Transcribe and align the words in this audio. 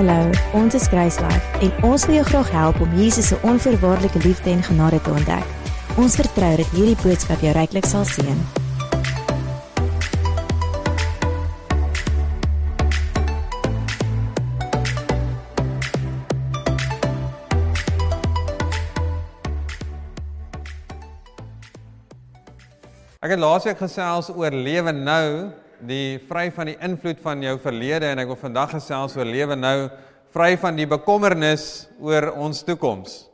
Hallo, 0.00 0.30
ons 0.56 0.72
is 0.72 0.86
Kruislife 0.88 1.58
en 1.60 1.82
ons 1.84 2.04
wil 2.08 2.14
jou 2.14 2.22
graag 2.30 2.50
help 2.56 2.78
om 2.80 2.92
Jesus 2.96 3.26
se 3.28 3.36
onvoorwaardelike 3.44 4.22
liefde 4.24 4.48
en 4.48 4.62
genade 4.64 5.00
te 5.04 5.10
ontdek. 5.12 5.44
Ons 6.00 6.16
vertrou 6.16 6.54
dat 6.56 6.70
hierdie 6.72 6.96
boodskap 7.02 7.42
jou 7.44 7.52
ryk 7.52 7.84
sal 7.84 8.06
seën. 8.08 8.40
Ek 23.20 23.36
het 23.36 23.44
laasweek 23.44 23.84
gesels 23.84 24.32
oor 24.32 24.56
lewe 24.56 24.96
nou, 24.96 25.52
die 25.86 26.18
vry 26.28 26.50
van 26.54 26.70
die 26.70 26.76
invloed 26.84 27.20
van 27.24 27.42
jou 27.44 27.56
verlede 27.62 28.10
en 28.10 28.20
ek 28.22 28.30
wil 28.32 28.38
vandag 28.40 28.74
gesels 28.76 29.16
oor 29.16 29.28
lewe 29.28 29.56
nou, 29.56 29.88
vry 30.34 30.54
van 30.60 30.76
die 30.78 30.86
bekommernis 30.88 31.88
oor 31.98 32.30
ons 32.38 32.62
toekoms. 32.66 33.24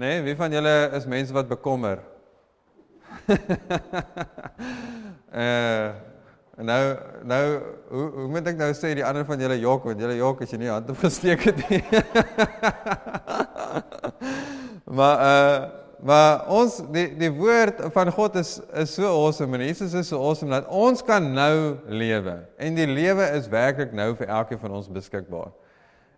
Né, 0.00 0.06
nee, 0.08 0.22
wie 0.24 0.36
van 0.38 0.52
julle 0.54 0.76
is 0.96 1.06
mense 1.06 1.34
wat 1.36 1.50
bekommer? 1.50 2.00
uh 5.32 5.92
nou 6.62 6.82
nou 7.26 7.44
hoe 7.90 8.06
hoe 8.14 8.26
moet 8.30 8.48
ek 8.52 8.58
nou 8.60 8.70
sê 8.76 8.92
die 8.94 9.04
ander 9.04 9.24
van 9.26 9.40
julle 9.40 9.56
jok 9.60 9.86
want 9.88 10.00
julle 10.00 10.16
jok 10.18 10.42
as 10.44 10.52
jy 10.52 10.58
nie 10.62 10.70
hand 10.70 10.90
opgesteek 10.92 11.46
het 11.48 11.62
nie. 11.68 11.82
maar 14.98 15.22
uh 15.28 15.81
Maar 16.02 16.48
ons 16.50 16.80
die 16.90 17.06
die 17.14 17.30
woord 17.30 17.78
van 17.94 18.10
God 18.10 18.36
is 18.40 18.56
is 18.74 18.94
so 18.96 19.06
awesome 19.06 19.54
en 19.54 19.62
Jesus 19.62 19.94
is 19.94 20.08
so 20.10 20.18
awesome 20.18 20.50
dat 20.50 20.66
ons 20.66 21.02
kan 21.06 21.28
nou 21.34 21.76
lewe 21.86 22.40
en 22.58 22.74
die 22.74 22.88
lewe 22.90 23.28
is 23.36 23.46
werklik 23.50 23.94
nou 23.94 24.08
vir 24.18 24.26
elkeen 24.26 24.58
van 24.58 24.74
ons 24.80 24.88
beskikbaar. 24.90 25.52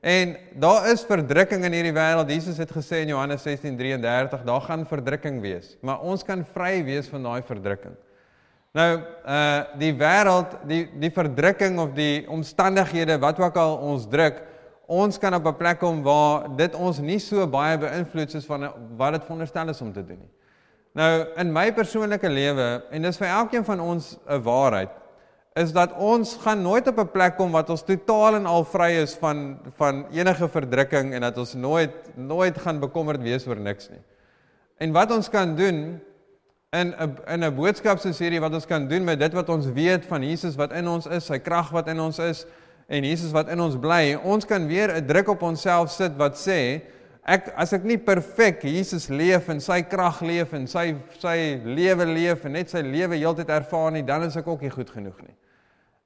En 0.05 0.35
daar 0.61 0.89
is 0.93 1.05
verdrukking 1.09 1.65
in 1.65 1.77
hierdie 1.77 1.95
wêreld. 1.97 2.33
Jesus 2.33 2.59
het 2.61 2.73
gesê 2.73 3.03
in 3.05 3.13
Johannes 3.13 3.45
16:33, 3.45 4.43
daar 4.45 4.65
gaan 4.65 4.87
verdrukking 4.89 5.41
wees, 5.41 5.77
maar 5.81 6.01
ons 6.01 6.25
kan 6.25 6.45
vry 6.45 6.83
wees 6.85 7.09
van 7.09 7.23
daai 7.25 7.43
verdrukking. 7.43 7.97
Nou, 8.75 8.91
uh 9.25 9.63
die 9.79 9.93
wêreld, 9.97 10.59
die 10.69 10.83
die 11.01 11.13
verdrukking 11.13 11.79
of 11.79 11.93
die 11.97 12.25
omstandighede 12.29 13.19
wat 13.19 13.41
ook 13.41 13.57
al 13.57 13.77
ons 13.77 14.09
druk, 14.09 14.43
ons 14.87 15.19
kan 15.19 15.35
op 15.35 15.47
'n 15.47 15.57
plek 15.57 15.79
kom 15.79 16.03
waar 16.03 16.57
dit 16.57 16.75
ons 16.75 16.99
nie 16.99 17.19
so 17.19 17.47
baie 17.47 17.79
beïnvloed 17.79 18.31
soos 18.31 18.47
van 18.47 18.73
wat 18.97 19.13
dit 19.13 19.25
veronderstel 19.25 19.69
is 19.69 19.81
om 19.81 19.93
te 19.93 20.05
doen 20.05 20.19
nie. 20.19 20.33
Nou 20.95 21.27
in 21.37 21.53
my 21.53 21.73
persoonlike 21.73 22.29
lewe 22.29 22.85
en 22.91 23.03
dis 23.03 23.17
vir 23.17 23.29
elkeen 23.29 23.65
van 23.65 23.81
ons 23.81 24.19
'n 24.29 24.43
waarheid 24.43 24.91
is 25.55 25.73
dat 25.73 25.93
ons 25.99 26.37
gaan 26.43 26.63
nooit 26.63 26.87
op 26.89 26.99
'n 26.99 27.11
plek 27.11 27.37
kom 27.37 27.53
wat 27.53 27.71
ons 27.71 27.83
totaal 27.83 28.35
en 28.35 28.47
al 28.47 28.65
vry 28.65 28.91
is 29.03 29.15
van 29.15 29.59
van 29.77 30.07
enige 30.11 30.49
verdrukking 30.49 31.15
en 31.15 31.21
dat 31.21 31.39
ons 31.39 31.55
nooit 31.55 32.17
nooit 32.17 32.59
gaan 32.59 32.81
bekommerd 32.81 33.23
wees 33.23 33.47
oor 33.47 33.61
niks 33.61 33.89
nie. 33.91 34.03
En 34.79 34.93
wat 34.93 35.11
ons 35.11 35.29
kan 35.31 35.57
doen 35.57 36.01
in 36.73 36.95
'n 36.99 37.19
in 37.27 37.45
'n 37.45 37.55
boodskap 37.55 37.99
soos 37.99 38.19
hierdie 38.19 38.41
wat 38.41 38.55
ons 38.55 38.67
kan 38.67 38.89
doen 38.89 39.05
met 39.05 39.19
dit 39.19 39.33
wat 39.33 39.49
ons 39.49 39.67
weet 39.67 40.07
van 40.07 40.23
Jesus 40.23 40.57
wat 40.57 40.73
in 40.73 40.89
ons 40.89 41.07
is, 41.07 41.27
sy 41.27 41.39
krag 41.39 41.71
wat 41.71 41.89
in 41.89 42.01
ons 42.01 42.19
is, 42.19 42.47
en 42.89 43.05
Jesus 43.05 43.33
wat 43.33 43.49
in 43.53 43.61
ons 43.65 43.77
bly, 43.81 44.15
ons 44.23 44.45
kan 44.45 44.67
weer 44.69 44.93
'n 44.93 45.07
druk 45.07 45.29
op 45.29 45.43
onsself 45.43 45.91
sit 45.91 46.17
wat 46.17 46.37
sê 46.37 46.83
ek 47.25 47.49
as 47.57 47.73
ek 47.73 47.85
nie 47.85 47.97
perfek 47.97 48.63
Jesus 48.63 49.09
leef 49.09 49.49
en 49.49 49.61
sy 49.61 49.81
krag 49.83 50.21
leef 50.23 50.53
en 50.53 50.67
sy 50.67 50.95
sy 51.19 51.61
lewe 51.65 52.05
leef 52.05 52.45
en 52.45 52.53
net 52.53 52.71
sy 52.71 52.83
lewe 52.85 53.17
heeltyd 53.17 53.49
ervaar 53.49 53.93
nie, 53.93 54.03
dan 54.03 54.23
is 54.23 54.37
ek 54.37 54.47
ook 54.47 54.61
nie 54.61 54.71
goed 54.71 54.91
genoeg 54.91 55.17
nie. 55.25 55.35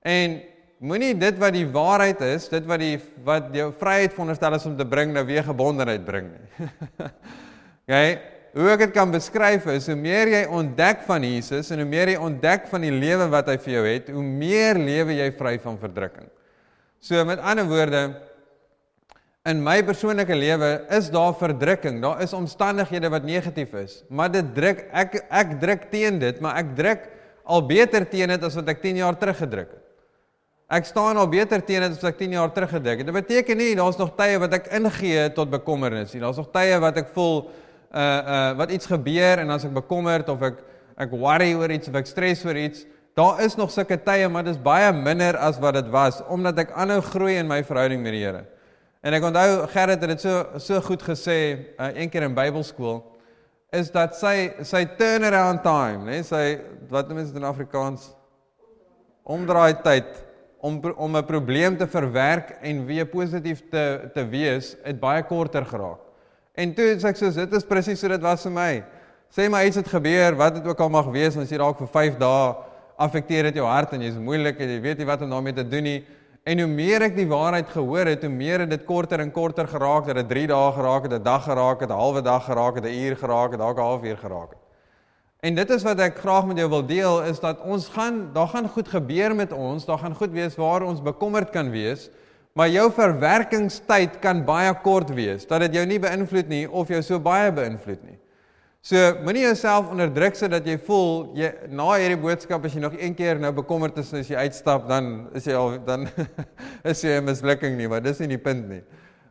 En 0.06 0.40
moenie 0.78 1.14
dit 1.18 1.38
wat 1.42 1.52
die 1.52 1.66
waarheid 1.66 2.20
is, 2.22 2.48
dit 2.48 2.64
wat 2.70 2.78
die 2.78 2.96
wat 3.26 3.50
jou 3.54 3.72
vryheid 3.80 4.14
veronderstel 4.14 4.54
is 4.54 4.66
om 4.66 4.76
te 4.78 4.86
bring 4.86 5.12
nou 5.12 5.24
weer 5.26 5.42
gebondenheid 5.42 6.04
bring 6.06 6.30
nie. 6.30 6.70
okay? 7.88 8.19
Hoe 8.54 8.70
ek 8.72 8.86
dit 8.86 8.94
kan 8.94 9.10
beskryf 9.12 9.66
is 9.74 9.86
hoe 9.91 9.98
meer 9.98 10.30
jy 10.32 10.47
ontdek 10.54 11.03
van 11.06 11.26
Jesus 11.26 11.69
en 11.74 11.82
hoe 11.82 11.91
meer 11.91 12.14
jy 12.14 12.22
ontdek 12.30 12.70
van 12.70 12.86
die 12.86 12.94
lewe 12.94 13.28
wat 13.30 13.50
hy 13.50 13.58
vir 13.66 13.74
jou 13.74 13.84
het, 13.86 14.08
hoe 14.14 14.24
meer 14.24 14.78
lewe 14.78 15.19
jy 15.19 15.28
vry 15.36 15.58
van 15.62 15.76
verdrukking. 15.82 16.30
So 17.00 17.25
met 17.25 17.38
ander 17.38 17.66
woorde 17.69 18.03
in 19.48 19.60
my 19.64 19.78
persoonlike 19.86 20.34
lewe 20.34 20.70
is 20.92 21.10
daar 21.14 21.34
verdrukking, 21.38 22.00
daar 22.03 22.20
is 22.25 22.34
omstandighede 22.36 23.09
wat 23.09 23.25
negatief 23.25 23.72
is, 23.78 24.03
maar 24.10 24.32
dit 24.32 24.48
druk 24.54 24.82
ek 24.92 25.20
ek 25.31 25.54
druk 25.62 25.86
teen 25.92 26.19
dit, 26.20 26.41
maar 26.44 26.59
ek 26.60 26.75
druk 26.76 27.06
al 27.48 27.62
beter 27.64 28.04
teen 28.10 28.34
dit 28.34 28.42
as 28.44 28.59
wat 28.59 28.69
ek 28.75 28.82
10 28.82 29.00
jaar 29.00 29.16
terug 29.16 29.38
gedruk 29.41 29.70
het. 29.72 29.84
Ek 30.69 30.84
staan 30.84 31.16
al 31.16 31.31
beter 31.32 31.62
teen 31.64 31.81
dit 31.86 31.94
as 31.94 32.03
wat 32.03 32.10
ek 32.10 32.19
10 32.20 32.34
jaar 32.36 32.50
terug 32.53 32.75
gedruk 32.76 33.00
het. 33.00 33.09
Dit 33.09 33.16
beteken 33.16 33.56
nie 33.56 33.70
daar's 33.78 33.97
nog 33.97 34.12
tye 34.19 34.36
wat 34.42 34.59
ek 34.59 34.69
ingee 34.76 35.22
tot 35.32 35.48
bekommernis 35.54 36.12
nie. 36.12 36.20
Daar's 36.20 36.36
nog 36.36 36.50
tye 36.53 36.76
wat 36.82 37.00
ek 37.00 37.15
voel 37.15 37.47
uh 37.88 38.03
uh 38.04 38.50
wat 38.59 38.75
iets 38.76 38.91
gebeur 38.91 39.41
en 39.41 39.54
as 39.54 39.65
ek 39.65 39.72
bekommerd 39.78 40.28
of 40.28 40.42
ek 40.44 40.60
ek 40.98 41.15
worry 41.15 41.54
oor 41.56 41.72
iets 41.72 41.88
of 41.88 41.97
ek 41.97 42.10
stres 42.10 42.42
oor 42.44 42.59
iets, 42.59 42.82
Daar 43.18 43.40
is 43.42 43.56
nog 43.58 43.70
sulke 43.74 43.96
tye, 43.98 44.28
maar 44.30 44.44
dit 44.46 44.54
is 44.54 44.62
baie 44.62 44.92
minder 44.94 45.34
as 45.42 45.56
wat 45.58 45.74
dit 45.74 45.88
was 45.90 46.20
omdat 46.30 46.60
ek 46.62 46.74
aanhou 46.78 47.00
groei 47.02 47.34
in 47.40 47.48
my 47.50 47.64
verhouding 47.66 47.98
met 48.04 48.14
die 48.14 48.20
Here. 48.22 48.44
En 49.02 49.16
ek 49.16 49.24
onthou 49.26 49.64
Gerrit 49.72 50.04
het 50.04 50.12
dit 50.12 50.22
so 50.22 50.60
so 50.62 50.78
goed 50.86 51.02
gesê 51.02 51.38
uh, 51.58 51.88
een 51.96 52.12
keer 52.12 52.28
in 52.28 52.36
Bybelskool 52.36 53.00
is 53.74 53.90
dat 53.90 54.14
sy 54.14 54.52
sy 54.62 54.84
turnaround 55.00 55.64
time, 55.66 56.06
né, 56.06 56.20
sy 56.22 56.60
wat 56.92 57.10
noem 57.10 57.24
dit 57.24 57.40
in 57.40 57.48
Afrikaans 57.48 58.06
omdraai 59.26 59.82
tyd 59.82 60.14
om 60.62 60.78
om 60.94 61.18
'n 61.18 61.26
probleem 61.26 61.76
te 61.76 61.90
verwerk 61.90 62.54
en 62.62 62.86
weer 62.86 63.10
positief 63.10 63.66
te 63.70 64.12
te 64.14 64.28
wees, 64.30 64.76
het 64.84 65.00
baie 65.00 65.26
korter 65.26 65.66
geraak. 65.66 65.98
En 66.54 66.74
toe 66.74 66.94
sê 66.94 67.10
ek 67.10 67.18
soos 67.18 67.34
dit 67.34 67.52
is 67.52 67.66
presies 67.66 67.98
so 67.98 68.08
dit 68.08 68.22
was 68.22 68.46
vir 68.46 68.52
my. 68.52 68.72
Sê 69.34 69.50
maar 69.50 69.66
iets 69.66 69.76
het 69.76 69.88
gebeur, 69.88 70.36
wat 70.36 70.54
dit 70.54 70.66
ook 70.66 70.80
al 70.80 70.88
mag 70.88 71.10
wees, 71.10 71.36
ons 71.36 71.50
hier 71.50 71.58
dalk 71.58 71.78
vir 71.78 71.88
5 71.88 72.16
dae 72.22 72.68
affekteer 72.98 73.48
dit 73.48 73.60
jou 73.60 73.66
hart 73.66 73.94
en 73.94 74.03
jy's 74.03 74.19
moeilik 74.19 74.59
en 74.59 74.72
jy 74.75 74.78
weet 74.82 74.98
nie 74.98 75.06
wat 75.09 75.22
om 75.22 75.31
daarmee 75.31 75.54
te 75.54 75.64
doen 75.66 75.86
nie. 75.86 75.98
En 76.48 76.62
hoe 76.62 76.69
meer 76.70 77.04
ek 77.06 77.16
die 77.16 77.28
waarheid 77.28 77.69
gehoor 77.70 78.09
het, 78.09 78.22
hoe 78.25 78.32
meer 78.32 78.64
het 78.64 78.70
dit 78.72 78.84
korter 78.88 79.20
en 79.20 79.31
korter 79.31 79.69
geraak, 79.69 80.06
dat 80.09 80.16
dit 80.22 80.31
3 80.32 80.47
dae 80.50 80.70
geraak 80.72 81.03
het, 81.06 81.12
'n 81.12 81.22
dag 81.22 81.44
geraak 81.44 81.81
het, 81.81 81.91
'n 81.91 82.00
halwe 82.03 82.22
dag 82.22 82.44
geraak 82.44 82.75
het, 82.75 82.84
'n 82.84 82.98
uur 83.04 83.16
geraak 83.16 83.50
het, 83.50 83.60
dalk 83.60 83.76
'n 83.76 83.81
halfuur 83.81 84.16
geraak 84.16 84.50
het. 84.50 84.62
En 85.41 85.54
dit 85.54 85.70
is 85.70 85.82
wat 85.82 86.00
ek 86.00 86.19
graag 86.19 86.47
met 86.47 86.59
jou 86.59 86.69
wil 86.69 86.86
deel 86.86 87.22
is 87.22 87.38
dat 87.41 87.60
ons 87.62 87.88
gaan 87.88 88.32
daar 88.32 88.48
gaan 88.48 88.69
goed 88.69 88.88
gebeur 88.88 89.34
met 89.34 89.53
ons, 89.53 89.84
daar 89.84 89.98
gaan 89.98 90.15
goed 90.15 90.30
wees 90.30 90.56
waar 90.56 90.82
ons 90.82 91.03
bekommerd 91.03 91.50
kan 91.50 91.70
wees, 91.70 92.10
maar 92.53 92.69
jou 92.69 92.91
verwerkingstyd 92.92 94.19
kan 94.19 94.44
baie 94.44 94.75
kort 94.82 95.10
wees, 95.15 95.47
dat 95.47 95.60
dit 95.60 95.75
jou 95.75 95.86
nie 95.86 95.98
beïnvloed 95.98 96.48
nie 96.48 96.70
of 96.70 96.88
jou 96.88 97.03
so 97.03 97.20
baie 97.20 97.53
beïnvloed 97.53 98.03
nie. 98.03 98.19
So 98.87 98.97
moenie 99.25 99.43
jouself 99.43 99.89
onderdruk 99.91 100.37
sit 100.39 100.53
dat 100.55 100.66
jy 100.66 100.77
voel 100.87 101.33
jy 101.37 101.49
na 101.75 101.89
hierdie 101.99 102.21
boodskap 102.22 102.62
as 102.62 102.77
jy 102.77 102.83
nog 102.84 102.94
een 102.94 103.16
keer 103.19 103.41
nou 103.43 103.50
bekommerd 103.56 103.97
is 103.99 104.12
as 104.15 104.28
jy 104.31 104.39
uitstap 104.39 104.87
dan 104.87 105.27
is 105.34 105.49
jy 105.50 105.56
al 105.59 105.81
dan 105.83 106.06
is 106.93 107.03
jy 107.03 107.16
'n 107.19 107.27
mislukking 107.27 107.75
nie, 107.75 107.89
maar 107.91 108.00
dis 108.00 108.21
nie 108.22 108.31
die 108.37 108.39
punt 108.39 108.69
nie. 108.71 108.84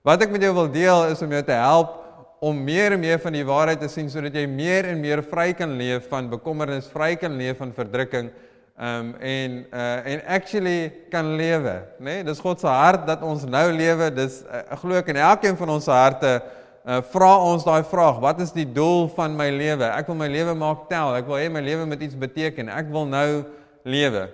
Wat 0.03 0.21
ek 0.21 0.35
met 0.35 0.43
jou 0.43 0.51
wil 0.53 0.67
deel 0.67 1.13
is 1.13 1.23
om 1.23 1.31
jou 1.31 1.41
te 1.47 1.55
help 1.55 1.95
om 2.43 2.59
meer 2.59 2.91
en 2.91 2.99
meer 2.99 3.23
van 3.23 3.33
die 3.33 3.45
waarheid 3.47 3.79
te 3.79 3.87
sien 3.87 4.11
sodat 4.11 4.35
jy 4.35 4.45
meer 4.51 4.91
en 4.91 4.99
meer 4.99 5.23
vry 5.23 5.53
kan 5.55 5.77
leef 5.79 6.11
van 6.11 6.27
bekommernis, 6.29 6.91
vry 6.91 7.15
kan 7.15 7.39
leef 7.39 7.57
van 7.63 7.71
verdrukking. 7.71 8.29
Um 8.77 9.15
en 9.15 9.65
uh 9.71 10.11
en 10.11 10.21
actually 10.27 10.91
kan 11.09 11.35
lewe, 11.39 11.81
né? 11.97 12.19
Nee? 12.19 12.23
Dis 12.23 12.43
God 12.43 12.59
se 12.59 12.67
hart 12.67 13.07
dat 13.07 13.23
ons 13.23 13.47
nou 13.47 13.71
lewe. 13.71 14.11
Dis 14.11 14.43
uh, 14.43 14.75
glo 14.83 14.99
ek 14.99 15.07
in 15.15 15.23
elkeen 15.23 15.57
van 15.57 15.69
ons 15.79 15.87
harte 15.87 16.41
uh, 16.87 17.01
vra 17.11 17.33
ons 17.43 17.65
daai 17.67 17.83
vraag, 17.87 18.21
wat 18.23 18.41
is 18.43 18.53
die 18.55 18.65
doel 18.65 19.09
van 19.15 19.35
my 19.37 19.49
lewe? 19.51 19.89
Ek 19.91 20.07
wil 20.07 20.19
my 20.19 20.29
lewe 20.31 20.55
maak 20.57 20.87
tel. 20.91 21.15
Ek 21.19 21.27
wil 21.27 21.41
hê 21.41 21.49
my 21.51 21.63
lewe 21.63 21.87
moet 21.89 22.05
iets 22.07 22.17
beteken. 22.17 22.71
Ek 22.71 22.87
wil 22.93 23.09
nou 23.11 23.43
lewe. 23.87 24.27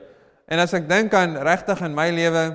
En 0.52 0.62
as 0.62 0.76
ek 0.78 0.86
dink 0.90 1.14
aan 1.18 1.38
regtig 1.42 1.82
in 1.86 1.96
my 1.98 2.10
lewe 2.14 2.46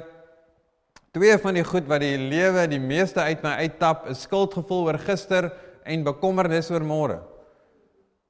twee 1.16 1.34
van 1.40 1.56
die 1.56 1.64
goed 1.66 1.88
wat 1.90 2.02
die 2.04 2.18
lewe 2.20 2.66
die 2.70 2.82
meeste 2.82 3.24
uit 3.24 3.42
my 3.42 3.56
uittap, 3.64 4.06
is 4.12 4.22
skuldgevoel 4.26 4.90
oor 4.90 4.98
gister 5.02 5.50
en 5.88 6.04
bekommernis 6.06 6.68
oor 6.70 6.84
môre. 6.84 7.18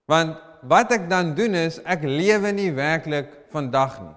Want 0.08 0.38
wat 0.68 0.94
ek 0.94 1.08
dan 1.10 1.34
doen 1.36 1.58
is 1.58 1.82
ek 1.84 2.06
lewe 2.06 2.54
nie 2.54 2.70
werklik 2.74 3.28
vandag 3.52 3.98
nie. 4.00 4.14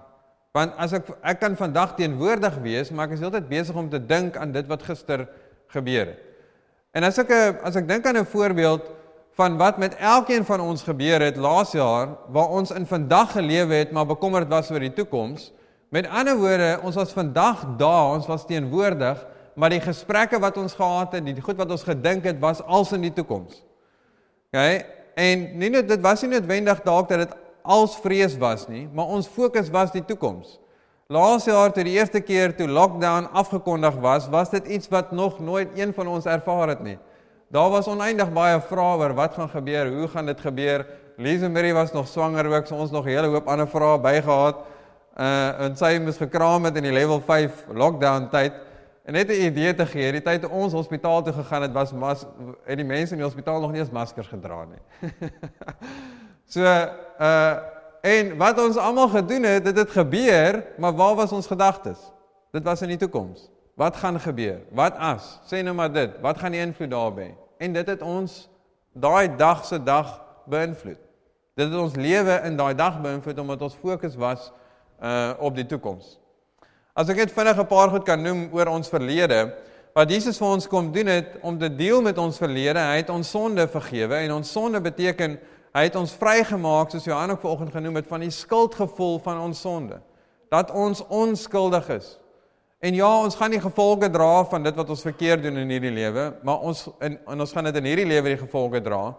Want 0.56 0.76
as 0.80 0.94
ek 0.96 1.10
ek 1.20 1.40
kan 1.42 1.56
vandag 1.58 1.96
teenwoordig 1.98 2.58
wees, 2.64 2.92
maar 2.92 3.10
ek 3.10 3.16
is 3.16 3.24
heeltyd 3.24 3.48
besig 3.50 3.76
om 3.76 3.90
te 3.92 4.00
dink 4.00 4.38
aan 4.40 4.52
dit 4.54 4.68
wat 4.70 4.84
gister 4.86 5.26
gebeur 5.72 6.12
het. 6.14 6.31
En 6.92 7.04
as 7.08 7.16
ek 7.18 7.30
as 7.64 7.76
ek 7.80 7.88
dink 7.88 8.06
aan 8.06 8.20
'n 8.20 8.28
voorbeeld 8.28 8.84
van 9.32 9.56
wat 9.56 9.78
met 9.78 9.94
elkeen 9.96 10.44
van 10.44 10.60
ons 10.60 10.82
gebeur 10.82 11.20
het 11.20 11.36
laas 11.36 11.72
jaar 11.72 12.08
waar 12.28 12.48
ons 12.48 12.70
in 12.70 12.86
vandag 12.86 13.32
gelewe 13.32 13.74
het 13.74 13.92
maar 13.92 14.06
bekommerd 14.06 14.48
was 14.48 14.70
oor 14.70 14.80
die 14.80 14.92
toekoms. 14.92 15.52
Met 15.88 16.08
ander 16.08 16.36
woorde, 16.36 16.80
ons 16.82 16.94
was 16.94 17.12
vandag 17.12 17.64
daar, 17.76 18.14
ons 18.14 18.26
was 18.26 18.46
teenwoordig, 18.46 19.26
maar 19.54 19.70
die 19.70 19.80
gesprekke 19.80 20.38
wat 20.38 20.56
ons 20.56 20.72
gehad 20.74 21.12
het, 21.12 21.24
die 21.24 21.40
goed 21.40 21.56
wat 21.56 21.70
ons 21.70 21.82
gedink 21.82 22.24
het, 22.24 22.38
was 22.40 22.62
als 22.62 22.92
in 22.92 23.00
die 23.00 23.12
toekoms. 23.12 23.64
OK? 24.52 24.84
En 25.14 25.58
nie 25.58 25.68
net 25.70 25.88
dit 25.88 26.00
was 26.00 26.22
nie 26.22 26.30
noodwendig 26.30 26.80
dalk 26.82 27.08
dat 27.08 27.18
dit 27.18 27.36
als 27.62 27.96
vrees 28.00 28.36
was 28.40 28.66
nie, 28.68 28.88
maar 28.92 29.12
ons 29.12 29.28
fokus 29.28 29.68
was 29.70 29.92
die 29.92 30.04
toekoms. 30.04 30.61
Laas 31.06 31.44
jaar 31.44 31.72
toe 31.72 31.82
die 31.84 31.96
eerste 31.98 32.20
keer 32.20 32.54
toe 32.56 32.68
lockdown 32.68 33.26
afgekondig 33.32 33.94
was, 34.00 34.28
was 34.28 34.50
dit 34.50 34.66
iets 34.66 34.88
wat 34.88 35.10
nog 35.12 35.40
nooit 35.40 35.68
een 35.74 35.92
van 35.94 36.06
ons 36.06 36.24
ervaar 36.24 36.68
het 36.68 36.82
nie. 36.82 36.98
Daar 37.52 37.70
was 37.70 37.88
oneindig 37.88 38.30
baie 38.32 38.60
vrae 38.60 38.98
oor 38.98 39.14
wat 39.14 39.34
gaan 39.34 39.48
gebeur, 39.48 39.90
hoe 39.92 40.08
gaan 40.08 40.26
dit 40.26 40.40
gebeur? 40.40 40.86
Lise 41.16 41.48
Marie 41.48 41.74
was 41.74 41.92
nog 41.92 42.06
swanger 42.08 42.46
ook, 42.46 42.66
so 42.66 42.74
ons 42.74 42.90
nog 42.90 43.04
'n 43.04 43.08
hele 43.08 43.26
hoop 43.26 43.48
ander 43.48 43.68
vrae 43.68 43.98
bygehad. 43.98 44.56
Uh 45.18 45.60
en 45.60 45.76
sy 45.76 45.98
moes 46.00 46.16
gekraam 46.16 46.64
het 46.64 46.76
in 46.76 46.82
die 46.82 46.92
level 46.92 47.20
5 47.20 47.66
lockdown 47.74 48.28
tyd. 48.30 48.52
En 49.04 49.12
net 49.12 49.28
'n 49.28 49.44
idee 49.44 49.74
te 49.74 49.86
gee, 49.86 50.12
die 50.12 50.22
tyd 50.22 50.40
toe 50.40 50.50
ons 50.50 50.72
hospitaal 50.72 51.22
toe 51.22 51.32
gegaan 51.32 51.62
het, 51.62 51.72
was 51.72 51.92
mas 51.92 52.24
en 52.64 52.76
die 52.76 52.86
mense 52.86 53.12
in 53.12 53.18
die 53.18 53.26
hospitaal 53.26 53.60
nog 53.60 53.70
nie 53.70 53.80
eens 53.80 53.90
maskers 53.90 54.28
gedra 54.28 54.64
nie. 54.64 55.10
so 56.54 56.62
uh 56.62 57.56
en 58.02 58.36
wat 58.36 58.58
ons 58.58 58.76
almal 58.76 59.08
gedoen 59.08 59.46
het, 59.46 59.64
dit 59.64 59.76
het 59.78 59.90
gebeur, 59.90 60.60
maar 60.78 60.94
waar 60.98 61.14
was 61.14 61.32
ons 61.32 61.46
gedagtes? 61.46 61.98
Dit 62.52 62.66
was 62.66 62.82
in 62.82 62.92
die 62.92 63.00
toekoms. 63.00 63.48
Wat 63.78 63.96
gaan 63.96 64.20
gebeur? 64.20 64.60
Wat 64.70 64.98
as? 65.00 65.38
Sê 65.48 65.62
nou 65.64 65.74
maar 65.74 65.92
dit. 65.92 66.18
Wat 66.20 66.38
gaan 66.38 66.52
die 66.52 66.60
invloed 66.60 66.90
daarby? 66.90 67.30
En 67.58 67.72
dit 67.72 67.86
het 67.86 68.02
ons 68.02 68.48
daai 68.92 69.36
dag 69.36 69.64
se 69.64 69.78
dag 69.82 70.20
beïnvloed. 70.50 71.00
Dit 71.56 71.68
het 71.68 71.78
ons 71.78 71.96
lewe 71.96 72.40
in 72.44 72.56
daai 72.56 72.74
dag 72.74 73.00
beïnvloed 73.00 73.38
omdat 73.38 73.62
ons 73.62 73.78
fokus 73.80 74.16
was 74.16 74.50
uh 75.02 75.32
op 75.40 75.56
die 75.56 75.66
toekoms. 75.66 76.18
As 76.92 77.08
ek 77.08 77.16
net 77.16 77.32
vinnig 77.32 77.58
'n 77.58 77.66
paar 77.66 77.88
goed 77.88 78.04
kan 78.04 78.22
noem 78.22 78.48
oor 78.52 78.68
ons 78.68 78.88
verlede, 78.88 79.54
wat 79.94 80.10
Jesus 80.10 80.38
vir 80.38 80.48
ons 80.48 80.68
kom 80.68 80.92
doen 80.92 81.06
het 81.06 81.38
om 81.40 81.58
te 81.58 81.68
deel 81.68 82.02
met 82.02 82.18
ons 82.18 82.36
verlede, 82.36 82.78
hy 82.78 82.96
het 82.96 83.10
ons 83.10 83.30
sonde 83.30 83.68
vergewe 83.68 84.14
en 84.14 84.32
ons 84.32 84.52
sonde 84.52 84.80
beteken 84.80 85.38
hy 85.72 85.84
het 85.88 85.96
ons 85.96 86.12
vrygemaak 86.20 86.92
soos 86.92 87.06
Johan 87.08 87.32
ook 87.32 87.40
vanoggend 87.40 87.72
genoem 87.72 88.00
het 88.00 88.08
van 88.10 88.24
die 88.24 88.32
skuldgevoel 88.32 89.18
van 89.24 89.40
ons 89.40 89.60
sonde. 89.60 90.00
Dat 90.52 90.70
ons 90.70 91.00
onskuldig 91.08 91.88
is. 91.96 92.18
En 92.82 92.94
ja, 92.98 93.08
ons 93.22 93.36
gaan 93.38 93.52
die 93.54 93.62
gevolge 93.62 94.10
dra 94.10 94.42
van 94.50 94.64
dit 94.66 94.74
wat 94.74 94.88
ons 94.90 95.04
verkeerd 95.06 95.44
doen 95.46 95.60
in 95.62 95.70
hierdie 95.70 95.94
lewe, 95.94 96.32
maar 96.42 96.64
ons 96.66 96.88
in, 96.98 97.14
in 97.30 97.44
ons 97.44 97.52
gaan 97.54 97.68
dit 97.70 97.78
in 97.78 97.86
hierdie 97.86 98.08
lewe 98.10 98.34
die 98.34 98.40
gevolge 98.40 98.80
dra. 98.82 99.14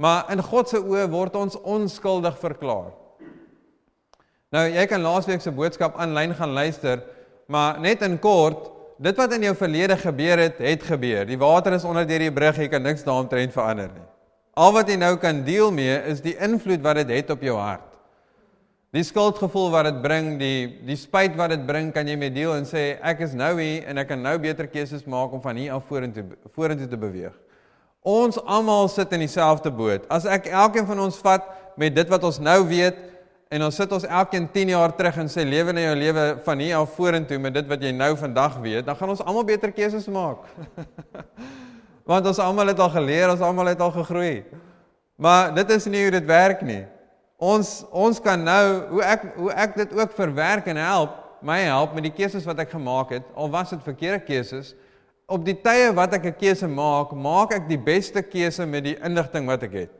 Maar 0.00 0.30
in 0.32 0.40
God 0.42 0.70
se 0.72 0.80
oë 0.80 1.04
word 1.12 1.36
ons 1.36 1.58
onskuldig 1.60 2.38
verklaar. 2.40 2.94
Nou 4.52 4.64
jy 4.68 4.86
kan 4.88 5.04
laasweek 5.04 5.44
se 5.44 5.52
boodskap 5.52 6.00
aanlyn 6.00 6.32
gaan 6.36 6.56
luister, 6.56 7.04
maar 7.52 7.78
net 7.80 8.02
in 8.04 8.16
kort, 8.20 8.70
dit 9.02 9.16
wat 9.20 9.36
in 9.36 9.44
jou 9.48 9.54
verlede 9.60 9.96
gebeur 10.00 10.40
het, 10.40 10.58
het 10.64 10.88
gebeur. 10.88 11.28
Die 11.28 11.38
water 11.40 11.76
is 11.76 11.84
onder 11.88 12.08
deur 12.08 12.26
die 12.26 12.32
brug, 12.32 12.58
jy 12.60 12.68
kan 12.72 12.84
niks 12.84 13.04
daaromtrent 13.04 13.52
verander 13.52 13.92
nie. 13.92 14.08
Al 14.52 14.72
wat 14.76 14.90
jy 14.90 14.98
nou 15.00 15.14
kan 15.20 15.40
deel 15.46 15.70
mee 15.72 15.94
is 16.10 16.20
die 16.20 16.34
invloed 16.36 16.82
wat 16.84 17.00
dit 17.00 17.08
het, 17.08 17.24
het 17.24 17.30
op 17.32 17.44
jou 17.44 17.56
hart. 17.56 17.88
Die 18.92 19.04
skuldgevoel 19.08 19.70
wat 19.72 19.86
dit 19.88 20.02
bring, 20.04 20.34
die 20.36 20.66
die 20.84 20.98
spyt 21.00 21.38
wat 21.38 21.54
dit 21.54 21.62
bring, 21.64 21.88
kan 21.94 22.08
jy 22.08 22.18
mee 22.20 22.32
deel 22.32 22.52
en 22.58 22.66
sê 22.68 22.98
ek 23.00 23.22
is 23.24 23.32
nou 23.32 23.54
hier 23.56 23.86
en 23.88 24.02
ek 24.02 24.10
kan 24.10 24.20
nou 24.20 24.34
beter 24.42 24.68
keuses 24.68 25.06
maak 25.08 25.32
om 25.32 25.40
van 25.40 25.56
hier 25.56 25.72
af 25.78 25.86
vorentoe 25.88 26.26
vorentoe 26.52 26.90
te 26.90 27.00
beweeg. 27.00 27.32
Ons 28.04 28.36
almal 28.44 28.90
sit 28.92 29.14
in 29.16 29.24
dieselfde 29.24 29.72
boot. 29.72 30.04
As 30.12 30.26
ek 30.28 30.50
elkeen 30.52 30.84
van 30.90 31.00
ons 31.00 31.16
vat 31.24 31.48
met 31.80 31.94
dit 31.96 32.12
wat 32.12 32.28
ons 32.28 32.42
nou 32.42 32.60
weet, 32.68 32.98
En 33.52 33.60
ons 33.66 33.76
sit 33.76 33.90
ons 33.92 34.04
elkeen 34.08 34.46
10 34.48 34.70
jaar 34.72 34.94
terug 34.96 35.18
en 35.20 35.28
sê 35.28 35.42
lewe 35.44 35.74
in 35.74 35.82
jou 35.82 35.96
lewe 36.00 36.22
van 36.46 36.60
hier 36.64 36.78
af 36.78 36.94
vorentoe 36.96 37.36
met 37.38 37.52
dit 37.52 37.66
wat 37.68 37.82
jy 37.84 37.90
nou 37.92 38.14
vandag 38.16 38.54
weet, 38.64 38.86
dan 38.86 38.96
gaan 38.96 39.12
ons 39.12 39.20
almal 39.20 39.44
beter 39.44 39.74
keuses 39.76 40.08
maak. 40.08 40.46
Want 42.08 42.26
ons 42.26 42.38
almal 42.42 42.72
het 42.72 42.80
al 42.82 42.90
geleer, 42.90 43.30
ons 43.30 43.40
almal 43.40 43.70
het 43.72 43.80
al 43.80 43.92
gegroei. 43.94 44.44
Maar 45.16 45.54
dit 45.54 45.70
is 45.70 45.86
nie 45.86 46.02
hoe 46.02 46.14
dit 46.14 46.26
werk 46.26 46.62
nie. 46.66 46.82
Ons 47.42 47.82
ons 47.90 48.20
kan 48.22 48.38
nou 48.42 48.64
hoe 48.90 49.02
ek 49.06 49.26
hoe 49.36 49.50
ek 49.52 49.76
dit 49.76 49.94
ook 49.98 50.14
verwerk 50.14 50.66
en 50.70 50.78
help, 50.78 51.18
my 51.42 51.60
help 51.66 51.94
met 51.94 52.06
die 52.06 52.14
keuses 52.14 52.46
wat 52.46 52.60
ek 52.62 52.74
gemaak 52.74 53.16
het, 53.16 53.26
al 53.34 53.50
was 53.50 53.70
dit 53.74 53.82
verkeerde 53.82 54.22
keuses. 54.26 54.74
Op 55.30 55.42
die 55.46 55.56
tye 55.58 55.90
wat 55.94 56.14
ek 56.14 56.26
'n 56.26 56.38
keuse 56.38 56.68
maak, 56.68 57.12
maak 57.12 57.54
ek 57.54 57.68
die 57.68 57.78
beste 57.78 58.22
keuse 58.22 58.66
met 58.66 58.84
die 58.84 58.98
inligting 59.02 59.46
wat 59.46 59.62
ek 59.62 59.72
het. 59.72 59.90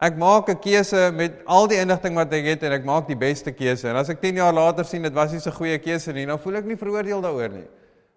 Ek 0.00 0.16
maak 0.16 0.48
'n 0.48 0.58
keuse 0.58 1.10
met 1.14 1.42
al 1.46 1.66
die 1.66 1.78
inligting 1.78 2.14
wat 2.14 2.32
ek 2.32 2.44
het 2.44 2.62
en 2.62 2.72
ek 2.72 2.84
maak 2.84 3.06
die 3.06 3.16
beste 3.16 3.52
keuse. 3.52 3.88
En 3.88 3.96
as 3.96 4.08
ek 4.08 4.20
10 4.20 4.36
jaar 4.36 4.52
later 4.52 4.84
sien 4.84 5.02
dit 5.02 5.14
was 5.14 5.32
nie 5.32 5.40
so 5.40 5.50
'n 5.50 5.56
goeie 5.56 5.78
keuse 5.78 6.12
nie, 6.12 6.26
dan 6.26 6.38
voel 6.38 6.56
ek 6.56 6.64
nie 6.64 6.76
veroordeel 6.76 7.20
daaroor 7.20 7.48
nie. 7.50 7.68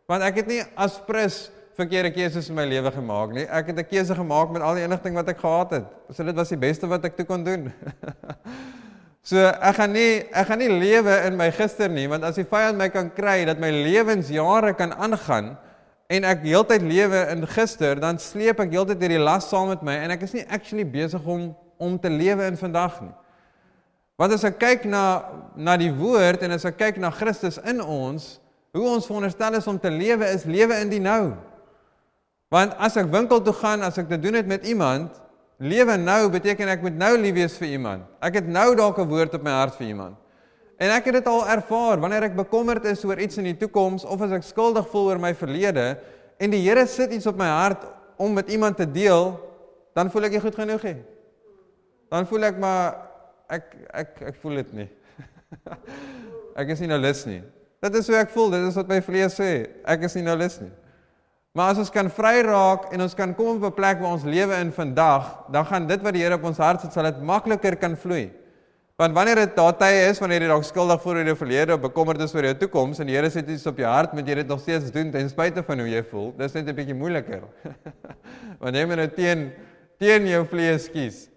Want 0.08 0.24
ek 0.24 0.36
het 0.36 0.48
nie 0.48 0.64
as 0.76 1.00
prins 1.06 1.52
verkeerde 1.78 2.10
keuses 2.12 2.50
in 2.50 2.58
my 2.58 2.66
lewe 2.66 2.92
gemaak 2.92 3.34
nie. 3.36 3.46
Ek 3.46 3.70
het 3.70 3.78
'n 3.78 3.86
keuse 3.86 4.16
gemaak 4.16 4.50
met 4.52 4.62
al 4.62 4.76
die 4.76 4.84
inligting 4.84 5.14
wat 5.16 5.30
ek 5.30 5.38
gehad 5.38 5.72
het. 5.72 5.86
So 6.12 6.24
dit 6.24 6.36
was 6.36 6.50
die 6.50 6.58
beste 6.58 6.88
wat 6.88 7.06
ek 7.06 7.16
toe 7.16 7.26
kon 7.26 7.44
doen. 7.44 7.72
so 9.30 9.38
ek 9.38 9.76
gaan 9.76 9.92
nie 9.94 10.26
ek 10.32 10.48
gaan 10.48 10.60
nie 10.60 10.70
lewe 10.70 11.26
in 11.28 11.38
my 11.38 11.52
gister 11.52 11.90
nie, 11.90 12.08
want 12.08 12.24
as 12.24 12.36
die 12.36 12.46
vyand 12.46 12.78
my 12.78 12.90
kan 12.90 13.12
kry 13.14 13.46
dat 13.46 13.60
my 13.60 13.70
lewensjare 13.70 14.74
kan 14.74 14.92
aangaan 14.94 15.58
en 16.10 16.24
ek 16.24 16.42
heeltyd 16.42 16.82
lewe 16.82 17.28
in 17.32 17.46
gister, 17.48 18.00
dan 18.00 18.18
sleep 18.18 18.60
ek 18.60 18.72
heeltyd 18.72 19.02
hierdie 19.02 19.22
las 19.22 19.50
saam 19.50 19.70
met 19.70 19.84
my 19.84 19.94
en 19.94 20.12
ek 20.12 20.24
is 20.24 20.34
nie 20.34 20.46
actually 20.50 20.86
besig 20.86 21.22
om 21.26 21.56
om 21.78 22.00
te 22.00 22.10
lewe 22.10 22.44
in 22.48 22.58
vandag 22.58 23.02
nie. 23.02 23.14
Want 24.18 24.34
as 24.34 24.44
ek 24.44 24.58
kyk 24.58 24.86
na 24.86 25.30
na 25.56 25.78
die 25.78 25.94
woord 25.94 26.42
en 26.42 26.52
as 26.52 26.66
ek 26.66 26.78
kyk 26.78 26.98
na 26.98 27.12
Christus 27.12 27.60
in 27.62 27.82
ons, 27.82 28.40
hoe 28.74 28.90
ons 28.90 29.06
veronderstel 29.06 29.54
is 29.54 29.68
om 29.68 29.78
te 29.78 29.92
lewe 29.94 30.26
is 30.34 30.46
lewe 30.46 30.74
in 30.82 30.90
die 30.90 31.02
nou. 31.02 31.38
Want 32.54 32.78
as 32.80 32.96
ek 33.00 33.10
winkel 33.12 33.42
toe 33.44 33.56
gaan, 33.58 33.84
as 33.84 33.98
ek 34.00 34.08
dit 34.10 34.22
doen 34.24 34.38
het 34.40 34.48
met 34.48 34.68
iemand, 34.68 35.18
lewe 35.60 35.98
nou 36.00 36.30
beteken 36.32 36.70
ek 36.72 36.86
moet 36.86 36.96
nou 36.96 37.12
lief 37.18 37.36
wees 37.36 37.58
vir 37.60 37.74
iemand. 37.76 38.06
Ek 38.24 38.40
het 38.40 38.48
nou 38.48 38.76
dalk 38.76 39.00
'n 39.00 39.10
woord 39.10 39.34
op 39.36 39.44
my 39.44 39.52
hart 39.52 39.76
vir 39.76 39.88
iemand. 39.88 40.16
En 40.80 40.92
ek 40.92 41.06
het 41.06 41.14
dit 41.14 41.28
al 41.28 41.48
ervaar 41.48 42.00
wanneer 42.00 42.24
ek 42.24 42.36
bekommerd 42.36 42.86
is 42.86 43.04
oor 43.04 43.20
iets 43.20 43.38
in 43.38 43.44
die 43.44 43.58
toekoms 43.58 44.06
of 44.06 44.22
as 44.22 44.32
ek 44.32 44.44
skuldig 44.44 44.88
voel 44.88 45.10
oor 45.10 45.20
my 45.20 45.34
verlede 45.34 45.98
en 46.38 46.52
die 46.52 46.62
Here 46.62 46.86
sit 46.86 47.12
iets 47.12 47.26
op 47.26 47.36
my 47.36 47.48
hart 47.48 47.84
om 48.18 48.34
met 48.34 48.50
iemand 48.50 48.78
te 48.78 48.92
deel, 48.92 49.40
dan 49.94 50.12
voel 50.12 50.24
ek 50.24 50.32
nie 50.32 50.40
goed 50.40 50.56
genoeg 50.56 50.84
nie 50.84 51.04
dan 52.10 52.28
voel 52.28 52.48
ek 52.48 52.60
maar 52.60 52.96
ek 53.52 53.76
ek 53.92 54.22
ek 54.32 54.42
voel 54.42 54.62
dit 54.62 54.74
nie. 54.82 54.90
ek 56.62 56.74
is 56.74 56.84
nie 56.84 56.92
nou 56.92 57.00
lus 57.02 57.24
nie. 57.28 57.42
Dit 57.84 57.98
is 58.00 58.10
hoe 58.10 58.18
ek 58.20 58.32
voel, 58.34 58.52
dit 58.56 58.68
is 58.70 58.78
wat 58.80 58.92
my 58.92 59.00
vlees 59.06 59.36
sê. 59.38 59.52
Ek 59.88 60.06
is 60.08 60.16
nie 60.18 60.26
nou 60.26 60.36
lus 60.40 60.58
nie. 60.64 60.72
Maar 61.58 61.74
as 61.74 61.80
ons 61.82 61.90
kan 61.90 62.06
vry 62.14 62.44
raak 62.46 62.92
en 62.94 63.02
ons 63.02 63.16
kan 63.18 63.32
kom 63.34 63.56
op 63.58 63.64
'n 63.66 63.74
plek 63.74 63.98
waar 64.00 64.14
ons 64.14 64.24
lewe 64.24 64.54
in 64.62 64.72
vandag, 64.72 65.50
dan 65.50 65.66
gaan 65.66 65.88
dit 65.88 66.02
wat 66.02 66.14
die 66.14 66.22
Here 66.22 66.36
op 66.36 66.44
ons 66.44 66.58
hart 66.58 66.82
sit, 66.82 66.94
sal 66.94 67.04
dit 67.04 67.22
makliker 67.22 67.76
kan 67.76 67.96
vloei. 67.98 68.30
Want 68.96 69.14
wanneer 69.14 69.36
dit 69.36 69.56
daar 69.56 69.74
tye 69.78 70.10
is 70.10 70.20
wanneer 70.20 70.42
jy 70.42 70.48
dalk 70.48 70.64
skuldig 70.64 71.02
voel 71.02 71.16
oor 71.16 71.26
jou 71.26 71.36
verlede 71.36 71.74
of 71.74 71.82
bekommerd 71.82 72.22
is 72.22 72.36
oor 72.36 72.44
jou 72.44 72.54
toekoms 72.54 73.00
en 73.00 73.08
die 73.08 73.16
Here 73.16 73.30
sit 73.30 73.50
iets 73.50 73.66
op 73.66 73.78
jou 73.78 73.88
hart, 73.90 74.14
moet 74.14 74.28
jy 74.28 74.36
dit 74.36 74.48
nog 74.48 74.60
steeds 74.60 74.92
doen 74.92 75.12
ten 75.12 75.30
spyte 75.30 75.64
van 75.64 75.80
hoe 75.80 75.90
jy 75.90 76.04
voel. 76.04 76.34
Dis 76.38 76.54
net 76.54 76.68
'n 76.68 76.76
bietjie 76.76 76.96
moeiliker. 76.96 77.42
Want 78.62 78.76
jy 78.76 78.86
moet 78.86 78.98
nou 78.98 79.08
teen 79.08 79.52
teen 79.98 80.28
jou 80.28 80.46
vlees 80.46 80.90
kies. 80.90 81.30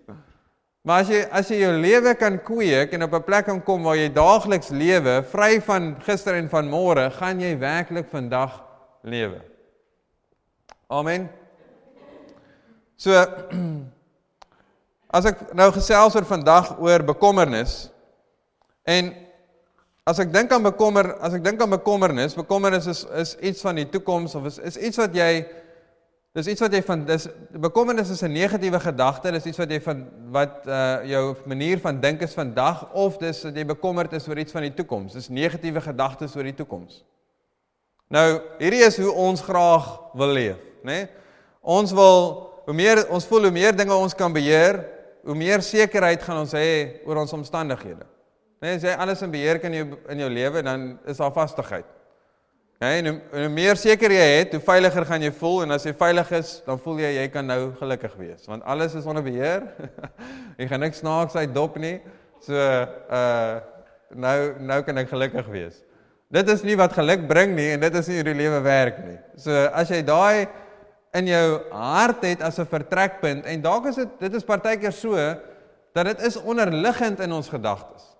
Maar 0.84 1.00
as 1.00 1.08
jy 1.08 1.28
as 1.32 1.48
jy 1.48 1.56
jou 1.60 1.72
lewe 1.72 2.14
kan 2.14 2.38
kweek 2.38 2.92
en 2.92 3.02
op 3.02 3.14
'n 3.14 3.22
plek 3.22 3.44
kan 3.46 3.62
kom 3.62 3.82
waar 3.82 3.96
jy 3.96 4.12
daagliks 4.12 4.68
lewe, 4.68 5.22
vry 5.22 5.60
van 5.60 5.96
gister 6.00 6.34
en 6.34 6.48
van 6.48 6.68
môre, 6.68 7.10
gaan 7.10 7.40
jy 7.40 7.58
werklik 7.58 8.08
vandag 8.10 8.62
lewe. 9.02 9.49
Amen. 10.90 11.28
So 12.98 13.14
as 15.16 15.28
ek 15.30 15.52
nou 15.54 15.68
gesels 15.70 16.16
oor 16.18 16.26
vandag 16.26 16.72
oor 16.82 17.04
bekommernis 17.06 17.84
en 18.82 19.12
as 20.02 20.18
ek 20.18 20.32
dink 20.34 20.50
aan 20.50 20.66
bekommer, 20.66 21.12
as 21.22 21.36
ek 21.38 21.46
dink 21.46 21.62
aan 21.62 21.76
bekommernis, 21.76 22.34
bekommernis 22.34 22.90
is 22.90 23.04
is 23.22 23.36
iets 23.38 23.62
van 23.62 23.78
die 23.78 23.86
toekoms 23.86 24.34
of 24.34 24.50
is 24.50 24.58
is 24.72 24.80
iets 24.90 24.98
wat 24.98 25.14
jy 25.14 25.30
Dis 26.30 26.46
iets 26.46 26.62
wat 26.62 26.70
jy 26.70 26.78
van 26.86 27.00
dis 27.02 27.24
bekommernis 27.58 28.10
is 28.14 28.22
'n 28.22 28.30
negatiewe 28.30 28.78
gedagte, 28.78 29.32
dis 29.34 29.46
iets 29.50 29.58
wat 29.58 29.70
jy 29.70 29.80
van 29.82 30.06
wat 30.30 30.62
uh 30.66 31.02
jou 31.02 31.34
manier 31.44 31.80
van 31.82 31.98
dink 32.00 32.22
is 32.22 32.38
vandag 32.38 32.86
of 32.94 33.18
dis 33.18 33.40
dat 33.42 33.56
jy 33.56 33.64
bekommerd 33.66 34.12
is 34.12 34.28
oor 34.28 34.38
iets 34.38 34.52
van 34.52 34.62
die 34.62 34.74
toekoms. 34.74 35.12
Dis 35.12 35.28
negatiewe 35.28 35.80
gedagtes 35.80 36.36
oor 36.36 36.46
die 36.46 36.54
toekoms. 36.54 37.02
Nou, 38.08 38.42
hierdie 38.58 38.86
is 38.86 38.98
hoe 38.98 39.10
ons 39.10 39.42
graag 39.42 40.14
wil 40.14 40.28
leef, 40.28 40.69
né? 40.84 40.92
Nee? 40.92 41.08
Ons 41.60 41.92
wil 41.92 42.24
hoe 42.64 42.74
meer 42.76 43.02
ons 43.12 43.26
voel 43.28 43.48
hoe 43.48 43.54
meer 43.54 43.76
dinge 43.76 43.94
ons 43.94 44.14
kan 44.16 44.32
beheer, 44.32 44.80
hoe 45.26 45.36
meer 45.36 45.62
sekerheid 45.64 46.22
gaan 46.24 46.42
ons 46.44 46.54
hê 46.56 47.00
oor 47.04 47.20
ons 47.24 47.36
omstandighede. 47.36 48.04
Né? 48.04 48.16
Nee, 48.60 48.76
as 48.76 48.84
jy 48.84 48.92
alles 49.00 49.22
in 49.24 49.32
beheer 49.32 49.60
kan 49.60 49.72
in 49.72 49.80
jou 49.80 49.98
in 50.12 50.20
jou 50.20 50.28
lewe, 50.30 50.62
dan 50.64 50.92
is 51.08 51.20
daar 51.20 51.32
vastigheid. 51.32 51.88
Ja, 52.80 52.94
en 52.96 53.06
hoe, 53.10 53.16
hoe 53.32 53.48
meer 53.52 53.76
seker 53.76 54.12
jy 54.12 54.26
het, 54.38 54.54
hoe 54.56 54.62
veiliger 54.64 55.04
gaan 55.08 55.24
jy 55.24 55.30
voel 55.36 55.66
en 55.66 55.76
as 55.76 55.84
jy 55.84 55.92
veilig 55.96 56.30
is, 56.38 56.52
dan 56.64 56.80
voel 56.80 57.02
jy 57.02 57.10
jy 57.18 57.26
kan 57.32 57.44
nou 57.48 57.58
gelukkig 57.76 58.14
wees 58.20 58.48
want 58.48 58.64
alles 58.64 58.96
is 58.96 59.08
onder 59.08 59.24
beheer. 59.24 59.66
jy 60.60 60.68
gaan 60.70 60.84
niks 60.84 61.02
snaaks 61.02 61.36
uit 61.36 61.52
dop 61.56 61.76
nie. 61.80 61.98
So 62.44 62.56
uh 62.56 63.60
nou 64.10 64.38
nou 64.66 64.80
kan 64.82 64.98
ek 64.98 65.12
gelukkig 65.12 65.52
wees. 65.52 65.76
Dit 66.34 66.48
is 66.50 66.64
nie 66.66 66.74
wat 66.78 66.96
geluk 66.96 67.28
bring 67.30 67.52
nie 67.54 67.68
en 67.76 67.84
dit 67.84 67.94
is 68.00 68.08
nie 68.10 68.16
hoe 68.18 68.26
die 68.26 68.38
lewe 68.40 68.58
werk 68.64 68.98
nie. 69.04 69.18
So 69.38 69.54
as 69.70 69.92
jy 69.92 70.00
daai 70.06 70.48
in 71.12 71.26
jou 71.26 71.46
hart 71.70 72.22
het 72.24 72.42
as 72.42 72.58
'n 72.58 72.66
vertrekpunt 72.66 73.44
en 73.44 73.62
dalk 73.62 73.86
is 73.86 73.94
dit 73.94 74.08
dit 74.18 74.34
is 74.34 74.44
partykeer 74.44 74.92
so 74.92 75.16
dat 75.92 76.04
dit 76.04 76.20
is 76.22 76.36
onderliggend 76.36 77.20
in 77.20 77.32
ons 77.32 77.48
gedagtes. 77.48 78.16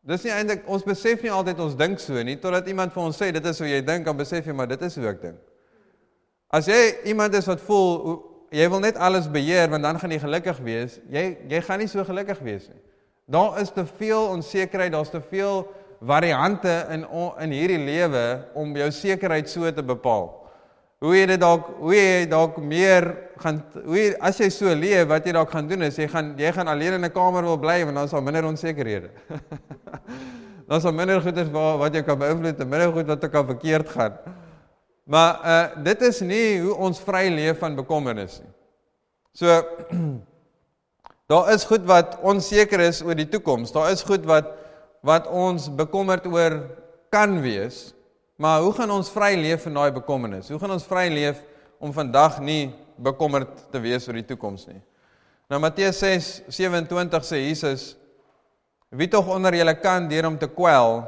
Dis 0.00 0.22
nie 0.22 0.32
eintlik 0.32 0.62
ons 0.66 0.84
besef 0.84 1.22
nie 1.22 1.32
altyd 1.32 1.58
ons 1.60 1.76
dink 1.76 1.98
so 1.98 2.22
nie 2.22 2.38
totdat 2.38 2.68
iemand 2.68 2.92
vir 2.92 3.02
ons 3.02 3.16
sê 3.16 3.32
dit 3.32 3.46
is 3.46 3.58
hoe 3.58 3.68
jy 3.68 3.82
dink, 3.84 4.04
dan 4.04 4.16
besef 4.16 4.46
jy 4.46 4.52
maar 4.52 4.68
dit 4.68 4.82
is 4.82 4.96
hoe 4.96 5.08
ek 5.08 5.22
dink. 5.22 5.38
As 6.48 6.66
jy 6.66 6.94
iemand 7.04 7.34
is 7.34 7.46
wat 7.46 7.60
voel 7.60 8.22
jy 8.50 8.68
wil 8.70 8.80
net 8.80 8.96
alles 8.96 9.28
beheer 9.28 9.68
want 9.68 9.82
dan 9.82 9.98
gaan 9.98 10.10
jy 10.10 10.18
gelukkig 10.18 10.58
wees, 10.64 11.00
jy 11.10 11.36
jy 11.48 11.60
gaan 11.60 11.78
nie 11.78 11.88
so 11.88 12.04
gelukkig 12.04 12.38
wees 12.38 12.68
nie. 12.68 12.80
Daar 13.28 13.60
is 13.60 13.70
te 13.70 13.84
veel 13.98 14.30
onsekerheid, 14.30 14.92
daar's 14.92 15.10
te 15.10 15.20
veel 15.20 15.66
variante 16.00 16.86
in 16.94 17.04
in 17.42 17.50
hierdie 17.52 17.78
lewe 17.84 18.44
om 18.54 18.76
jou 18.76 18.90
sekerheid 18.90 19.48
so 19.50 19.70
te 19.72 19.82
bepaal. 19.82 20.37
Hoe 20.98 21.14
jy 21.14 21.26
dit 21.30 21.40
dalk 21.40 21.68
hoe 21.78 21.94
jy 21.94 22.26
dalk 22.30 22.56
meer 22.58 23.06
gaan 23.38 23.60
hoe 23.84 23.98
jy, 23.98 24.06
as 24.18 24.40
jy 24.42 24.48
so 24.50 24.72
leef 24.74 25.06
wat 25.12 25.26
jy 25.26 25.34
dalk 25.36 25.52
gaan 25.54 25.68
doen 25.70 25.86
is 25.86 25.98
jy 26.00 26.08
gaan 26.10 26.32
jy 26.38 26.50
gaan 26.56 26.70
alleen 26.72 26.96
in 26.98 27.04
'n 27.04 27.14
kamer 27.14 27.46
wil 27.46 27.58
bly 27.58 27.84
want 27.84 27.94
dan 27.94 28.04
is 28.04 28.10
daar 28.10 28.22
minder 28.22 28.44
onsekerhede. 28.44 29.10
dan 30.66 30.76
is 30.76 30.82
daar 30.82 30.94
minder 30.94 31.22
goeders 31.22 31.50
wat 31.50 31.78
wat 31.78 31.94
jy 31.94 32.02
kan 32.02 32.18
beïnvloed 32.18 32.60
en 32.60 32.68
minder 32.68 32.92
goed 32.92 33.06
wat 33.06 33.30
kan 33.30 33.46
verkeerd 33.46 33.88
gaan. 33.88 34.18
Maar 35.04 35.32
uh 35.44 35.84
dit 35.84 36.02
is 36.02 36.20
nie 36.20 36.60
hoe 36.60 36.74
ons 36.74 37.00
vry 37.00 37.28
leef 37.30 37.58
van 37.58 37.76
bekommernis 37.76 38.40
nie. 38.42 38.52
So 39.32 39.46
Daar 41.28 41.50
is 41.52 41.64
goed 41.68 41.84
wat 41.84 42.16
onseker 42.24 42.80
is 42.80 43.02
oor 43.04 43.16
die 43.16 43.28
toekoms. 43.28 43.72
Daar 43.72 43.90
is 43.92 44.02
goed 44.02 44.24
wat 44.24 44.54
wat 45.04 45.26
ons 45.28 45.68
bekommerd 45.76 46.24
oor 46.26 46.54
kan 47.12 47.36
wees. 47.44 47.92
Maar 48.38 48.60
hoe 48.62 48.72
gaan 48.76 48.90
ons 48.94 49.10
vry 49.10 49.32
leef 49.34 49.66
in 49.66 49.74
daai 49.74 49.90
bekommernis? 49.96 50.48
Hoe 50.52 50.60
gaan 50.62 50.76
ons 50.76 50.86
vry 50.86 51.08
leef 51.10 51.40
om 51.82 51.90
vandag 51.94 52.38
nie 52.38 52.70
bekommerd 53.02 53.64
te 53.72 53.80
wees 53.82 54.06
oor 54.06 54.18
die 54.20 54.28
toekoms 54.28 54.68
nie? 54.70 54.78
Nou 55.50 55.58
Matteus 55.64 55.98
6:27 56.04 57.26
sê 57.26 57.40
Jesus: 57.48 57.96
Wie 58.94 59.08
tog 59.10 59.26
onder 59.26 59.56
julle 59.58 59.74
kan 59.82 60.06
deur 60.08 60.30
om 60.30 60.38
te 60.38 60.46
kwel, 60.46 61.02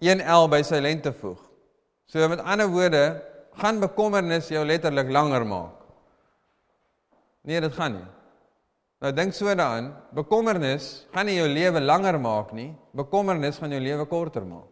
een 0.00 0.24
el 0.24 0.48
by 0.48 0.62
sy 0.66 0.80
lente 0.80 1.12
voeg. 1.12 1.38
So 2.08 2.24
met 2.28 2.40
ander 2.40 2.70
woorde, 2.72 3.04
gaan 3.60 3.78
bekommernis 3.80 4.48
jou 4.48 4.64
letterlik 4.64 5.12
langer 5.12 5.44
maak. 5.46 5.76
Nee, 7.44 7.60
dit 7.60 7.74
gaan 7.76 7.98
nie. 7.98 8.08
Nou 9.02 9.12
dink 9.12 9.34
so 9.34 9.50
daaraan, 9.50 9.92
bekommernis 10.14 11.06
gaan 11.12 11.26
nie 11.26 11.36
jou 11.36 11.48
lewe 11.50 11.80
langer 11.82 12.16
maak 12.22 12.52
nie, 12.56 12.70
bekommernis 12.96 13.58
gaan 13.58 13.74
jou 13.74 13.80
lewe 13.82 14.06
korter 14.08 14.46
maak. 14.46 14.71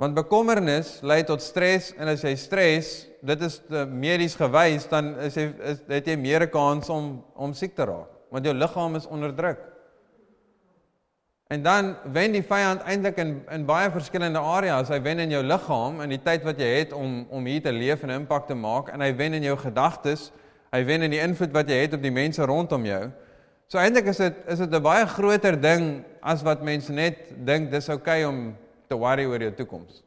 Want 0.00 0.16
bekommernis 0.16 0.98
lei 1.04 1.20
tot 1.28 1.42
stres 1.44 1.90
en 2.00 2.08
as 2.08 2.24
jy 2.24 2.32
stres, 2.40 2.92
dit 3.20 3.42
is 3.44 3.58
medies 3.92 4.36
gewys, 4.38 4.86
dan 4.88 5.12
is 5.26 5.36
jy 5.36 5.50
is 5.72 5.82
het 5.90 6.08
jy 6.08 6.16
meer 6.16 6.46
kans 6.48 6.88
om 6.88 7.18
om 7.36 7.52
siek 7.56 7.76
te 7.76 7.84
raak, 7.84 8.08
want 8.32 8.48
jou 8.48 8.54
liggaam 8.56 8.96
is 8.96 9.08
onder 9.12 9.34
druk. 9.36 9.60
En 11.52 11.62
dan 11.62 11.96
wen 12.14 12.32
die 12.32 12.46
vyand 12.46 12.86
eintlik 12.88 13.18
in 13.20 13.34
in 13.52 13.66
baie 13.68 13.90
verskillende 13.92 14.40
areas. 14.40 14.88
Hy 14.88 15.02
wen 15.04 15.20
in 15.20 15.36
jou 15.36 15.42
liggaam 15.44 16.00
in 16.00 16.14
die 16.16 16.22
tyd 16.24 16.46
wat 16.48 16.58
jy 16.62 16.70
het 16.78 16.96
om 16.96 17.26
om 17.28 17.46
hier 17.46 17.60
te 17.60 17.72
leef 17.72 18.02
en 18.02 18.10
'n 18.10 18.22
impak 18.22 18.46
te 18.46 18.54
maak 18.54 18.88
en 18.88 19.00
hy 19.00 19.12
wen 19.16 19.34
in 19.34 19.42
jou 19.42 19.56
gedagtes 19.56 20.30
Hy 20.70 20.84
wen 20.86 21.02
in 21.02 21.10
die 21.10 21.18
invloed 21.18 21.50
wat 21.54 21.70
jy 21.70 21.80
het 21.82 21.96
op 21.96 22.02
die 22.04 22.14
mense 22.14 22.44
rondom 22.46 22.84
jou. 22.86 23.08
So 23.70 23.78
eintlik 23.82 24.10
is 24.12 24.20
dit 24.22 24.36
is 24.54 24.60
dit 24.62 24.74
'n 24.74 24.82
baie 24.82 25.06
groter 25.06 25.60
ding 25.60 26.04
as 26.22 26.42
wat 26.42 26.62
mense 26.62 26.92
net 26.92 27.16
dink 27.46 27.70
dis 27.70 27.88
oukei 27.88 28.22
okay 28.22 28.24
om 28.24 28.56
te 28.90 28.98
worry 28.98 29.24
oor 29.30 29.42
jou 29.46 29.52
toekoms. 29.62 30.02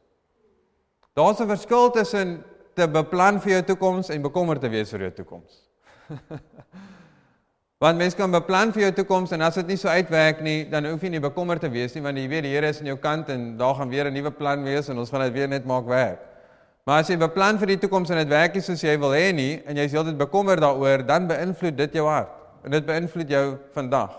Daar's 1.16 1.40
'n 1.40 1.48
verskil 1.48 1.90
tussen 1.90 2.44
te 2.74 2.88
beplan 2.88 3.40
vir 3.40 3.50
jou 3.52 3.62
toekoms 3.62 4.10
en 4.10 4.22
bekommerd 4.22 4.60
te 4.60 4.68
wees 4.68 4.92
oor 4.92 5.00
jou 5.00 5.10
toekoms. 5.10 5.62
Want 7.82 7.98
mense 7.98 8.16
kan 8.16 8.30
beplan 8.30 8.72
vir 8.72 8.82
jou 8.82 8.92
toekoms 8.92 9.32
en 9.32 9.42
as 9.42 9.54
dit 9.54 9.66
nie 9.66 9.76
so 9.76 9.88
uitwerk 9.88 10.40
nie, 10.40 10.64
dan 10.70 10.86
hoef 10.88 11.02
jy 11.02 11.10
nie 11.14 11.20
bekommerd 11.20 11.60
te 11.60 11.68
wees 11.68 11.94
nie 11.94 12.02
want 12.02 12.16
jy 12.16 12.28
weet 12.28 12.46
die 12.46 12.52
Here 12.54 12.68
is 12.68 12.78
aan 12.80 12.86
jou 12.86 12.96
kant 12.96 13.28
en 13.28 13.56
daar 13.58 13.74
gaan 13.74 13.90
weer 13.90 14.06
'n 14.06 14.14
nuwe 14.14 14.30
plan 14.30 14.64
wees 14.64 14.88
en 14.88 14.98
ons 14.98 15.10
gaan 15.10 15.20
dit 15.20 15.32
weer 15.32 15.48
net 15.48 15.66
maak 15.66 15.84
werk. 15.84 16.20
Maar 16.86 17.00
as 17.00 17.08
jy 17.08 17.16
beplan 17.16 17.58
vir 17.58 17.66
die 17.66 17.78
toekoms 17.78 18.10
en 18.10 18.16
dit 18.16 18.28
werk 18.28 18.54
nie 18.54 18.62
soos 18.62 18.82
jy 18.82 18.98
wil 18.98 19.10
hê 19.10 19.32
nie 19.34 19.62
en 19.66 19.76
jy's 19.76 19.92
heeltyd 19.92 20.18
bekommerd 20.18 20.60
daaroor, 20.60 21.06
dan 21.06 21.26
beïnvloed 21.26 21.76
dit 21.76 21.94
jou 21.94 22.06
hart 22.06 22.28
en 22.64 22.70
dit 22.70 22.86
beïnvloed 22.86 23.28
jou 23.28 23.58
vandag. 23.72 24.10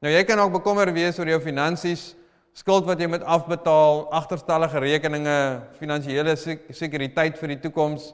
Nou 0.00 0.12
jy 0.12 0.24
kan 0.24 0.38
ook 0.38 0.52
bekommerd 0.52 0.92
wees 0.94 1.18
oor 1.18 1.28
jou 1.28 1.40
finansies, 1.40 2.14
skuld 2.60 2.84
wat 2.84 3.00
jy 3.00 3.08
moet 3.08 3.24
afbetaal, 3.24 4.02
agterstallige 4.12 4.80
rekeninge, 4.82 5.36
finansiële 5.80 6.34
sekuriteit 6.36 7.38
vir 7.40 7.54
die 7.54 7.60
toekoms. 7.62 8.10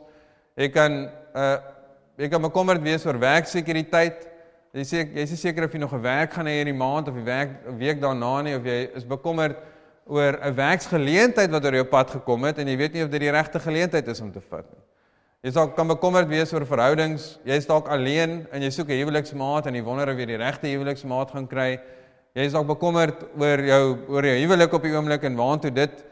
Jy 0.59 0.71
kan 0.75 1.07
uh 1.35 1.57
jy 2.17 2.31
kan 2.33 2.41
bekommerd 2.41 2.81
wees 2.81 3.03
oor 3.05 3.19
werksekuriteit. 3.21 4.23
Jy 4.73 4.85
sê 4.88 5.03
jy 5.05 5.25
is 5.26 5.35
seker 5.37 5.67
of 5.67 5.75
jy 5.75 5.81
nog 5.83 5.93
'n 5.93 6.00
werk 6.00 6.33
gaan 6.33 6.47
hê 6.49 6.55
hierdie 6.62 6.73
maand 6.73 7.09
of 7.09 7.15
die 7.15 7.26
werk 7.26 7.50
week 7.76 8.00
daarna 8.00 8.43
nie 8.43 8.55
of 8.57 8.65
jy 8.65 8.88
is 8.97 9.05
bekommerd 9.05 9.57
oor 10.07 10.38
'n 10.41 10.55
werksgeleentheid 10.55 11.50
wat 11.50 11.65
oor 11.65 11.75
jou 11.75 11.85
pad 11.85 12.11
gekom 12.11 12.45
het 12.45 12.59
en 12.59 12.69
jy 12.69 12.76
weet 12.76 12.93
nie 12.95 13.05
of 13.05 13.11
dit 13.11 13.21
die 13.21 13.31
regte 13.31 13.61
geleentheid 13.61 14.09
is 14.09 14.21
om 14.21 14.33
te 14.33 14.41
vat 14.41 14.65
nie. 14.65 14.83
Jy 15.43 15.50
dalk 15.53 15.76
kan 15.76 15.88
bekommerd 15.88 16.29
wees 16.29 16.53
oor 16.53 16.65
verhoudings. 16.65 17.38
Jy's 17.45 17.67
dalk 17.67 17.88
alleen 17.88 18.47
en 18.50 18.62
jy 18.62 18.71
soek 18.71 18.88
'n 18.88 19.05
huweliksmaat 19.05 19.67
en 19.67 19.75
jy 19.75 19.83
wonder 19.83 20.09
of 20.09 20.17
jy 20.17 20.26
die 20.26 20.37
regte 20.37 20.67
huweliksmaat 20.69 21.31
gaan 21.31 21.47
kry. 21.47 21.81
Jy's 22.37 22.52
dalk 22.52 22.66
bekommerd 22.69 23.23
oor 23.40 23.62
jou 23.64 23.85
oor 24.12 24.26
jou 24.28 24.35
huwelik 24.43 24.75
op 24.76 24.83
die 24.85 24.93
oomblik 24.93 25.23
en 25.25 25.38
waantoe 25.38 25.71
dit 25.73 26.02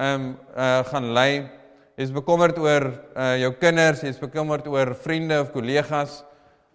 ehm 0.00 0.14
um, 0.14 0.30
uh, 0.56 0.78
gaan 0.88 1.10
lei. 1.12 1.32
Jy's 2.00 2.14
bekommerd 2.16 2.56
oor 2.60 2.86
uh, 2.88 3.34
jou 3.42 3.50
kinders, 3.60 4.00
jy's 4.04 4.16
bekommerd 4.20 4.64
oor 4.72 4.94
vriende 5.04 5.36
of 5.42 5.50
kollegas. 5.52 6.22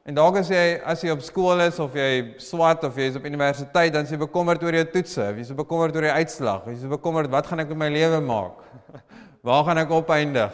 En 0.05 0.17
dalk 0.17 0.37
as 0.43 0.51
jy 0.53 0.61
as 0.85 1.01
jy 1.01 1.15
op 1.15 1.25
skool 1.25 1.65
is 1.65 1.81
of 1.81 1.97
jy 1.97 2.37
swat 2.45 2.85
of 2.85 3.01
jy 3.01 3.09
is 3.09 3.17
op 3.17 3.25
universiteit, 3.25 3.89
dan 3.97 4.05
is 4.05 4.13
jy 4.13 4.21
bekommerd 4.21 4.61
oor 4.65 4.77
jou 4.77 4.85
toetse, 4.93 5.31
jy 5.33 5.47
is 5.47 5.51
bekommerd 5.63 5.97
oor 5.97 6.09
die 6.11 6.15
uitslag, 6.21 6.69
jy 6.69 6.77
is 6.77 6.87
bekommerd 6.93 7.33
wat 7.33 7.49
gaan 7.49 7.65
ek 7.65 7.73
met 7.73 7.81
my 7.87 7.91
lewe 7.97 8.21
maak? 8.21 8.61
Waar 9.49 9.65
gaan 9.65 9.81
ek 9.81 9.97
opeindig? 9.97 10.53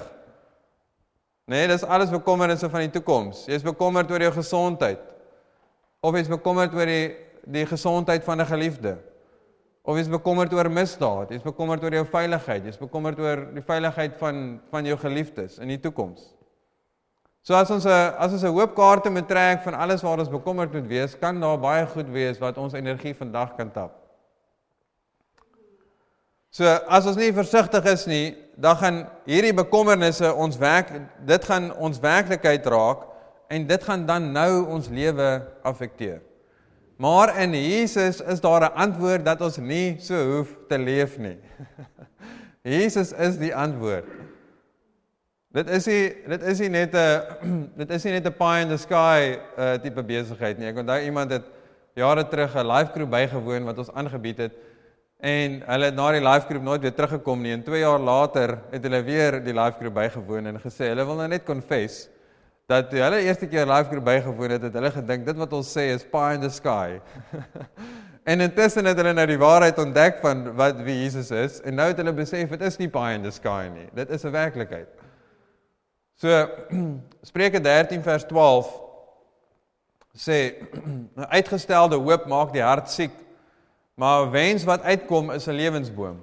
Nee, 1.52 1.68
dis 1.68 1.84
alles 1.84 2.16
bekommernisse 2.16 2.72
van 2.72 2.88
die 2.88 2.96
toekoms. 2.96 3.44
Jy 3.52 3.60
is 3.60 3.68
bekommerd 3.68 4.12
oor 4.12 4.24
jou 4.24 4.36
gesondheid. 4.40 5.04
Of 6.00 6.16
jy 6.16 6.24
is 6.24 6.32
bekommerd 6.32 6.76
oor 6.76 6.88
die 6.88 7.27
die 7.52 7.66
gesondheid 7.66 8.24
van 8.24 8.42
'n 8.42 8.46
geliefde. 8.46 8.98
Of 9.88 9.96
jy 9.96 10.02
is 10.02 10.10
bekommerd 10.12 10.54
oor 10.54 10.70
misdaad, 10.70 11.30
jy 11.30 11.36
is 11.36 11.44
bekommerd 11.44 11.84
oor 11.84 11.94
jou 11.94 12.06
veiligheid, 12.06 12.64
jy 12.64 12.70
is 12.70 12.78
bekommerd 12.78 13.20
oor 13.20 13.46
die 13.54 13.64
veiligheid 13.64 14.18
van 14.20 14.60
van 14.72 14.86
jou 14.86 14.98
geliefdes 14.98 15.60
in 15.64 15.68
die 15.68 15.80
toekoms. 15.80 16.34
So 17.42 17.56
as 17.56 17.72
ons 17.72 17.86
'n 17.86 18.14
as 18.20 18.34
ons 18.34 18.44
'n 18.44 18.52
hoop 18.52 18.76
kaarte 18.76 19.10
moet 19.10 19.28
trek 19.28 19.64
van 19.64 19.74
alles 19.74 20.02
waar 20.02 20.20
ons 20.20 20.30
bekommerd 20.30 20.74
moet 20.74 20.88
wees, 20.88 21.16
kan 21.16 21.40
daar 21.40 21.58
baie 21.58 21.86
goed 21.86 22.10
wees 22.10 22.40
wat 22.40 22.58
ons 22.58 22.74
energie 22.74 23.14
vandag 23.16 23.56
kan 23.56 23.72
tap. 23.72 23.92
So 26.52 26.66
as 26.66 27.06
ons 27.06 27.16
nie 27.16 27.32
versigtig 27.32 27.86
is 27.86 28.06
nie, 28.06 28.36
dan 28.58 28.76
gaan 28.76 29.10
hierdie 29.26 29.54
bekommernisse 29.54 30.34
ons 30.34 30.58
werk 30.58 30.92
dit 31.26 31.46
gaan 31.46 31.72
ons 31.76 32.00
werklikheid 32.00 32.66
raak 32.66 33.08
en 33.48 33.68
dit 33.68 33.84
gaan 33.84 34.06
dan 34.06 34.32
nou 34.32 34.66
ons 34.66 34.90
lewe 34.90 35.48
affekteer. 35.64 36.27
Maar 36.98 37.38
in 37.42 37.54
Jesus 37.54 38.22
is 38.22 38.40
daar 38.42 38.62
'n 38.62 38.74
antwoord 38.74 39.26
dat 39.26 39.42
ons 39.42 39.58
nie 39.58 39.96
so 40.00 40.16
hoef 40.32 40.56
te 40.68 40.80
leef 40.80 41.18
nie. 41.18 41.38
Jesus 42.78 43.12
is 43.14 43.38
die 43.38 43.56
antwoord. 43.56 44.06
Dit 45.52 45.70
is 45.70 45.86
nie 45.86 46.16
dit 46.28 46.42
is 46.42 46.60
nie 46.60 46.70
net 46.70 46.94
'n 46.94 47.22
dit 47.82 47.90
is 47.90 48.04
nie 48.04 48.14
net 48.14 48.26
'n 48.26 48.34
pie 48.34 48.62
in 48.62 48.70
the 48.70 48.78
sky 48.78 49.38
uh 49.58 49.78
tipe 49.78 50.04
besigheid 50.04 50.58
nie. 50.58 50.68
Ek 50.68 50.78
onthou 50.78 51.00
iemand 51.02 51.32
het 51.32 51.46
jare 51.94 52.28
terug 52.28 52.56
'n 52.56 52.66
life 52.66 52.92
group 52.92 53.10
bygewoon 53.10 53.64
wat 53.64 53.78
ons 53.78 53.94
aangebied 53.94 54.38
het 54.38 54.54
en 55.20 55.62
hulle 55.66 55.86
het 55.86 55.96
na 55.96 56.12
die 56.12 56.22
life 56.22 56.46
group 56.46 56.62
nooit 56.62 56.82
weer 56.82 56.94
teruggekom 56.94 57.42
nie 57.42 57.54
en 57.54 57.64
2 57.64 57.80
jaar 57.80 58.00
later 58.00 58.60
het 58.70 58.84
hulle 58.84 59.02
weer 59.04 59.44
die 59.44 59.54
life 59.54 59.78
group 59.80 59.94
bygewoon 59.94 60.46
en 60.46 60.60
gesê 60.62 60.92
hulle 60.92 61.06
wil 61.06 61.18
nou 61.18 61.28
net 61.28 61.46
confess 61.46 62.08
dat 62.68 62.90
toe 62.92 63.00
hulle 63.00 63.22
eerste 63.24 63.48
keer 63.48 63.68
life 63.68 63.88
group 63.88 64.04
bygewoon 64.04 64.52
het, 64.58 64.66
het 64.68 64.74
hulle 64.76 64.92
gedink 64.92 65.26
dit 65.26 65.38
wat 65.40 65.54
ons 65.56 65.70
sê 65.72 65.86
is 65.94 66.04
pie 66.12 66.36
in 66.36 66.42
the 66.44 66.50
sky. 66.52 67.00
en 68.32 68.44
intussen 68.44 68.90
het 68.90 68.98
hulle 69.00 69.14
nou 69.16 69.24
die 69.30 69.40
waarheid 69.40 69.78
ontdek 69.80 70.18
van 70.20 70.50
wat 70.60 70.82
wie 70.84 70.98
Jesus 71.06 71.32
is 71.32 71.62
en 71.64 71.78
nou 71.80 71.86
het 71.88 72.02
hulle 72.02 72.12
besef 72.18 72.52
dit 72.52 72.66
is 72.68 72.80
nie 72.82 72.90
pie 72.92 73.14
in 73.16 73.24
the 73.24 73.32
sky 73.32 73.70
nie. 73.72 73.88
Dit 73.96 74.12
is 74.12 74.26
'n 74.28 74.36
werklikheid. 74.36 74.90
So 76.20 76.50
Spreuke 77.30 77.62
13 77.64 78.04
vers 78.04 78.26
12 78.28 78.74
sê 80.12 80.40
'n 81.16 81.32
uitgestelde 81.32 81.96
hoop 81.96 82.28
maak 82.28 82.52
die 82.52 82.66
hart 82.66 82.92
siek, 82.92 83.16
maar 83.96 84.26
'n 84.26 84.32
wens 84.32 84.68
wat 84.68 84.84
uitkom 84.84 85.32
is 85.32 85.48
'n 85.48 85.56
lewensboom. 85.56 86.20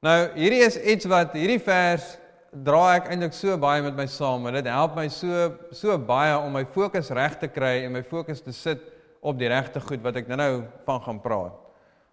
Nou 0.00 0.18
hierdie 0.32 0.64
is 0.64 0.80
iets 0.80 1.04
wat 1.04 1.36
hierdie 1.36 1.60
vers 1.60 2.16
dra 2.52 2.96
ek 2.96 3.10
eintlik 3.12 3.34
so 3.36 3.56
baie 3.60 3.82
met 3.84 3.96
my 3.96 4.06
saam 4.08 4.46
en 4.48 4.56
dit 4.56 4.68
help 4.72 4.96
my 4.96 5.08
so 5.12 5.50
so 5.76 5.96
baie 5.98 6.36
om 6.38 6.52
my 6.56 6.64
fokus 6.64 7.10
reg 7.12 7.36
te 7.40 7.48
kry 7.48 7.84
en 7.84 7.92
my 7.92 8.02
fokus 8.02 8.40
te 8.40 8.52
sit 8.56 8.80
op 9.20 9.38
die 9.38 9.50
regte 9.50 9.80
goed 9.84 10.02
wat 10.04 10.16
ek 10.16 10.28
nou-nou 10.30 10.62
van 10.86 11.00
gaan 11.04 11.20
praat. 11.20 11.56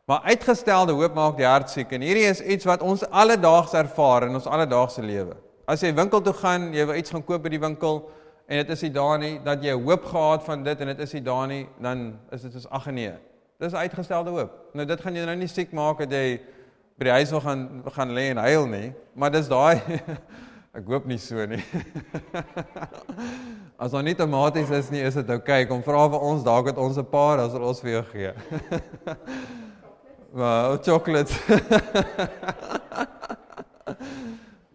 Maar 0.05 0.27
uitgestelde 0.33 0.93
hoop 0.93 1.15
maak 1.17 1.37
die 1.37 1.47
hart 1.47 1.71
siek 1.71 1.93
en 1.95 2.03
hierdie 2.05 2.27
is 2.27 2.41
iets 2.41 2.67
wat 2.67 2.83
ons 2.85 3.05
alledaags 3.09 3.73
ervaar 3.77 4.27
in 4.27 4.35
ons 4.37 4.49
alledaagse 4.49 5.01
lewe. 5.01 5.37
As 5.65 5.81
jy 5.81 5.93
winkel 5.97 6.21
toe 6.21 6.33
gaan, 6.37 6.67
jy 6.75 6.85
wil 6.85 6.99
iets 6.99 7.13
gaan 7.13 7.23
koop 7.25 7.45
by 7.45 7.53
die 7.53 7.61
winkel 7.61 8.03
en 8.45 8.61
dit 8.61 8.73
is 8.75 8.83
nie 8.85 8.91
daar 8.93 9.15
nie, 9.21 9.31
dat 9.45 9.63
jy 9.65 9.73
hoop 9.73 10.03
gehad 10.11 10.43
van 10.45 10.65
dit 10.65 10.81
en 10.81 10.91
dit 10.91 10.99
is 11.01 11.15
nie 11.17 11.23
daar 11.25 11.47
nie, 11.49 11.63
dan 11.81 12.03
is 12.35 12.45
dit 12.45 12.53
soos 12.53 12.67
ag 12.69 12.91
nee. 12.93 13.15
Dis 13.63 13.73
uitgestelde 13.73 14.35
hoop. 14.35 14.53
Nou 14.77 14.85
dit 14.85 15.01
gaan 15.01 15.17
jou 15.17 15.25
nou 15.25 15.35
nie 15.39 15.49
siek 15.49 15.73
maak 15.73 16.03
dat 16.03 16.13
jy 16.13 16.37
by 16.95 17.09
die 17.09 17.15
huis 17.17 17.31
wil 17.35 17.41
gaan 17.43 17.63
gaan 17.91 18.11
lê 18.15 18.29
en 18.31 18.39
huil 18.45 18.67
nie, 18.71 18.93
maar 19.13 19.31
dis 19.33 19.49
daai 19.51 19.81
ek 20.75 20.87
hoop 20.87 21.05
nie 21.07 21.17
so 21.19 21.43
nie. 21.47 21.59
As 23.83 23.91
ons 23.91 24.03
nie 24.07 24.15
tomaties 24.15 24.71
is 24.75 24.89
nie, 24.91 25.01
is 25.03 25.15
dit 25.19 25.29
oukei. 25.35 25.63
Okay. 25.63 25.67
Kom 25.67 25.83
vra 25.83 26.05
vir 26.11 26.23
ons 26.23 26.43
dalk 26.43 26.69
het 26.71 26.79
ons 26.79 26.97
'n 26.99 27.07
paar 27.11 27.43
as 27.43 27.55
ons 27.55 27.79
vir 27.83 27.91
jou 27.97 28.03
gee. 28.13 28.33
Maar 30.35 30.77
chocolate. 30.83 31.31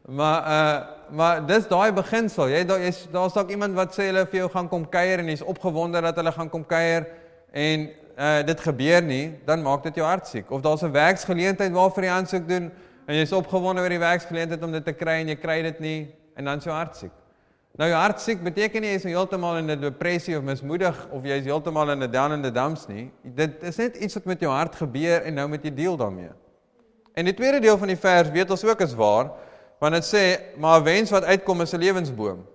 maar 0.09 0.41
uh 0.49 0.79
maar 1.11 1.47
dis 1.47 1.67
daai 1.69 1.93
beginsel. 1.93 2.49
Jy 2.49 2.65
daar 2.65 2.81
is 2.81 3.09
daar's 3.13 3.35
dalk 3.35 3.51
iemand 3.51 3.75
wat 3.75 3.93
sê 3.93 4.07
hulle 4.09 4.25
vir 4.31 4.41
jou 4.41 4.49
gaan 4.51 4.69
kom 4.69 4.87
kuier 4.89 5.19
en 5.19 5.29
jy's 5.29 5.43
opgewonde 5.43 6.01
dat 6.01 6.17
hulle 6.17 6.33
gaan 6.33 6.49
kom 6.49 6.65
kuier 6.65 7.07
en 7.53 7.91
uh 8.21 8.43
dit 8.45 8.61
gebeur 8.61 9.03
nie, 9.03 9.39
dan 9.49 9.63
maak 9.65 9.83
dit 9.83 9.97
jou 9.97 10.05
hart 10.05 10.27
siek. 10.29 10.51
Of 10.51 10.61
daar's 10.61 10.83
'n 10.83 10.93
werksgeleentheid 10.93 11.73
waarvoor 11.73 12.05
jy 12.05 12.11
aansoek 12.11 12.49
doen 12.49 12.71
en 13.07 13.15
jy's 13.15 13.33
opgewonde 13.33 13.81
oor 13.81 13.89
die 13.89 13.99
werksgeleentheid 13.99 14.63
om 14.63 14.73
dit 14.73 14.85
te 14.85 14.93
kry 14.93 15.21
en 15.21 15.29
jy 15.29 15.37
kry 15.37 15.63
dit 15.63 15.81
nie 15.81 16.15
en 16.37 16.45
dan 16.45 16.59
is 16.59 16.65
jou 16.65 16.75
hart 16.75 16.97
siek. 16.97 17.13
Nou 17.79 17.89
jou 17.89 17.99
hart 17.99 18.21
siek 18.21 18.43
beteken 18.43 18.83
nie 18.83 18.91
jy 18.91 18.97
is 18.97 19.05
heeltemal 19.05 19.57
in 19.57 19.71
'n 19.71 19.81
depressie 19.81 20.37
of 20.37 20.45
mismoedig 20.45 21.09
of 21.11 21.25
jy 21.25 21.39
is 21.39 21.45
heeltemal 21.45 21.91
in 21.91 22.03
'n 22.03 22.11
down 22.11 22.33
in 22.33 22.43
the 22.43 22.51
dumps 22.51 22.87
nie. 22.89 23.11
Dit 23.25 23.63
is 23.63 23.77
net 23.77 23.97
iets 23.97 24.15
wat 24.15 24.25
met 24.25 24.41
jou 24.41 24.53
hart 24.53 24.75
gebeur 24.75 25.23
en 25.23 25.35
nou 25.35 25.49
moet 25.49 25.65
jy 25.65 25.75
deel 25.75 25.97
daarmee. 25.97 26.31
En 27.15 27.25
die 27.25 27.35
tweede 27.35 27.61
deel 27.61 27.79
van 27.79 27.89
die 27.89 27.97
vers 27.97 28.31
weet 28.31 28.51
ons 28.51 28.65
ook 28.65 28.81
is 28.81 28.95
waar, 28.95 29.31
want 29.79 29.95
dit 29.95 30.05
sê 30.05 30.57
maar 30.59 30.81
'n 30.81 30.85
wens 30.85 31.11
wat 31.11 31.25
uitkom 31.25 31.61
is 31.61 31.73
'n 31.73 31.79
lewensboom. 31.79 32.47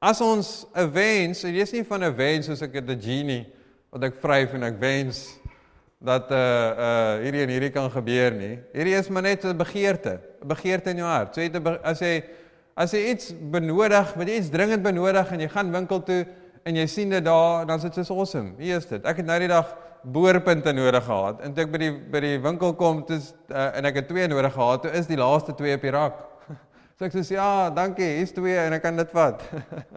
As 0.00 0.20
ons 0.20 0.66
'n 0.74 0.90
wens, 0.90 1.40
dit 1.40 1.54
is 1.54 1.72
nie 1.72 1.84
van 1.84 2.04
'n 2.04 2.16
wens 2.16 2.46
soos 2.46 2.62
ek 2.62 2.74
'n 2.74 3.00
genie 3.00 3.46
wat 3.94 4.10
ek 4.10 4.20
vryf 4.20 4.54
en 4.58 4.68
ek 4.68 4.78
wens 4.82 5.24
dat 6.04 6.30
uh 6.34 6.38
uh 6.38 7.12
hierdie 7.22 7.44
en 7.46 7.52
hierdie 7.54 7.72
kan 7.72 7.86
gebeur 7.90 8.34
nie. 8.36 8.58
Hierdie 8.74 8.98
is 8.98 9.08
maar 9.08 9.22
net 9.22 9.44
'n 9.44 9.56
begeerte, 9.56 10.20
'n 10.42 10.48
begeerte 10.48 10.90
in 10.90 10.98
jou 10.98 11.06
hart. 11.06 11.34
So 11.34 11.40
jy 11.40 11.78
as 11.82 12.00
jy 12.00 12.24
As 12.74 12.90
jy 12.90 13.04
iets 13.12 13.28
benodig, 13.30 14.08
wat 14.18 14.26
jy 14.26 14.40
iets 14.40 14.50
dringend 14.50 14.82
benodig 14.82 15.28
en 15.30 15.42
jy 15.44 15.46
gaan 15.52 15.68
winkel 15.70 16.00
toe 16.02 16.24
en 16.66 16.78
jy 16.80 16.86
sien 16.90 17.12
dit 17.12 17.22
daar, 17.22 17.62
dan 17.68 17.78
is 17.78 17.84
dit 17.86 18.00
so 18.02 18.16
awesome. 18.16 18.56
Hier 18.58 18.80
is 18.80 18.88
dit. 18.90 19.04
Ek 19.06 19.20
het 19.20 19.28
nou 19.28 19.36
die 19.38 19.50
dag 19.52 19.68
boorpunte 20.02 20.72
nodig 20.74 21.04
gehad 21.06 21.44
en 21.46 21.54
toe 21.54 21.62
ek 21.64 21.70
by 21.70 21.80
die 21.80 21.92
by 22.12 22.22
die 22.24 22.32
winkel 22.42 22.74
kom, 22.76 23.04
dis 23.06 23.30
uh, 23.52 23.68
en 23.78 23.86
ek 23.86 24.00
het 24.00 24.08
twee 24.10 24.26
nodig 24.28 24.52
gehad, 24.56 24.82
toe 24.82 24.90
is 24.98 25.06
die 25.06 25.20
laaste 25.20 25.54
twee 25.54 25.78
op 25.78 25.86
die 25.86 25.94
rak. 25.94 26.18
So 26.98 27.06
ek 27.06 27.14
sê 27.14 27.38
ja, 27.38 27.70
dankie, 27.74 28.10
hier's 28.18 28.34
twee 28.34 28.58
en 28.58 28.74
ek 28.74 28.82
kan 28.84 28.98
dit 28.98 29.14
vat. 29.14 29.40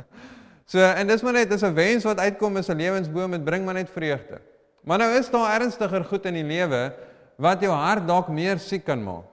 So 0.67 0.83
en 0.83 1.07
dis 1.07 1.23
maar 1.23 1.33
net 1.33 1.49
dis 1.49 1.63
'n 1.63 1.73
wens 1.73 2.03
wat 2.03 2.19
uitkom 2.19 2.57
is 2.57 2.69
'n 2.69 2.75
lewensboom, 2.75 3.31
dit 3.31 3.43
bring 3.43 3.65
maar 3.65 3.73
net 3.73 3.89
vreugde. 3.89 4.41
Maar 4.83 4.97
nou 4.97 5.11
is 5.17 5.29
daar 5.29 5.61
ernstiger 5.61 6.03
goed 6.03 6.25
in 6.25 6.33
die 6.33 6.43
lewe 6.43 6.93
wat 7.37 7.61
jou 7.61 7.71
hart 7.71 8.07
dalk 8.07 8.27
meer 8.27 8.59
siek 8.59 8.83
kan 8.85 9.03
maak. 9.03 9.23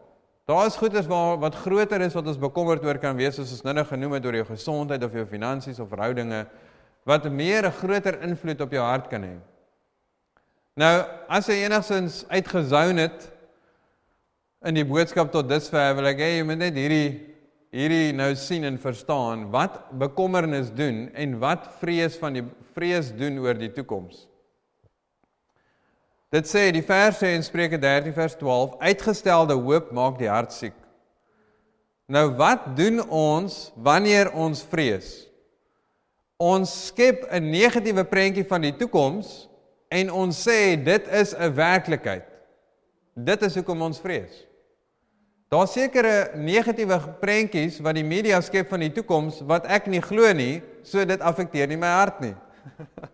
Daar 0.47 0.67
is 0.67 0.76
goedes 0.76 1.07
waar 1.07 1.38
wat 1.38 1.55
groter 1.55 2.00
is 2.00 2.14
wat 2.14 2.26
ons 2.26 2.38
bekommerd 2.38 2.85
oor 2.85 2.99
kan 2.99 3.17
wees 3.17 3.35
soos 3.35 3.50
ons 3.50 3.62
nou-nou 3.62 3.85
genoem 3.85 4.12
het 4.12 4.26
oor 4.26 4.35
jou 4.35 4.45
gesondheid 4.45 5.05
of 5.05 5.12
jou 5.12 5.26
finansies 5.26 5.81
of 5.81 5.88
verhoudinge 5.88 6.47
wat 7.05 7.31
meer 7.31 7.67
'n 7.67 7.73
groter 7.73 8.23
invloed 8.23 8.61
op 8.61 8.71
jou 8.71 8.83
hart 8.83 9.09
kan 9.09 9.23
hê. 9.23 9.37
Nou, 10.76 11.05
as 11.29 11.47
jy 11.47 11.64
enigsins 11.64 12.25
uitgezoun 12.29 12.97
het 12.97 13.33
in 14.64 14.75
die 14.75 14.85
boodskap 14.85 15.33
tot 15.33 15.49
dusver, 15.49 15.95
wil 15.95 16.07
ek 16.07 16.19
hê 16.19 16.38
jy 16.38 16.45
moet 16.45 16.59
net 16.59 16.75
hierdie 16.75 17.34
hierdie 17.75 18.12
nou 18.14 18.31
sien 18.38 18.64
en 18.69 18.78
verstaan 18.78 19.49
wat 19.50 19.81
bekommernis 19.99 20.71
doen 20.75 21.09
en 21.19 21.38
wat 21.43 21.66
vrees 21.81 22.14
van 22.21 22.38
die 22.38 22.45
vrees 22.75 23.11
doen 23.19 23.40
oor 23.43 23.59
die 23.59 23.73
toekoms. 23.75 24.28
Dit 26.35 26.49
sê 26.50 26.69
die 26.75 26.83
vers 26.83 27.19
sê 27.23 27.35
in 27.35 27.45
Spreuke 27.47 27.78
13 27.78 28.14
vers 28.14 28.35
12, 28.38 28.78
uitgestelde 28.83 29.55
hoop 29.59 29.92
maak 29.94 30.18
die 30.18 30.31
hart 30.31 30.55
siek. 30.55 30.75
Nou 32.11 32.29
wat 32.38 32.72
doen 32.79 33.01
ons 33.07 33.70
wanneer 33.77 34.33
ons 34.35 34.62
vrees? 34.70 35.25
Ons 36.38 36.72
skep 36.90 37.27
'n 37.31 37.51
negatiewe 37.51 38.05
prentjie 38.05 38.44
van 38.44 38.61
die 38.61 38.75
toekoms 38.75 39.48
en 39.90 40.11
ons 40.11 40.35
sê 40.46 40.75
dit 40.77 41.09
is 41.09 41.35
'n 41.35 41.55
werklikheid. 41.55 42.27
Dit 43.14 43.42
is 43.42 43.55
hoekom 43.55 43.83
ons 43.83 44.01
vrees. 44.01 44.44
Daar's 45.55 45.75
sekere 45.77 46.33
negatiewe 46.35 46.97
prentjies 47.21 47.77
wat 47.85 47.95
die 47.95 48.03
media 48.03 48.40
skep 48.43 48.73
van 48.73 48.83
die 48.83 48.90
toekoms 48.90 49.38
wat 49.47 49.69
ek 49.71 49.87
nie 49.93 50.01
glo 50.03 50.27
nie, 50.35 50.59
so 50.83 51.05
dit 51.07 51.21
affekteer 51.23 51.69
nie 51.71 51.79
my 51.79 51.93
hart 51.95 52.19
nie. 52.25 52.35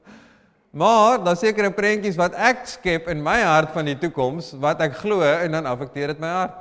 Maar 0.80 1.18
daar 1.26 1.36
sekerre 1.36 1.72
prentjies 1.74 2.16
wat 2.16 2.36
ek 2.38 2.62
skep 2.70 3.08
in 3.10 3.18
my 3.26 3.40
hart 3.42 3.74
van 3.74 3.88
die 3.90 3.96
toekoms 3.98 4.52
wat 4.62 4.80
ek 4.86 4.94
glo 5.02 5.18
en 5.26 5.56
dan 5.58 5.66
affekteer 5.66 6.14
dit 6.14 6.22
my 6.22 6.30
hart. 6.30 6.60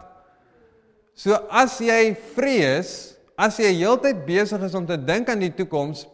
So 1.13 1.38
as 1.54 1.78
jy 1.78 2.15
vrees, 2.34 3.13
as 3.38 3.62
jy 3.62 3.70
heeltyd 3.70 4.26
besig 4.26 4.65
is 4.65 4.76
om 4.76 4.88
te 4.89 4.98
dink 4.98 5.30
aan 5.30 5.46
die 5.46 5.54
toekoms, 5.54 6.08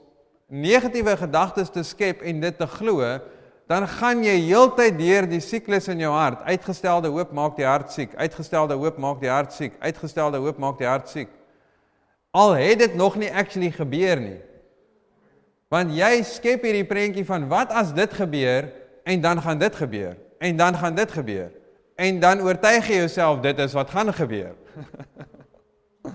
negatiewe 0.51 1.15
gedagtes 1.23 1.71
te 1.71 1.85
skep 1.87 2.21
en 2.21 2.43
dit 2.43 2.59
te 2.59 2.67
glo, 2.75 2.99
dan 3.67 3.87
gaan 3.89 4.21
jy 4.23 4.35
heeltyd 4.45 4.97
deur 4.99 5.25
die 5.29 5.41
siklus 5.41 5.87
in 5.89 6.03
jou 6.03 6.11
hart. 6.13 6.43
Uitgestelde 6.45 7.09
hoop 7.09 7.31
maak 7.33 7.55
die 7.57 7.65
hart 7.65 7.89
siek. 7.93 8.13
Uitgestelde 8.13 8.77
hoop 8.77 8.99
maak 9.01 9.23
die 9.23 9.31
hart 9.31 9.55
siek. 9.55 9.73
Uitgestelde 9.81 10.41
hoop 10.43 10.59
maak 10.61 10.77
die 10.77 10.89
hart 10.89 11.09
siek. 11.09 11.31
Al 12.35 12.53
het 12.59 12.83
dit 12.83 12.95
nog 12.95 13.15
nie 13.17 13.31
actually 13.33 13.71
gebeur 13.73 14.21
nie. 14.21 14.37
Want 15.73 15.95
jy 15.97 16.21
skep 16.27 16.65
hierdie 16.67 16.85
prentjie 16.85 17.25
van 17.25 17.47
wat 17.49 17.73
as 17.73 17.89
dit 17.95 18.13
gebeur 18.13 18.69
en 19.03 19.21
dan 19.21 19.41
gaan 19.41 19.59
dit 19.59 19.75
gebeur 19.75 20.13
en 20.39 20.57
dan 20.57 20.77
gaan 20.77 20.95
dit 20.95 21.11
gebeur. 21.11 21.49
En 21.95 22.19
dan 22.19 22.41
oortuig 22.45 22.91
jy 22.91 22.99
jouself 23.01 23.41
dit 23.41 23.59
is 23.65 23.73
wat 23.73 23.89
gaan 23.89 24.13
gebeur. 24.13 24.53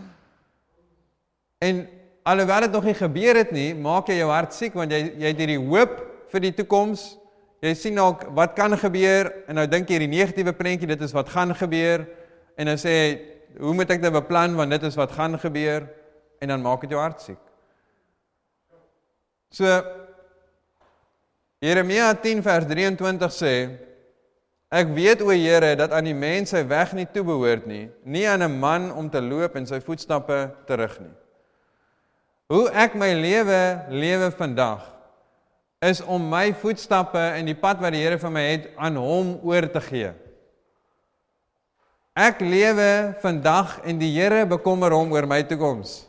en 1.69 1.89
alhoewel 2.23 2.61
dit 2.61 2.73
nog 2.73 2.85
nie 2.85 2.95
gebeur 2.95 3.43
het 3.43 3.51
nie, 3.51 3.75
maak 3.75 4.13
jy 4.13 4.21
jou 4.21 4.31
hart 4.31 4.55
siek 4.55 4.77
want 4.77 4.93
jy 4.93 5.09
jy 5.19 5.33
het 5.33 5.41
hierdie 5.41 5.59
hoop 5.59 5.99
vir 6.31 6.47
die 6.47 6.55
toekoms. 6.55 7.17
Jy 7.61 7.75
sien 7.77 7.99
dalk 8.01 8.25
wat 8.37 8.55
kan 8.57 8.73
gebeur 8.79 9.29
en 9.49 9.59
nou 9.61 9.66
dink 9.68 9.88
jy 9.88 9.99
hierdie 9.99 10.14
negatiewe 10.14 10.55
prentjie 10.57 10.88
dit 10.88 11.03
is 11.05 11.12
wat 11.12 11.29
gaan 11.29 11.53
gebeur 11.57 12.07
en 12.57 12.70
dan 12.73 12.81
sê 12.81 12.94
jy 12.94 13.11
hoe 13.61 13.75
moet 13.77 13.90
ek 13.92 14.01
dit 14.01 14.14
beplan 14.14 14.57
want 14.57 14.73
dit 14.73 14.87
is 14.88 14.96
wat 14.96 15.12
gaan 15.12 15.37
gebeur 15.40 15.85
en 16.40 16.53
dan 16.55 16.62
maak 16.64 16.87
dit 16.87 16.94
jou 16.94 17.01
hart 17.01 17.20
siek. 17.20 17.40
So 19.53 19.66
Jeremia 21.61 22.14
10 22.16 22.40
vers 22.46 22.68
23 22.70 23.37
sê 23.37 23.55
Ek 24.70 24.92
weet 24.94 25.18
o 25.27 25.35
Here 25.35 25.73
dat 25.75 25.90
aan 25.90 26.07
die 26.07 26.14
mens 26.14 26.53
sy 26.55 26.61
weg 26.70 26.92
nie 26.94 27.09
toebehoort 27.11 27.64
nie, 27.66 27.88
nie 28.07 28.23
aan 28.31 28.46
'n 28.46 28.61
man 28.61 28.92
om 28.94 29.11
te 29.11 29.20
loop 29.20 29.57
en 29.59 29.66
sy 29.66 29.81
voetstappe 29.83 30.55
terug 30.66 30.94
nie. 31.01 31.16
Hoe 32.46 32.70
ek 32.70 32.94
my 32.94 33.11
lewe 33.12 33.83
lewe 33.90 34.31
vandag 34.31 34.87
is 35.81 36.03
om 36.05 36.21
my 36.29 36.51
voetstappe 36.61 37.21
en 37.38 37.47
die 37.49 37.57
pad 37.57 37.79
wat 37.81 37.95
die 37.95 38.03
Here 38.05 38.19
vir 38.21 38.33
my 38.33 38.43
het 38.45 38.66
aan 38.77 38.99
hom 39.01 39.38
oor 39.49 39.64
te 39.73 39.81
gee. 39.81 40.11
Ek 42.12 42.43
lewe 42.45 43.16
vandag 43.23 43.79
en 43.88 44.01
die 44.01 44.11
Here 44.12 44.43
bekommer 44.49 44.93
hom 44.93 45.14
oor 45.16 45.25
my 45.31 45.38
toekoms. 45.49 46.03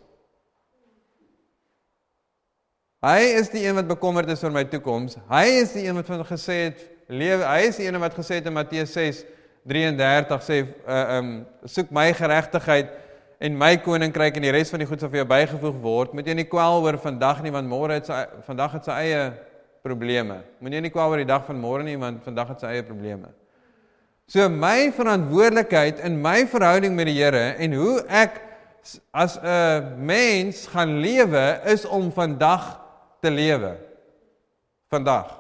Hy 3.02 3.30
is 3.40 3.48
die 3.50 3.62
een 3.64 3.78
wat 3.80 3.88
bekommerd 3.88 4.30
is 4.30 4.44
oor 4.44 4.52
my 4.52 4.66
toekoms. 4.68 5.16
Hy 5.30 5.46
is 5.62 5.72
die 5.74 5.86
een 5.86 5.96
wat 5.96 6.10
van 6.12 6.26
gesê 6.28 6.58
het 6.66 6.82
lewe. 7.08 7.46
Hy 7.48 7.70
is 7.70 7.80
die 7.80 7.88
een 7.88 8.00
wat 8.04 8.18
gesê 8.18 8.42
het 8.42 8.50
in 8.52 8.54
Matteus 8.58 8.92
6:33 8.92 10.44
sê 10.50 10.58
uh 10.68 10.98
um 11.16 11.30
soek 11.64 11.94
my 11.96 12.10
geregtigheid 12.18 12.92
en 13.40 13.56
my 13.58 13.78
koninkryk 13.80 14.36
en 14.36 14.46
die 14.46 14.52
res 14.52 14.70
van 14.70 14.84
die 14.84 14.90
goed 14.90 15.00
sal 15.00 15.10
vir 15.10 15.22
jou 15.24 15.30
bygevoeg 15.32 15.80
word. 15.82 16.14
Moet 16.14 16.28
jy 16.28 16.36
nie 16.42 16.50
kwel 16.52 16.84
oor 16.84 17.00
vandag 17.00 17.40
nie 17.42 17.56
want 17.56 17.72
môre 17.72 18.02
het 18.02 18.12
sy 18.12 18.20
vandag 18.46 18.76
het 18.76 18.92
sy 18.92 19.00
eie 19.06 19.24
probleme. 19.84 20.42
Moenie 20.62 20.82
nie 20.86 20.94
kwel 20.94 21.12
oor 21.12 21.22
die 21.22 21.30
dag 21.30 21.46
van 21.48 21.60
môre 21.60 21.86
nie 21.86 21.98
want 22.00 22.24
vandag 22.26 22.54
het 22.54 22.64
sy 22.64 22.76
eie 22.76 22.86
probleme. 22.88 23.32
So 24.32 24.48
my 24.48 24.92
verantwoordelikheid 24.96 26.00
in 26.08 26.22
my 26.24 26.46
verhouding 26.48 26.96
met 26.96 27.10
die 27.10 27.18
Here 27.20 27.52
en 27.60 27.74
hoe 27.76 28.00
ek 28.08 28.40
as 29.12 29.38
'n 29.38 30.06
mens 30.06 30.68
gaan 30.68 31.00
lewe 31.02 31.62
is 31.66 31.86
om 31.86 32.12
vandag 32.12 32.80
te 33.22 33.30
lewe 33.30 33.78
vandag. 34.90 35.38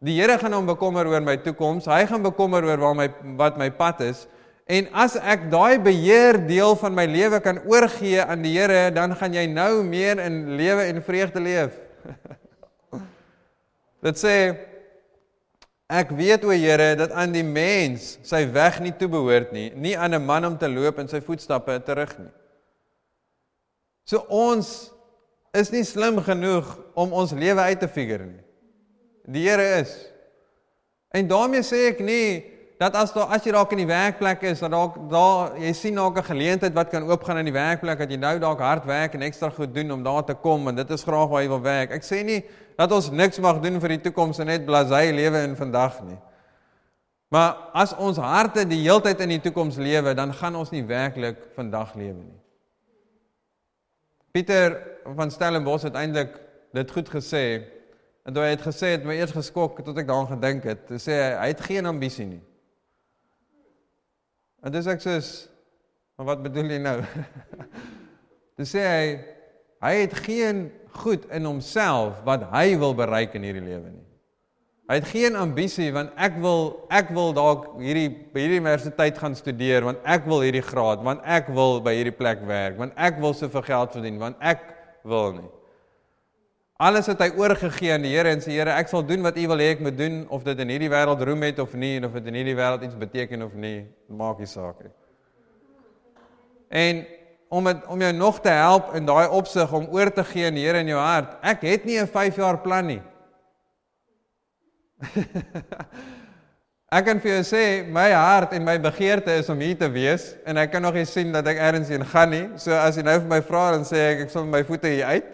Die 0.00 0.16
Here 0.20 0.38
gaan 0.38 0.52
hom 0.52 0.66
bekommer 0.66 1.06
oor 1.06 1.20
my 1.20 1.36
toekoms. 1.36 1.84
Hy 1.84 2.06
gaan 2.06 2.22
bekommer 2.22 2.64
oor 2.64 2.78
waar 2.78 2.94
my 2.94 3.08
wat 3.36 3.58
my 3.58 3.70
pad 3.70 4.00
is. 4.00 4.26
En 4.66 4.86
as 4.94 5.16
ek 5.16 5.50
daai 5.50 5.78
beheer 5.82 6.38
deel 6.46 6.76
van 6.76 6.94
my 6.94 7.04
lewe 7.04 7.40
kan 7.40 7.58
oorgee 7.66 8.22
aan 8.22 8.42
die 8.42 8.54
Here, 8.56 8.90
dan 8.94 9.16
gaan 9.16 9.34
jy 9.34 9.46
nou 9.46 9.82
meer 9.84 10.18
in 10.18 10.56
lewe 10.56 10.86
en 10.88 11.02
vreugde 11.02 11.40
leef. 11.40 11.74
Dit 14.04 14.18
sê 14.20 14.34
ek 15.90 16.12
weet 16.16 16.44
o 16.46 16.54
Here 16.54 16.94
dat 16.96 17.12
aan 17.12 17.32
die 17.34 17.44
mens 17.44 18.14
sy 18.26 18.44
weg 18.54 18.78
nie 18.80 18.94
toebehoort 18.96 19.52
nie, 19.52 19.70
nie 19.74 19.96
aan 19.96 20.14
'n 20.14 20.24
man 20.24 20.44
om 20.44 20.56
te 20.58 20.68
loop 20.68 20.98
in 20.98 21.08
sy 21.08 21.20
voetstappe 21.20 21.80
terug 21.84 22.18
nie. 22.18 22.32
So 24.06 24.24
ons 24.28 24.92
is 25.54 25.70
nie 25.72 25.84
slim 25.84 26.20
genoeg 26.22 26.66
om 26.94 27.12
ons 27.12 27.32
lewe 27.32 27.60
uit 27.60 27.80
te 27.80 27.88
figure 27.88 28.26
nie. 28.26 28.44
Die 29.26 29.48
Here 29.48 29.80
is. 29.80 30.06
En 31.10 31.28
daarmee 31.28 31.62
sê 31.62 31.90
ek 31.90 32.00
nie 32.00 32.59
dat 32.80 32.94
as 32.96 33.12
daar 33.12 33.28
as 33.36 33.44
jy 33.44 33.52
dalk 33.52 33.74
in 33.76 33.82
die 33.82 33.90
werkplek 33.90 34.46
is, 34.48 34.62
dat 34.64 34.72
dalk 34.72 34.94
daar 35.10 35.52
jy 35.60 35.72
sien 35.76 35.98
dalk 36.00 36.16
'n 36.16 36.30
geleentheid 36.32 36.72
wat 36.72 36.88
kan 36.88 37.04
oopgaan 37.04 37.38
in 37.38 37.44
die 37.44 37.52
werkplek 37.52 37.98
dat 37.98 38.10
jy 38.10 38.16
nou 38.16 38.38
dalk 38.38 38.60
hard 38.60 38.84
werk 38.84 39.14
en 39.14 39.22
ekstra 39.22 39.50
goed 39.50 39.74
doen 39.74 39.90
om 39.90 40.02
daar 40.02 40.24
te 40.24 40.34
kom 40.34 40.68
en 40.68 40.74
dit 40.74 40.90
is 40.90 41.02
graag 41.02 41.28
waar 41.28 41.42
jy 41.42 41.48
wil 41.48 41.60
werk. 41.60 41.90
Ek 41.90 42.02
sê 42.02 42.24
nie 42.24 42.44
dat 42.76 42.92
ons 42.92 43.10
niks 43.10 43.38
mag 43.38 43.60
doen 43.60 43.80
vir 43.80 43.88
die 43.88 44.00
toekoms 44.00 44.38
en 44.38 44.46
net 44.46 44.64
blasey 44.64 45.12
lewe 45.12 45.42
in 45.44 45.56
vandag 45.56 46.00
nie. 46.02 46.18
Maar 47.28 47.56
as 47.72 47.92
ons 47.96 48.16
harte 48.16 48.64
die 48.66 48.80
heeltyd 48.80 49.20
in 49.20 49.28
die 49.28 49.40
toekoms 49.40 49.76
lewe, 49.76 50.14
dan 50.14 50.32
gaan 50.32 50.56
ons 50.56 50.70
nie 50.70 50.82
werklik 50.82 51.36
vandag 51.54 51.94
lewe 51.94 52.24
nie. 52.24 52.40
Pieter 54.32 54.80
van 55.14 55.30
Stellenbosch 55.30 55.82
het 55.82 55.94
eintlik 55.94 56.34
dit 56.72 56.90
goed 56.90 57.08
gesê. 57.08 57.62
En 58.24 58.32
toe 58.32 58.42
hy 58.42 58.50
het 58.50 58.62
gesê 58.62 58.96
het 58.96 59.04
my 59.04 59.14
eers 59.14 59.32
geskok 59.32 59.84
tot 59.84 59.98
ek 59.98 60.06
daaraan 60.06 60.32
gedink 60.32 60.64
het. 60.64 60.88
Hy 60.88 60.98
sê 60.98 61.36
hy 61.36 61.48
het 61.52 61.60
geen 61.60 61.86
ambisie 61.86 62.26
nie. 62.26 62.40
En 64.60 64.72
dis 64.74 64.88
ek 64.92 65.00
sê, 65.00 65.16
maar 66.18 66.34
wat 66.34 66.42
bedoel 66.44 66.74
jy 66.74 66.80
nou? 66.84 66.98
Dis 68.60 68.74
sê 68.74 68.84
hy 68.84 69.04
hy 69.80 69.94
het 70.02 70.14
geen 70.26 70.66
goed 71.00 71.22
in 71.32 71.46
homself 71.48 72.18
wat 72.26 72.42
hy 72.52 72.74
wil 72.80 72.92
bereik 72.98 73.32
in 73.38 73.46
hierdie 73.46 73.64
lewe 73.64 73.88
nie. 73.88 74.04
Hy 74.90 74.98
het 74.98 75.06
geen 75.08 75.38
ambisie 75.38 75.88
want 75.94 76.12
ek 76.20 76.36
wil 76.42 76.64
ek 76.92 77.12
wil 77.16 77.32
dalk 77.32 77.70
hierdie 77.80 78.10
by 78.34 78.42
hierdie 78.42 78.58
universiteit 78.60 79.20
gaan 79.22 79.36
studeer 79.38 79.86
want 79.86 80.02
ek 80.04 80.26
wil 80.28 80.42
hierdie 80.44 80.64
graad 80.66 81.00
want 81.06 81.22
ek 81.24 81.48
wil 81.56 81.78
by 81.84 81.94
hierdie 81.96 82.16
plek 82.18 82.42
werk 82.48 82.76
want 82.80 82.92
ek 82.98 83.22
wil 83.22 83.32
soveel 83.38 83.64
geld 83.70 83.96
verdien 83.96 84.20
want 84.20 84.44
ek 84.44 84.66
wil 85.08 85.32
nie. 85.38 85.48
Alles 86.80 87.10
het 87.10 87.20
hy 87.20 87.28
oorgegee 87.36 87.92
aan 87.92 88.06
die 88.06 88.14
Here 88.14 88.30
en 88.32 88.40
sê 88.40 88.54
Here 88.54 88.72
ek 88.72 88.88
sal 88.88 89.02
doen 89.04 89.20
wat 89.26 89.36
U 89.36 89.42
wil 89.50 89.60
hê 89.60 89.74
ek 89.74 89.82
moet 89.84 89.98
doen 89.98 90.22
of 90.32 90.46
dit 90.46 90.60
in 90.64 90.70
hierdie 90.72 90.88
wêreld 90.88 91.20
roem 91.28 91.42
het 91.44 91.58
of 91.60 91.74
nie 91.76 91.98
en 91.98 92.06
of 92.08 92.14
dit 92.16 92.30
in 92.30 92.38
hierdie 92.38 92.54
wêreld 92.56 92.86
iets 92.86 92.96
beteken 92.96 93.44
of 93.44 93.52
nie, 93.52 93.84
maak 94.08 94.40
nie 94.40 94.48
saak 94.48 94.78
nie. 94.80 94.92
En 96.72 97.02
om 97.52 97.66
het, 97.68 97.82
om 97.84 98.00
jou 98.00 98.12
nog 98.16 98.38
te 98.40 98.54
help 98.54 98.94
in 98.96 99.04
daai 99.04 99.28
opsig 99.28 99.72
om 99.76 99.90
oor 99.92 100.08
te 100.14 100.24
gee 100.24 100.46
aan 100.48 100.56
die 100.56 100.64
Here 100.64 100.80
in 100.80 100.88
jou 100.88 101.02
hart. 101.02 101.34
Ek 101.44 101.66
het 101.68 101.84
nie 101.84 101.98
'n 102.00 102.08
5 102.08 102.40
jaar 102.40 102.58
plan 102.64 102.86
nie. 102.86 103.02
ek 106.96 107.04
kan 107.04 107.20
vir 107.20 107.30
jou 107.34 107.44
sê 107.44 107.84
my 107.84 108.08
hart 108.12 108.56
en 108.56 108.64
my 108.64 108.78
begeerte 108.80 109.36
is 109.36 109.52
om 109.52 109.60
hier 109.60 109.76
te 109.76 109.88
wees 109.92 110.32
en 110.46 110.56
ek 110.56 110.72
kan 110.72 110.82
nog 110.82 110.94
nie 110.94 111.04
sien 111.04 111.32
dat 111.32 111.46
ek 111.46 111.60
elders 111.60 111.92
heen 111.92 112.06
gaan 112.06 112.30
nie. 112.30 112.48
So 112.56 112.72
as 112.72 112.96
jy 112.96 113.02
nou 113.04 113.20
vir 113.20 113.28
my 113.28 113.42
vra 113.42 113.70
dan 113.76 113.84
sê 113.84 113.96
ek 114.14 114.20
ek 114.24 114.30
sal 114.30 114.48
my 114.48 114.64
voete 114.64 114.88
hier 114.88 115.04
uit. 115.04 115.28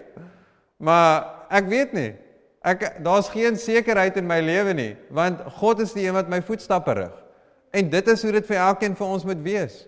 Maar 0.82 1.36
ek 1.50 1.68
weet 1.70 1.92
nie. 1.92 2.14
Ek 2.66 3.02
daar's 3.04 3.28
geen 3.30 3.56
sekerheid 3.56 4.16
in 4.18 4.26
my 4.26 4.40
lewe 4.42 4.72
nie 4.74 4.92
want 5.14 5.42
God 5.61 5.80
is 5.85 5.92
die 5.94 6.06
een 6.06 6.16
wat 6.16 6.28
my 6.28 6.40
voetstappe 6.42 6.96
rig. 6.98 7.12
En 7.70 7.90
dit 7.90 8.09
is 8.09 8.22
hoe 8.22 8.32
dit 8.32 8.46
vir 8.46 8.56
elkeen 8.56 8.96
van 8.96 9.12
ons 9.14 9.24
moet 9.24 9.42
wees. 9.44 9.85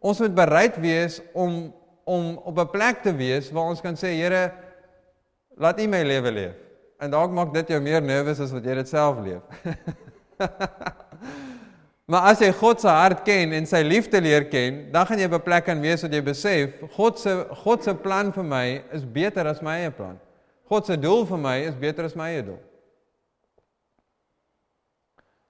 Ons 0.00 0.22
moet 0.24 0.34
bereid 0.34 0.80
wees 0.80 1.20
om 1.32 1.72
om 2.10 2.36
op 2.42 2.58
'n 2.58 2.70
plek 2.70 3.02
te 3.02 3.12
wees 3.14 3.50
waar 3.50 3.70
ons 3.70 3.80
kan 3.80 3.94
sê 3.94 4.10
Here 4.16 4.52
laat 5.56 5.80
U 5.80 5.86
my 5.86 6.02
lewe 6.02 6.30
leef. 6.30 6.56
En 6.98 7.10
dalk 7.10 7.30
maak 7.30 7.52
dit 7.54 7.68
jou 7.68 7.80
meer 7.80 8.02
nervus 8.02 8.40
as 8.40 8.52
wat 8.52 8.64
jy 8.64 8.74
dit 8.74 8.88
self 8.88 9.20
leef. 9.24 9.42
maar 12.10 12.22
as 12.32 12.40
jy 12.40 12.52
God 12.52 12.80
se 12.80 12.88
hart 12.88 13.22
ken 13.24 13.52
en 13.52 13.66
sy 13.66 13.82
liefde 13.82 14.20
leer 14.20 14.48
ken, 14.50 14.92
dan 14.92 15.06
gaan 15.06 15.18
jy 15.18 15.28
op 15.30 15.38
'n 15.38 15.42
plek 15.42 15.64
kan 15.64 15.80
wees 15.80 16.02
wat 16.02 16.12
jy 16.12 16.22
besef 16.22 16.70
God 16.96 17.18
se 17.18 17.46
God 17.64 17.84
se 17.84 17.94
plan 17.94 18.32
vir 18.32 18.44
my 18.44 18.82
is 18.92 19.04
beter 19.04 19.46
as 19.46 19.62
my 19.62 19.78
eie 19.84 19.90
plan. 19.90 20.18
God 20.70 20.86
se 20.86 20.96
doel 20.96 21.24
vir 21.26 21.40
my 21.42 21.56
is 21.66 21.74
beter 21.74 22.06
as 22.06 22.14
my 22.14 22.28
eie 22.30 22.44
doel. 22.46 22.60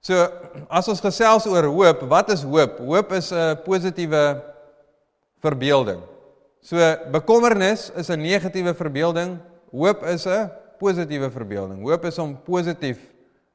So, 0.01 0.17
as 0.65 0.87
ons 0.89 1.03
gesels 1.03 1.45
oor 1.45 1.67
hoop, 1.69 2.01
wat 2.09 2.31
is 2.33 2.41
hoop? 2.41 2.79
Hoop 2.81 3.11
is 3.13 3.29
'n 3.31 3.61
positiewe 3.61 4.41
verbeelding. 5.45 6.01
So, 6.61 6.77
bekommernis 7.13 7.91
is 7.95 8.09
'n 8.09 8.17
negatiewe 8.17 8.73
verbeelding. 8.73 9.37
Hoop 9.69 10.03
is 10.03 10.25
'n 10.25 10.49
positiewe 10.79 11.29
verbeelding. 11.29 11.85
Hoop 11.85 12.05
is 12.05 12.17
om 12.17 12.33
positief 12.41 12.97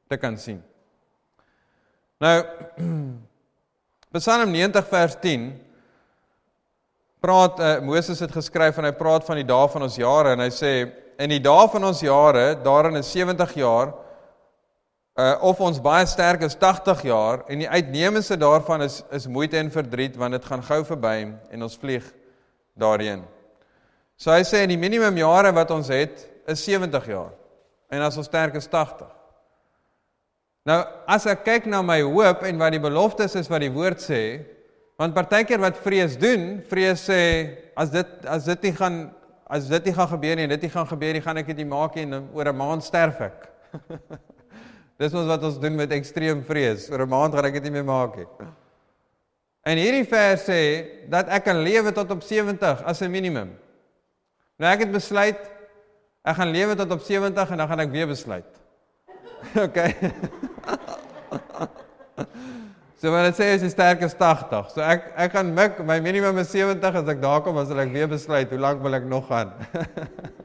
te 0.08 0.16
kan 0.16 0.38
sien. 0.38 0.62
Nou 2.22 2.44
Psalm 4.16 4.50
90 4.50 4.86
vers 4.88 5.16
10 5.20 5.50
praat 7.26 7.58
uh, 7.58 7.74
Moses 7.82 8.22
het 8.22 8.30
geskryf 8.34 8.78
en 8.78 8.86
hy 8.86 8.94
praat 8.94 9.26
van 9.26 9.40
die 9.40 9.46
dae 9.46 9.66
van 9.72 9.86
ons 9.86 9.98
jare 9.98 10.36
en 10.36 10.44
hy 10.44 10.50
sê 10.54 10.72
in 11.18 11.32
die 11.32 11.42
dae 11.42 11.64
van 11.72 11.88
ons 11.88 12.02
jare, 12.04 12.52
daarin 12.62 13.00
is 13.00 13.10
70 13.14 13.56
jaar 13.58 13.94
uh 15.16 15.32
of 15.48 15.60
ons 15.64 15.78
baie 15.80 16.04
sterk 16.04 16.42
is 16.44 16.58
80 16.60 17.06
jaar 17.08 17.40
en 17.48 17.62
die 17.62 17.70
uitnemendste 17.70 18.36
daarvan 18.36 18.84
is 18.84 18.98
is 19.16 19.24
moeite 19.32 19.56
en 19.56 19.72
verdriet 19.72 20.18
want 20.20 20.36
dit 20.36 20.44
gaan 20.44 20.62
gou 20.62 20.82
verby 20.84 21.14
en 21.24 21.62
ons 21.64 21.78
vlieg 21.80 22.04
daarheen. 22.76 23.22
So 24.20 24.30
hy 24.30 24.44
sê 24.44 24.62
in 24.66 24.74
die 24.74 24.80
minimum 24.80 25.16
jare 25.16 25.54
wat 25.56 25.72
ons 25.72 25.88
het 25.88 26.26
is 26.46 26.64
70 26.68 27.08
jaar. 27.08 27.32
En 27.88 28.04
as 28.04 28.18
ons 28.20 28.28
sterk 28.28 28.54
is 28.60 28.68
80. 28.68 29.08
Nou 30.68 30.82
as 31.08 31.24
ek 31.32 31.46
kyk 31.48 31.70
na 31.72 31.80
my 31.80 32.02
hoop 32.04 32.44
en 32.44 32.60
wat 32.60 32.76
die 32.76 32.84
beloftes 32.84 33.38
is 33.40 33.48
wat 33.48 33.64
die 33.64 33.72
woord 33.72 34.04
sê, 34.04 34.22
want 34.96 35.14
partykeer 35.14 35.60
wat 35.60 35.78
vrees 35.84 36.16
doen, 36.20 36.62
vrees 36.70 37.04
sê 37.08 37.20
as 37.76 37.92
dit 37.92 38.26
as 38.26 38.48
dit 38.48 38.68
nie 38.68 38.76
gaan 38.76 39.00
as 39.46 39.68
dit 39.70 39.84
nie 39.86 39.94
gaan 39.94 40.08
gebeur 40.10 40.36
nie 40.36 40.46
en 40.48 40.54
dit 40.56 40.64
nie 40.66 40.72
gaan 40.72 40.88
gebeur 40.90 41.14
nie, 41.14 41.22
gaan 41.22 41.38
ek 41.38 41.52
dit 41.52 41.60
nie 41.62 41.70
maak 41.70 41.94
nie 41.94 42.06
en 42.08 42.28
oor 42.34 42.50
'n 42.50 42.56
maand 42.56 42.84
sterf 42.84 43.20
ek. 43.20 43.48
Dis 45.00 45.12
ons 45.12 45.28
wat 45.28 45.42
ons 45.44 45.58
doen 45.60 45.76
met 45.76 45.92
ekstreem 45.92 46.42
vrees. 46.42 46.90
Oor 46.90 47.04
'n 47.04 47.08
maand 47.08 47.34
gaan 47.34 47.44
ek 47.44 47.60
dit 47.60 47.68
nie 47.68 47.76
meer 47.78 47.84
maak 47.84 48.16
nie. 48.16 48.26
En 49.66 49.78
hierdie 49.78 50.06
vers 50.06 50.48
sê 50.48 50.62
dat 51.08 51.28
ek 51.28 51.44
kan 51.44 51.62
lewe 51.62 51.92
tot 51.92 52.10
op 52.10 52.22
70 52.22 52.82
as 52.82 53.02
'n 53.02 53.10
minimum. 53.10 53.54
Nou 54.58 54.72
ek 54.72 54.80
het 54.80 54.92
besluit 54.92 55.38
Ek 56.26 56.34
gaan 56.34 56.50
lewe 56.50 56.74
tot 56.74 56.90
op 56.90 57.02
70 57.06 57.50
en 57.50 57.56
dan 57.56 57.68
gaan 57.68 57.80
ek 57.80 57.90
weer 57.90 58.06
besluit. 58.10 58.50
OK. 59.66 59.78
so 63.00 63.10
wat 63.12 63.24
dit 63.28 63.36
sê 63.38 63.44
is 63.54 63.62
jy 63.64 63.70
sterk 63.72 64.00
is 64.06 64.14
80. 64.14 64.70
So 64.74 64.80
ek 64.84 65.00
ek 65.26 65.32
gaan 65.36 65.48
mik 65.54 65.72
my 65.86 65.98
minimum 66.04 66.38
is 66.42 66.50
70 66.52 66.94
as 67.02 67.08
ek 67.12 67.20
daar 67.22 67.40
kom 67.44 67.56
as 67.60 67.70
ek 67.70 67.92
weer 67.92 68.08
besluit 68.10 68.50
hoe 68.50 68.58
lank 68.58 68.82
wil 68.82 68.94
ek 68.98 69.06
nog 69.10 69.28
gaan. 69.28 69.48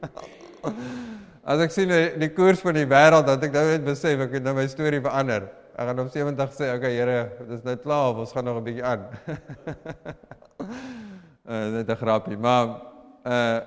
as 1.52 1.58
ek 1.64 1.70
sien 1.74 1.88
die, 1.88 2.06
die 2.22 2.30
koers 2.36 2.60
van 2.62 2.74
die 2.78 2.88
wêreld 2.88 3.26
dat 3.26 3.42
ek 3.42 3.52
nou 3.56 3.66
net 3.72 3.84
besef 3.86 4.20
ek 4.28 4.32
het 4.38 4.44
nou 4.46 4.54
my 4.60 4.66
storie 4.70 5.02
verander. 5.02 5.42
Ek 5.72 5.84
gaan 5.88 6.00
op 6.04 6.10
70 6.12 6.56
sê 6.56 6.64
OK 6.76 6.84
Here, 6.92 7.18
dit 7.40 7.52
is 7.56 7.64
nou 7.64 7.76
klaar, 7.80 8.12
ons 8.20 8.32
gaan 8.36 8.44
nog 8.44 8.56
'n 8.60 8.64
bietjie 8.68 8.84
aan. 8.84 9.02
uh, 11.48 11.80
is 11.80 11.88
'n 11.88 11.96
grapie, 11.96 12.36
maar 12.36 12.66
uh 13.24 13.60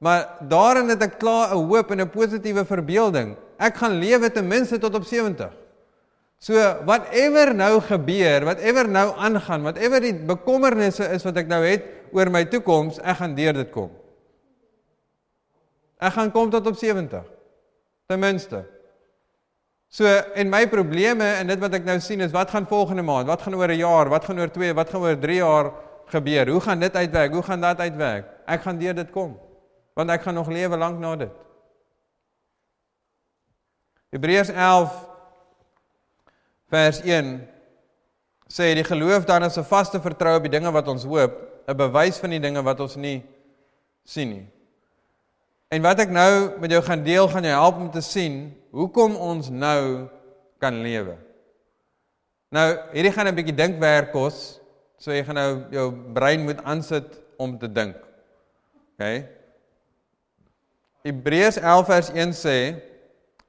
Maar 0.00 0.28
daarin 0.48 0.88
het 0.88 1.02
ek 1.04 1.18
klaar 1.20 1.52
'n 1.52 1.68
hoop 1.68 1.90
en 1.90 2.00
'n 2.00 2.10
positiewe 2.10 2.64
verbeelding. 2.64 3.36
Ek 3.58 3.76
gaan 3.76 3.98
lewe 3.98 4.32
ten 4.32 4.46
minste 4.46 4.78
tot 4.78 4.94
op 4.94 5.04
70. 5.04 5.52
So 6.40 6.56
whatever 6.88 7.52
nou 7.54 7.80
gebeur, 7.84 8.46
whatever 8.48 8.88
nou 8.88 9.10
aangaan, 9.12 9.66
whatever 9.66 10.00
die 10.00 10.14
bekommernisse 10.14 11.04
is 11.12 11.24
wat 11.26 11.36
ek 11.42 11.50
nou 11.50 11.60
het 11.66 11.84
oor 12.16 12.30
my 12.32 12.46
toekoms, 12.48 12.98
ek 13.04 13.20
gaan 13.20 13.36
deur 13.36 13.58
dit 13.60 13.72
kom. 13.74 13.90
Ek 16.00 16.14
gaan 16.16 16.32
kom 16.32 16.48
tot 16.52 16.66
op 16.70 16.78
70. 16.80 17.26
Ten 18.08 18.22
minste. 18.22 18.62
So 19.92 20.08
en 20.08 20.48
my 20.48 20.64
probleme 20.70 21.28
en 21.42 21.50
dit 21.50 21.60
wat 21.60 21.76
ek 21.76 21.84
nou 21.84 21.98
sien 22.00 22.24
is 22.24 22.32
wat 22.32 22.54
gaan 22.54 22.68
volgende 22.70 23.04
maand, 23.04 23.28
wat 23.28 23.44
gaan 23.44 23.58
oor 23.58 23.68
'n 23.68 23.82
jaar, 23.82 24.08
wat 24.08 24.24
gaan 24.24 24.40
oor 24.40 24.50
2, 24.50 24.72
wat 24.74 24.90
gaan 24.90 25.02
oor 25.02 25.18
3 25.18 25.36
jaar 25.36 25.72
gebeur? 26.06 26.48
Hoe 26.48 26.60
gaan 26.60 26.80
dit 26.80 26.96
uitwerk? 26.96 27.32
Hoe 27.32 27.42
gaan 27.42 27.60
dit 27.60 27.80
uitwerk? 27.80 28.26
Ek 28.46 28.62
gaan 28.62 28.78
deur 28.78 28.94
dit 28.94 29.10
kom 29.10 29.36
want 30.00 30.10
ek 30.10 30.22
gaan 30.22 30.34
nog 30.34 30.48
lewe 30.48 30.76
lank 30.76 30.98
na 30.98 31.16
dit. 31.16 31.32
Hebreërs 34.10 34.48
11 34.48 35.09
vers 36.70 37.00
1 37.02 37.34
sê 38.50 38.72
die 38.74 38.86
geloof 38.86 39.26
dan 39.26 39.44
is 39.44 39.58
'n 39.58 39.64
vaste 39.64 40.00
vertroue 40.00 40.36
op 40.38 40.46
die 40.46 40.56
dinge 40.58 40.70
wat 40.72 40.88
ons 40.88 41.04
hoop, 41.04 41.32
'n 41.68 41.76
bewys 41.76 42.18
van 42.18 42.30
die 42.30 42.40
dinge 42.40 42.62
wat 42.62 42.80
ons 42.80 42.96
nie 42.96 43.22
sien 44.04 44.30
nie. 44.30 44.46
En 45.70 45.82
wat 45.82 46.00
ek 46.00 46.10
nou 46.10 46.58
met 46.58 46.70
jou 46.70 46.82
gaan 46.82 47.02
deel, 47.02 47.28
gaan 47.28 47.42
jou 47.42 47.54
help 47.54 47.76
om 47.76 47.90
te 47.90 48.00
sien 48.00 48.54
hoekom 48.70 49.16
ons 49.16 49.50
nou 49.50 50.08
kan 50.58 50.82
lewe. 50.82 51.16
Nou, 52.50 52.78
hierdie 52.92 53.12
gaan 53.12 53.28
'n 53.28 53.34
bietjie 53.34 53.54
dinkwerk 53.54 54.12
kos, 54.12 54.60
so 54.98 55.12
jy 55.12 55.24
gaan 55.24 55.34
nou 55.34 55.64
jou 55.70 55.92
brein 56.12 56.44
moet 56.44 56.64
aansit 56.64 57.20
om 57.38 57.58
te 57.58 57.72
dink. 57.72 57.96
OK? 58.98 59.24
Hebreërs 61.02 61.56
11 61.56 61.86
vers 61.86 62.10
1 62.10 62.32
sê 62.32 62.56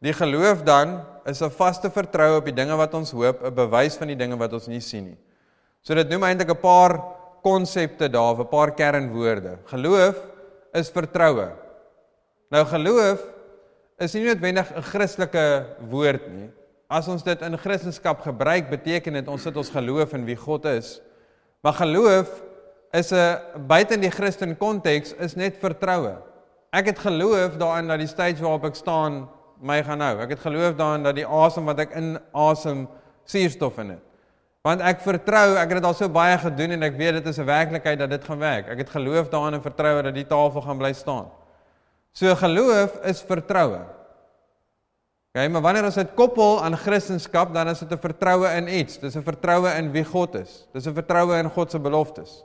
die 0.01 0.13
geloof 0.13 0.63
dan 0.65 1.01
is 1.25 1.41
'n 1.41 1.49
vaste 1.49 1.89
vertroue 1.89 2.37
op 2.37 2.45
die 2.45 2.55
dinge 2.55 2.75
wat 2.75 2.93
ons 2.93 3.11
hoop, 3.11 3.43
'n 3.43 3.53
bewys 3.53 3.97
van 3.97 4.07
die 4.07 4.17
dinge 4.17 4.37
wat 4.37 4.53
ons 4.53 4.67
nie 4.67 4.81
sien 4.81 5.05
nie. 5.05 5.17
So 5.81 5.93
dit 5.93 6.09
noem 6.09 6.23
eintlik 6.23 6.49
'n 6.49 6.61
paar 6.61 7.03
konsepte 7.41 8.09
daar, 8.09 8.39
'n 8.39 8.47
paar 8.47 8.71
kernwoorde. 8.73 9.59
Geloof 9.65 10.15
is 10.73 10.89
vertroue. 10.89 11.51
Nou 12.49 12.65
geloof 12.65 13.19
is 13.99 14.13
nie 14.13 14.25
noodwendig 14.25 14.71
'n 14.75 14.81
Christelike 14.81 15.65
woord 15.89 16.27
nie. 16.29 16.49
as 16.91 17.07
ons 17.07 17.23
dit 17.23 17.43
in 17.47 17.55
Christendom 17.57 18.19
gebruik, 18.19 18.69
beteken 18.69 19.15
dit 19.21 19.27
ons 19.31 19.45
sit 19.47 19.55
ons 19.55 19.71
geloof 19.71 20.11
in 20.17 20.25
wie 20.27 20.35
God 20.35 20.65
is. 20.73 20.99
Maar 21.63 21.77
geloof 21.79 22.27
is 22.91 23.11
'n 23.13 23.39
buite 23.67 23.93
in 23.93 24.01
die 24.01 24.11
Christen 24.11 24.57
konteks 24.57 25.13
is 25.13 25.35
net 25.35 25.55
vertroue. 25.57 26.17
Ek 26.73 26.85
het 26.85 26.99
geloof 26.99 27.55
daarin 27.57 27.87
dat 27.87 27.99
die 27.99 28.07
stage 28.07 28.41
waarop 28.43 28.65
ek 28.65 28.75
staan 28.75 29.29
my 29.61 29.83
gaan 29.85 30.01
hou. 30.01 30.15
Ek 30.23 30.35
het 30.35 30.39
geloof 30.43 30.75
daarin 30.75 31.03
dat 31.05 31.15
die 31.15 31.27
asem 31.27 31.65
wat 31.69 31.79
ek 31.79 31.95
inasem 31.99 32.87
suurstof 33.29 33.77
in 33.83 33.95
het. 33.95 34.03
Want 34.65 34.83
ek 34.85 35.01
vertrou, 35.01 35.55
ek 35.57 35.71
het 35.71 35.79
dit 35.79 35.87
al 35.89 35.95
so 35.97 36.09
baie 36.09 36.37
gedoen 36.37 36.75
en 36.75 36.85
ek 36.85 36.97
weet 36.97 37.17
dit 37.17 37.27
is 37.31 37.39
'n 37.39 37.45
werklikheid 37.45 37.99
dat 37.99 38.09
dit 38.09 38.23
gaan 38.23 38.39
werk. 38.39 38.67
Ek 38.67 38.77
het 38.77 38.89
geloof 38.89 39.29
daarin 39.29 39.53
en 39.53 39.61
vertroue 39.61 40.03
dat 40.03 40.13
die 40.13 40.27
tafel 40.27 40.61
gaan 40.61 40.77
bly 40.77 40.93
staan. 40.93 41.31
So 42.13 42.35
geloof 42.35 42.99
is 43.03 43.21
vertroue. 43.21 43.81
Okay, 45.31 45.47
maar 45.47 45.61
wanneer 45.61 45.85
ons 45.85 45.95
dit 45.95 46.13
koppel 46.13 46.63
aan 46.63 46.75
Christendom, 46.75 47.53
dan 47.53 47.67
is 47.67 47.79
dit 47.79 47.91
'n 47.91 47.97
vertroue 47.97 48.47
in 48.47 48.67
iets. 48.67 48.99
Dis 48.99 49.15
'n 49.15 49.23
vertroue 49.23 49.69
in 49.77 49.91
wie 49.91 50.03
God 50.03 50.35
is. 50.35 50.67
Dis 50.73 50.85
'n 50.87 50.93
vertroue 50.93 51.37
in 51.37 51.49
God 51.49 51.71
se 51.71 51.79
beloftes. 51.79 52.43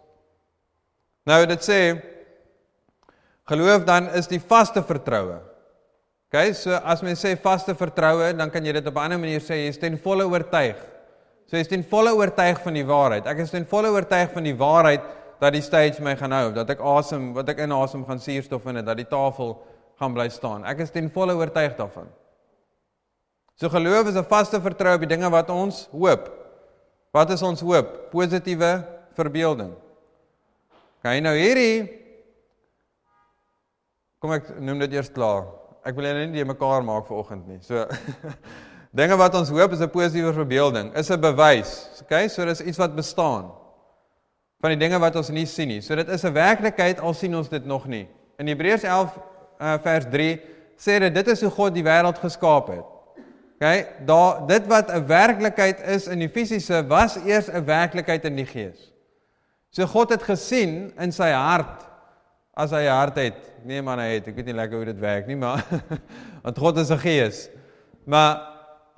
Nou 1.25 1.47
dit 1.47 1.61
sê 1.61 2.01
geloof 3.45 3.85
dan 3.85 4.09
is 4.09 4.27
die 4.27 4.41
vaste 4.41 4.83
vertroue. 4.83 5.41
OK, 6.37 6.53
so 6.53 6.77
as 6.85 7.01
mens 7.01 7.23
sê 7.25 7.33
vaste 7.41 7.73
vertroue, 7.73 8.35
dan 8.37 8.51
kan 8.53 8.65
jy 8.65 8.75
dit 8.77 8.87
op 8.87 8.97
'n 8.97 9.05
ander 9.05 9.19
manier 9.19 9.41
sê 9.41 9.57
jy 9.57 9.69
is 9.69 9.79
ten 9.79 9.97
volle 9.97 10.25
oortuig. 10.29 10.77
So 11.49 11.57
jy 11.57 11.61
is 11.61 11.69
ten 11.69 11.83
volle 11.83 12.13
oortuig 12.13 12.61
van 12.61 12.75
die 12.75 12.85
waarheid. 12.85 13.27
Ek 13.27 13.39
is 13.39 13.51
ten 13.51 13.65
volle 13.65 13.89
oortuig 13.89 14.31
van 14.33 14.45
die 14.45 14.55
waarheid 14.55 15.01
dat 15.41 15.53
die 15.53 15.63
stage 15.63 16.03
my 16.03 16.15
gaan 16.15 16.33
hou, 16.33 16.53
dat 16.53 16.69
ek 16.71 16.81
asem, 16.81 17.33
wat 17.33 17.49
ek 17.49 17.61
inasem 17.61 18.05
gaan 18.05 18.21
suurstof 18.21 18.67
in 18.67 18.77
het, 18.77 18.87
dat 18.87 18.97
die 18.97 19.09
tafel 19.09 19.63
gaan 19.99 20.13
bly 20.13 20.29
staan. 20.29 20.65
Ek 20.65 20.79
is 20.79 20.91
ten 20.91 21.11
volle 21.11 21.33
oortuig 21.33 21.75
daarvan. 21.77 22.07
So 23.57 23.69
geloof 23.69 24.09
is 24.09 24.17
'n 24.17 24.25
vaste 24.25 24.61
vertroue 24.61 24.95
op 24.95 25.01
die 25.01 25.17
dinge 25.17 25.31
wat 25.31 25.49
ons 25.51 25.89
hoop. 25.91 26.31
Wat 27.13 27.31
is 27.31 27.43
ons 27.43 27.61
hoop? 27.61 28.11
Positiewe 28.11 28.85
verbeelding. 29.15 29.73
Okay, 30.99 31.21
nou 31.21 31.35
hierdie 31.35 31.89
kom 34.19 34.33
ek 34.33 34.61
noem 34.61 34.79
dit 34.81 34.93
eers 34.93 35.09
klaar. 35.09 35.66
Ek 35.87 35.95
wil 35.95 36.09
hulle 36.11 36.27
nie 36.27 36.45
mekaar 36.45 36.83
maak 36.83 37.07
vir 37.07 37.19
oggend 37.21 37.47
nie. 37.47 37.61
So 37.63 37.85
dinge 39.01 39.19
wat 39.21 39.37
ons 39.39 39.53
hoop 39.55 39.77
is 39.77 39.85
'n 39.85 39.93
positiewe 39.93 40.33
verbeelding, 40.35 40.91
is 40.99 41.11
'n 41.11 41.21
bewys. 41.21 42.03
Okay, 42.03 42.29
so 42.29 42.45
dis 42.45 42.61
iets 42.61 42.79
wat 42.79 42.97
bestaan 42.97 43.53
van 44.61 44.73
die 44.73 44.81
dinge 44.81 44.99
wat 44.99 45.17
ons 45.17 45.31
nie 45.31 45.47
sien 45.47 45.69
nie. 45.69 45.81
So 45.81 45.95
dit 45.95 46.09
is 46.09 46.25
'n 46.25 46.33
werklikheid 46.33 47.01
al 47.01 47.15
sien 47.15 47.37
ons 47.37 47.49
dit 47.49 47.65
nog 47.65 47.87
nie. 47.87 48.09
In 48.39 48.49
Hebreërs 48.51 48.83
11 48.83 49.15
uh, 49.61 49.79
vers 49.83 50.07
3 50.11 50.41
sê 50.77 50.99
dit 50.99 51.15
dit 51.15 51.29
is 51.29 51.43
hoe 51.43 51.51
God 51.51 51.75
die 51.75 51.85
wêreld 51.87 52.19
geskaap 52.19 52.69
het. 52.69 52.85
Okay, 53.57 53.87
daar 54.05 54.47
dit 54.47 54.67
wat 54.67 54.91
'n 54.91 55.07
werklikheid 55.07 55.81
is 55.81 56.07
in 56.07 56.19
die 56.19 56.29
fisiese 56.29 56.83
was 56.89 57.17
eers 57.17 57.49
'n 57.49 57.65
werklikheid 57.65 58.25
in 58.25 58.37
die 58.37 58.47
gees. 58.47 58.93
So 59.71 59.87
God 59.87 60.11
het 60.11 60.23
gesien 60.23 60.93
in 60.99 61.13
sy 61.13 61.31
hart 61.31 61.87
as 62.57 62.71
hy 62.71 62.85
'n 62.85 62.97
hart 62.97 63.17
het. 63.17 63.39
Nee 63.67 63.83
man, 63.83 63.99
hy 63.99 64.21
het. 64.21 64.29
Ek 64.31 64.37
weet 64.39 64.47
nie 64.47 64.55
lekker 64.55 64.79
hoe 64.79 64.87
dit 64.87 64.99
werk 65.03 65.27
nie, 65.27 65.37
maar 65.39 65.65
want 66.45 66.59
God 66.63 66.77
is 66.79 66.93
'n 66.95 67.03
gees. 67.03 67.49
Maar 68.07 68.39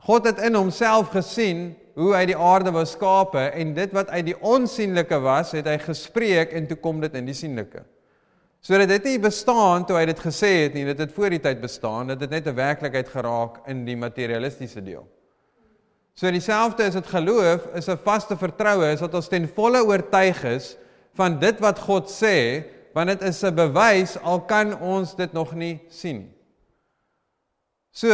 God 0.04 0.26
het 0.28 0.42
in 0.44 0.54
homself 0.54 1.08
gesien 1.08 1.72
hoe 1.96 2.12
hy 2.14 2.26
die 2.28 2.36
aarde 2.36 2.70
wou 2.70 2.84
skape 2.86 3.48
en 3.56 3.72
dit 3.74 3.94
wat 3.96 4.12
uit 4.12 4.26
die 4.28 4.36
onsigbare 4.36 5.20
was, 5.24 5.54
het 5.56 5.66
hy 5.66 5.78
gespreek 5.80 6.52
en 6.52 6.68
toe 6.68 6.76
kom 6.76 7.00
dit 7.00 7.14
in 7.16 7.24
die 7.24 7.34
sienlike. 7.34 7.82
So 8.60 8.76
dit 8.76 9.04
nie 9.04 9.18
bestaan 9.18 9.86
toe 9.86 9.96
hy 9.96 10.04
dit 10.06 10.20
gesê 10.20 10.66
het 10.66 10.74
nie, 10.74 10.84
dit 10.84 10.98
het 10.98 11.16
voor 11.16 11.30
die 11.30 11.40
tyd 11.40 11.60
bestaan, 11.64 12.12
dit 12.12 12.20
het 12.20 12.30
net 12.30 12.46
'n 12.46 12.54
werklikheid 12.54 13.08
geraak 13.08 13.66
in 13.66 13.84
die 13.86 13.96
materialistiese 13.96 14.84
deel. 14.84 15.06
So 16.14 16.30
dieselfde 16.30 16.84
is 16.84 16.94
dit 16.94 17.06
geloof 17.06 17.66
is 17.74 17.88
'n 17.88 18.04
vaste 18.04 18.36
vertroue 18.36 18.92
is 18.92 19.00
dat 19.00 19.14
ons 19.14 19.28
ten 19.28 19.48
volle 19.48 19.80
oortuig 19.80 20.44
is 20.44 20.76
van 21.14 21.38
dit 21.38 21.58
wat 21.58 21.78
God 21.78 22.10
sê, 22.10 22.76
want 22.98 23.12
dit 23.14 23.22
is 23.22 23.42
'n 23.44 23.54
bewys 23.54 24.16
al 24.22 24.40
kan 24.40 24.74
ons 24.80 25.14
dit 25.14 25.32
nog 25.32 25.54
nie 25.54 25.78
sien 25.88 26.18
nie. 26.18 26.34
So 27.92 28.10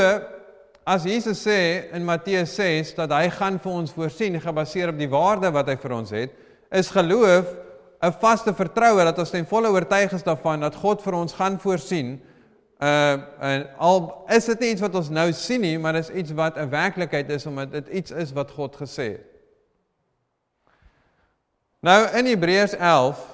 as 0.85 1.05
Jesus 1.05 1.41
sê 1.47 1.91
in 1.93 2.05
Matteus 2.05 2.55
6 2.55 2.95
dat 2.95 3.11
hy 3.11 3.31
gaan 3.31 3.59
vir 3.59 3.73
ons 3.73 3.93
voorsien 3.93 4.41
gebaseer 4.41 4.89
op 4.89 4.99
die 4.99 5.09
waarde 5.09 5.51
wat 5.51 5.69
hy 5.69 5.77
vir 5.77 5.93
ons 5.93 6.11
het, 6.11 6.31
is 6.71 6.91
geloof 6.91 7.57
'n 8.03 8.13
vaste 8.21 8.55
vertroue 8.55 9.05
dat 9.05 9.19
ons 9.19 9.31
ten 9.31 9.47
volle 9.47 9.69
oortuig 9.69 10.13
is 10.13 10.23
daarvan 10.23 10.61
dat 10.61 10.75
God 10.75 11.03
vir 11.03 11.15
ons 11.15 11.33
gaan 11.33 11.61
voorsien 11.61 12.21
Uh 12.79 13.13
en 13.41 13.77
al 13.79 14.25
is 14.29 14.45
dit 14.45 14.59
nie 14.61 14.71
iets 14.71 14.81
wat 14.81 14.95
ons 14.95 15.09
nou 15.09 15.33
sien 15.33 15.61
nie, 15.61 15.79
maar 15.79 15.93
dis 15.93 16.11
iets 16.11 16.33
wat 16.33 16.57
'n 16.59 16.69
werklikheid 16.69 17.31
is 17.31 17.47
omdat 17.47 17.71
dit 17.73 17.89
iets 17.89 18.11
is 18.11 18.33
wat 18.33 18.51
God 18.51 18.77
gesê 18.77 19.03
het. 19.03 19.27
Nou 21.81 22.17
in 22.17 22.27
Hebreërs 22.27 22.75
11 22.75 23.34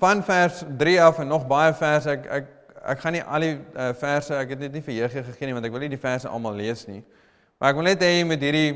van 0.00 0.22
vers 0.24 0.64
3 0.78 0.96
af 1.02 1.20
en 1.22 1.28
nog 1.30 1.46
baie 1.48 1.74
verse 1.76 2.10
ek 2.10 2.26
ek 2.38 2.48
ek 2.80 3.02
gaan 3.02 3.12
nie 3.12 3.22
al 3.22 3.44
die 3.44 3.56
uh, 3.56 3.90
verse 4.00 4.34
ek 4.34 4.54
het 4.54 4.62
net 4.64 4.72
nie 4.72 4.84
vir 4.84 4.94
julle 4.96 5.24
gegee 5.28 5.48
nie 5.48 5.56
want 5.56 5.68
ek 5.68 5.74
wil 5.74 5.84
nie 5.84 5.92
die 5.92 6.00
verse 6.00 6.28
almal 6.28 6.56
lees 6.56 6.86
nie. 6.88 7.02
Maar 7.60 7.74
ek 7.74 7.78
wil 7.78 7.88
net 7.90 8.02
hê 8.04 8.14
jy 8.14 8.24
moet 8.28 8.44
hierdie 8.46 8.70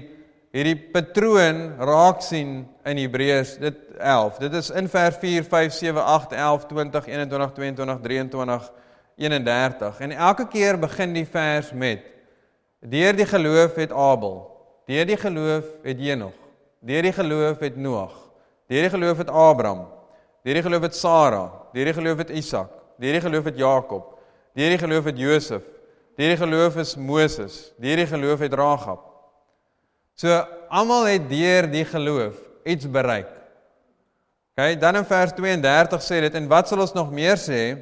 hierdie 0.55 0.77
patroon 0.95 1.65
raak 1.83 2.21
sien 2.23 2.61
in 2.87 2.99
Hebreërs 3.01 3.57
dit 3.59 3.79
11. 3.99 4.37
Dit 4.45 4.55
is 4.61 4.71
in 4.71 4.87
vers 4.93 5.17
4, 5.19 5.47
5, 5.51 5.73
7, 5.81 6.05
8, 6.15 6.37
11, 6.39 6.67
20, 6.71 7.09
21, 7.11 7.55
22, 7.57 8.03
23, 8.05 8.69
31. 9.25 10.03
En 10.07 10.15
elke 10.29 10.47
keer 10.53 10.79
begin 10.79 11.17
die 11.17 11.27
vers 11.27 11.73
met 11.73 12.13
Deur 12.85 13.17
die 13.17 13.25
geloof 13.25 13.79
het 13.81 13.93
Abel, 13.97 14.43
deur 14.85 15.07
die 15.09 15.17
geloof 15.17 15.65
het 15.87 16.01
Henog, 16.05 16.35
deur 16.85 17.07
die 17.07 17.13
geloof 17.17 17.63
het 17.65 17.79
Noag, 17.81 18.13
deur 18.69 18.85
die 18.85 18.91
geloof 18.93 19.23
het 19.23 19.31
Abraham, 19.33 19.87
die 20.53 20.63
geloof 20.63 20.83
het 20.83 20.97
Sara, 20.97 21.45
deur 21.73 21.89
die 21.89 21.97
geloof 21.97 22.19
het 22.21 22.31
Isak, 22.37 22.69
die 23.01 23.21
geloof 23.21 23.49
het 23.49 23.57
Jakob, 23.57 24.19
die 24.55 24.79
geloof 24.79 25.09
het 25.09 25.19
Josef, 25.19 25.63
die 26.17 26.37
geloof 26.37 26.77
is 26.77 26.95
Moses, 26.97 27.73
die 27.81 28.07
geloof 28.07 28.45
het 28.45 28.53
Rahab. 28.55 29.01
So 30.15 30.31
almal 30.69 31.09
het 31.11 31.27
deur 31.29 31.67
die 31.71 31.85
geloof 31.85 32.37
iets 32.65 32.87
bereik. 32.91 33.31
OK, 34.55 34.77
dan 34.79 35.01
in 35.01 35.07
vers 35.09 35.33
32 35.35 36.05
sê 36.07 36.21
dit 36.23 36.37
en 36.39 36.47
wat 36.49 36.69
sal 36.71 36.85
ons 36.85 36.95
nog 36.95 37.11
meer 37.11 37.41
sê? 37.41 37.75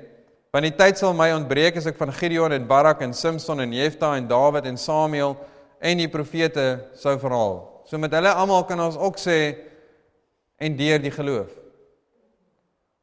Want 0.53 0.65
die 0.65 0.77
tyd 0.77 1.01
sal 1.01 1.13
my 1.17 1.29
ontbreek 1.35 1.77
as 1.77 1.89
ek 1.89 1.99
van 2.01 2.13
Gideon 2.13 2.55
en 2.57 2.69
Barak 2.69 3.03
en 3.05 3.13
Samson 3.17 3.61
en 3.61 3.75
Jefta 3.77 4.15
en 4.17 4.29
Dawid 4.29 4.69
en 4.69 4.79
Samuel 4.81 5.37
en 5.83 6.01
die 6.01 6.09
profete 6.09 6.87
sou 6.97 7.19
verhaal. 7.21 7.59
So 7.85 8.01
met 8.01 8.15
hulle 8.17 8.33
almal 8.33 8.65
kan 8.69 8.81
ons 8.81 8.97
ook 8.97 9.21
sê 9.21 9.39
en 10.63 10.77
deur 10.79 11.03
die 11.03 11.13
geloof. 11.13 11.51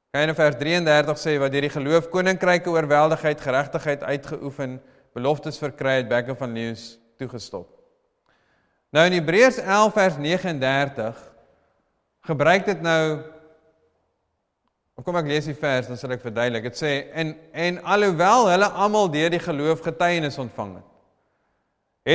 Kyk 0.09 0.31
in 0.31 0.33
vers 0.33 0.55
33 0.57 1.19
sê 1.21 1.35
wat 1.37 1.51
deur 1.53 1.67
die 1.67 1.69
geloof 1.69 2.07
koninkryke 2.09 2.71
oorweldigheid, 2.73 3.41
geregtigheid 3.45 4.05
uitgeoefen, 4.09 4.79
beloftes 5.13 5.59
verkry 5.61 5.99
het, 5.99 6.07
bekke 6.09 6.33
van 6.37 6.55
leeu's 6.57 6.95
toegestop. 7.21 7.67
Nou 8.89 9.03
in 9.05 9.19
Hebreërs 9.19 9.59
11 9.61 9.93
vers 9.93 10.17
39 10.17 11.19
gebruik 12.25 12.65
dit 12.71 12.81
nou 12.85 13.03
Of 14.99 15.05
kom 15.07 15.15
ek 15.15 15.29
lees 15.31 15.45
die 15.47 15.55
vers 15.55 15.87
dan 15.87 15.95
sal 15.95 16.11
ek 16.11 16.25
verduidelik. 16.25 16.65
Dit 16.73 16.75
sê 16.75 16.89
en 17.15 17.29
en 17.55 17.77
alhoewel 17.87 18.49
hulle 18.49 18.67
almal 18.83 19.07
deur 19.13 19.31
die 19.31 19.39
geloof 19.39 19.85
getuienis 19.85 20.35
ontvang 20.41 20.73
het, 20.75 20.89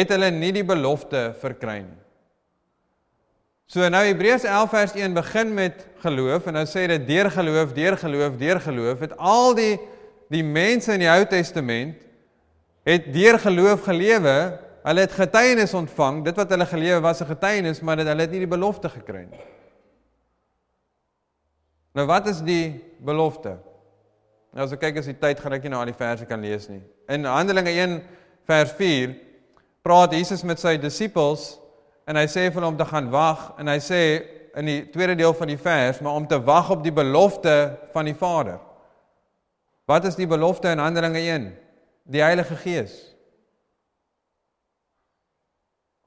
het 0.03 0.13
hulle 0.13 0.29
nie 0.35 0.51
die 0.53 0.67
belofte 0.69 1.31
verkry 1.41 1.79
nie. 1.87 2.04
So 3.67 3.89
nou 3.89 4.03
Hebreërs 4.05 4.45
11 4.45 4.71
vers 4.71 4.93
1 4.93 5.15
begin 5.15 5.55
met 5.55 5.87
geloof 6.05 6.47
en 6.47 6.59
nou 6.59 6.67
sê 6.69 6.87
dit 6.87 7.07
deur 7.07 7.31
geloof, 7.31 7.73
deur 7.73 7.97
geloof, 7.97 8.37
deur 8.37 8.61
geloof 8.61 9.01
het 9.01 9.17
al 9.17 9.55
die 9.55 9.79
die 10.33 10.45
mense 10.45 10.93
in 10.93 11.03
die 11.05 11.11
Ou 11.11 11.25
Testament 11.29 12.01
het 12.85 13.13
deur 13.13 13.39
geloof 13.39 13.85
gelewe 13.87 14.37
Hulle 14.85 15.07
het 15.07 15.15
getuienis 15.17 15.73
ontvang. 15.75 16.21
Dit 16.27 16.37
wat 16.37 16.51
hulle 16.53 16.67
gelewe 16.69 17.01
was 17.01 17.21
'n 17.21 17.27
getuienis, 17.27 17.81
maar 17.81 17.97
dit 17.97 18.07
hulle 18.07 18.21
het 18.21 18.31
nie 18.31 18.45
die 18.45 18.57
belofte 18.57 18.89
gekry 18.89 19.27
nie. 19.31 19.45
Nou 21.95 22.07
wat 22.07 22.27
is 22.27 22.43
die 22.43 22.85
belofte? 23.01 23.57
Nou 24.53 24.65
as 24.65 24.73
ek 24.73 24.81
kyk 24.81 24.99
as 24.99 25.07
die 25.07 25.19
tyd 25.19 25.41
gaan 25.41 25.53
ek 25.53 25.63
nie 25.63 25.71
nou 25.71 25.81
al 25.81 25.87
die 25.87 25.97
verse 25.97 26.27
kan 26.27 26.41
lees 26.41 26.69
nie. 26.69 26.83
In 27.09 27.25
Handelinge 27.25 27.71
1 27.71 28.03
vers 28.47 28.73
4 28.73 29.17
praat 29.83 30.13
Jesus 30.13 30.43
met 30.43 30.61
sy 30.61 30.77
disippels 30.77 31.59
en 32.07 32.19
hy 32.21 32.27
sê 32.29 32.49
vir 32.49 32.61
hulle 32.61 32.73
om 32.73 32.79
te 32.79 32.87
gaan 32.89 33.11
wag 33.13 33.53
en 33.61 33.71
hy 33.73 33.79
sê 33.83 34.01
in 34.55 34.69
die 34.69 34.81
tweede 34.93 35.17
deel 35.19 35.35
van 35.35 35.51
die 35.51 35.59
vers 35.61 36.01
maar 36.05 36.19
om 36.19 36.29
te 36.29 36.39
wag 36.45 36.71
op 36.71 36.85
die 36.85 36.95
belofte 36.95 37.57
van 37.95 38.09
die 38.09 38.17
Vader. 38.19 38.61
Wat 39.89 40.05
is 40.09 40.17
die 40.17 40.29
belofte 40.29 40.71
in 40.73 40.81
Handelinge 40.81 41.21
1? 41.21 41.51
Die 42.05 42.23
Heilige 42.23 42.57
Gees. 42.61 42.95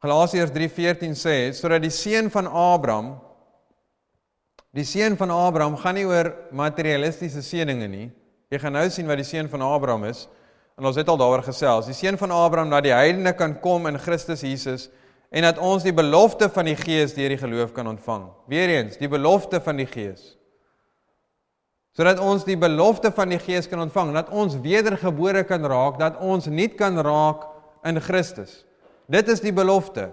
Galasiërs 0.02 0.54
3:14 0.54 1.18
sê 1.18 1.38
sodat 1.58 1.82
die 1.82 1.94
seun 1.94 2.30
van 2.30 2.48
Abraham 2.48 3.16
die 4.78 4.86
seun 4.86 5.18
van 5.18 5.32
Abraham 5.34 5.78
gaan 5.82 5.96
nie 5.98 6.06
oor 6.06 6.30
materialistiese 6.54 7.42
seëninge 7.42 7.88
nie. 7.90 8.10
Jy 8.54 8.60
gaan 8.62 8.78
nou 8.78 8.86
sien 8.94 9.08
wat 9.10 9.18
die 9.18 9.26
seun 9.26 9.50
van 9.50 9.64
Abraham 9.66 10.06
is. 10.06 10.28
En 10.78 10.86
ons 10.86 10.96
het 10.96 11.08
al 11.10 11.18
daaroor 11.18 11.42
gesels. 11.42 11.88
Die 11.90 11.98
seun 11.98 12.20
van 12.22 12.32
Abraham 12.32 12.70
dat 12.70 12.86
die 12.86 12.94
heidene 12.94 13.34
kan 13.34 13.56
kom 13.60 13.90
in 13.90 13.98
Christus 13.98 14.46
Jesus 14.46 14.86
en 15.30 15.44
dat 15.44 15.60
ons 15.60 15.84
die 15.84 15.94
belofte 15.96 16.50
van 16.50 16.70
die 16.70 16.78
Gees 16.80 17.16
deur 17.18 17.34
die 17.34 17.40
geloof 17.40 17.74
kan 17.76 17.88
ontvang. 17.88 18.30
Weereens, 18.48 19.00
die 19.00 19.10
belofte 19.12 19.60
van 19.64 19.80
die 19.80 19.88
Gees. 19.90 20.38
Sodat 21.98 22.22
ons 22.22 22.46
die 22.46 22.58
belofte 22.60 23.12
van 23.12 23.34
die 23.34 23.40
Gees 23.42 23.68
kan 23.68 23.82
ontvang, 23.82 24.14
dat 24.16 24.30
ons 24.30 24.56
wedergebore 24.62 25.44
kan 25.50 25.66
raak, 25.66 25.98
dat 26.00 26.20
ons 26.22 26.46
nuut 26.46 26.78
kan 26.78 27.00
raak 27.04 27.48
in 27.90 28.00
Christus. 28.02 28.62
Dit 29.10 29.28
is 29.34 29.42
die 29.42 29.54
belofte. 29.56 30.12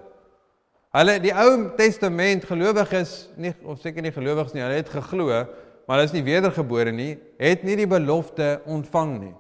Hulle 0.95 1.19
die 1.23 1.35
Ou 1.35 1.75
Testament 1.77 2.47
gelowiges 2.47 3.15
nie 3.37 3.51
of 3.67 3.81
seker 3.83 4.05
nie 4.05 4.15
gelowiges 4.15 4.55
nie, 4.55 4.63
hulle 4.63 4.79
het 4.79 4.93
geglo, 4.93 5.43
maar 5.85 5.99
hulle 5.99 6.09
is 6.09 6.15
nie 6.15 6.25
wedergebore 6.27 6.93
nie, 6.95 7.15
het 7.43 7.67
nie 7.67 7.75
die 7.77 7.91
belofte 7.91 8.61
ontvang 8.71 9.17
nie. 9.19 9.35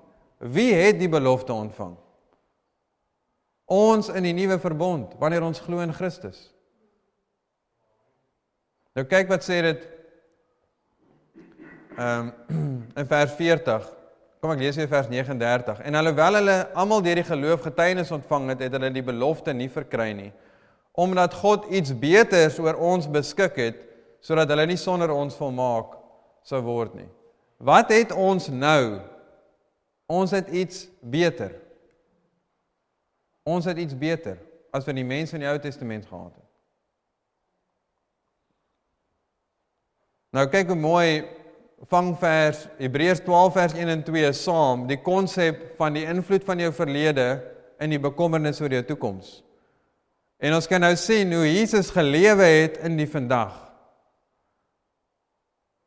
Wie 0.54 0.72
het 0.74 0.98
die 1.00 1.08
belofte 1.08 1.54
ontvang? 1.54 1.94
Ons 3.64 4.10
in 4.12 4.26
die 4.26 4.34
nuwe 4.36 4.58
verbond 4.60 5.14
wanneer 5.20 5.44
ons 5.46 5.62
glo 5.64 5.80
in 5.80 5.94
Christus. 5.94 6.50
Nou 8.94 9.06
kyk 9.08 9.30
wat 9.32 9.46
sê 9.46 9.60
dit 9.64 9.90
ehm 11.98 12.32
um, 12.50 12.64
in 13.00 13.06
vers 13.10 13.32
40. 13.38 13.86
Kom 14.42 14.52
ek 14.52 14.60
lees 14.60 14.76
weer 14.76 14.90
vers 14.90 15.08
39. 15.08 15.80
En 15.88 15.96
alhoewel 15.98 16.40
hulle 16.40 16.56
almal 16.76 17.02
deur 17.02 17.18
die 17.22 17.26
geloof 17.26 17.64
getuienis 17.64 18.12
ontvang 18.12 18.50
het, 18.52 18.66
het 18.66 18.74
hulle 18.76 18.90
die 18.92 19.06
belofte 19.06 19.54
nie 19.56 19.70
verkry 19.72 20.12
nie 20.12 20.32
omdat 20.94 21.34
God 21.34 21.66
iets 21.74 21.90
beters 21.98 22.58
oor 22.62 22.78
ons 22.78 23.08
beskik 23.10 23.56
het 23.58 23.80
sodat 24.22 24.48
hulle 24.52 24.66
nie 24.70 24.78
sonder 24.78 25.10
ons 25.10 25.34
volmaak 25.36 25.96
sou 26.46 26.60
word 26.62 26.94
nie. 26.94 27.08
Wat 27.58 27.90
het 27.92 28.12
ons 28.14 28.46
nou? 28.52 29.00
Ons 30.06 30.34
het 30.36 30.48
iets 30.52 30.84
beter. 31.00 31.50
Ons 33.44 33.68
het 33.68 33.78
iets 33.78 33.96
beter 33.96 34.38
as 34.74 34.86
wat 34.88 34.96
die 34.96 35.06
mense 35.06 35.36
in 35.36 35.44
die 35.44 35.50
Ou 35.50 35.58
Testament 35.60 36.06
gehad 36.08 36.32
het. 36.32 36.50
Nou 40.34 40.48
kyk 40.50 40.72
hoe 40.72 40.78
mooi 40.78 41.08
vang 41.90 42.14
vers 42.18 42.64
Hebreërs 42.80 43.20
12 43.26 43.52
vers 43.54 43.74
1 43.76 43.92
en 43.92 44.02
2 44.06 44.32
saam 44.34 44.86
die 44.88 44.98
konsep 45.04 45.74
van 45.78 45.94
die 45.94 46.06
invloed 46.08 46.46
van 46.48 46.62
jou 46.62 46.72
verlede 46.74 47.28
in 47.82 47.92
die 47.92 48.00
bekommernis 48.02 48.60
oor 48.62 48.72
jou 48.72 48.82
toekoms. 48.88 49.42
En 50.42 50.56
ons 50.56 50.66
kan 50.68 50.82
nou 50.82 50.94
sien 50.98 51.30
hoe 51.32 51.46
Jesus 51.46 51.92
gelewe 51.94 52.46
het 52.48 52.80
in 52.86 52.96
die 52.98 53.08
vandag. 53.08 53.52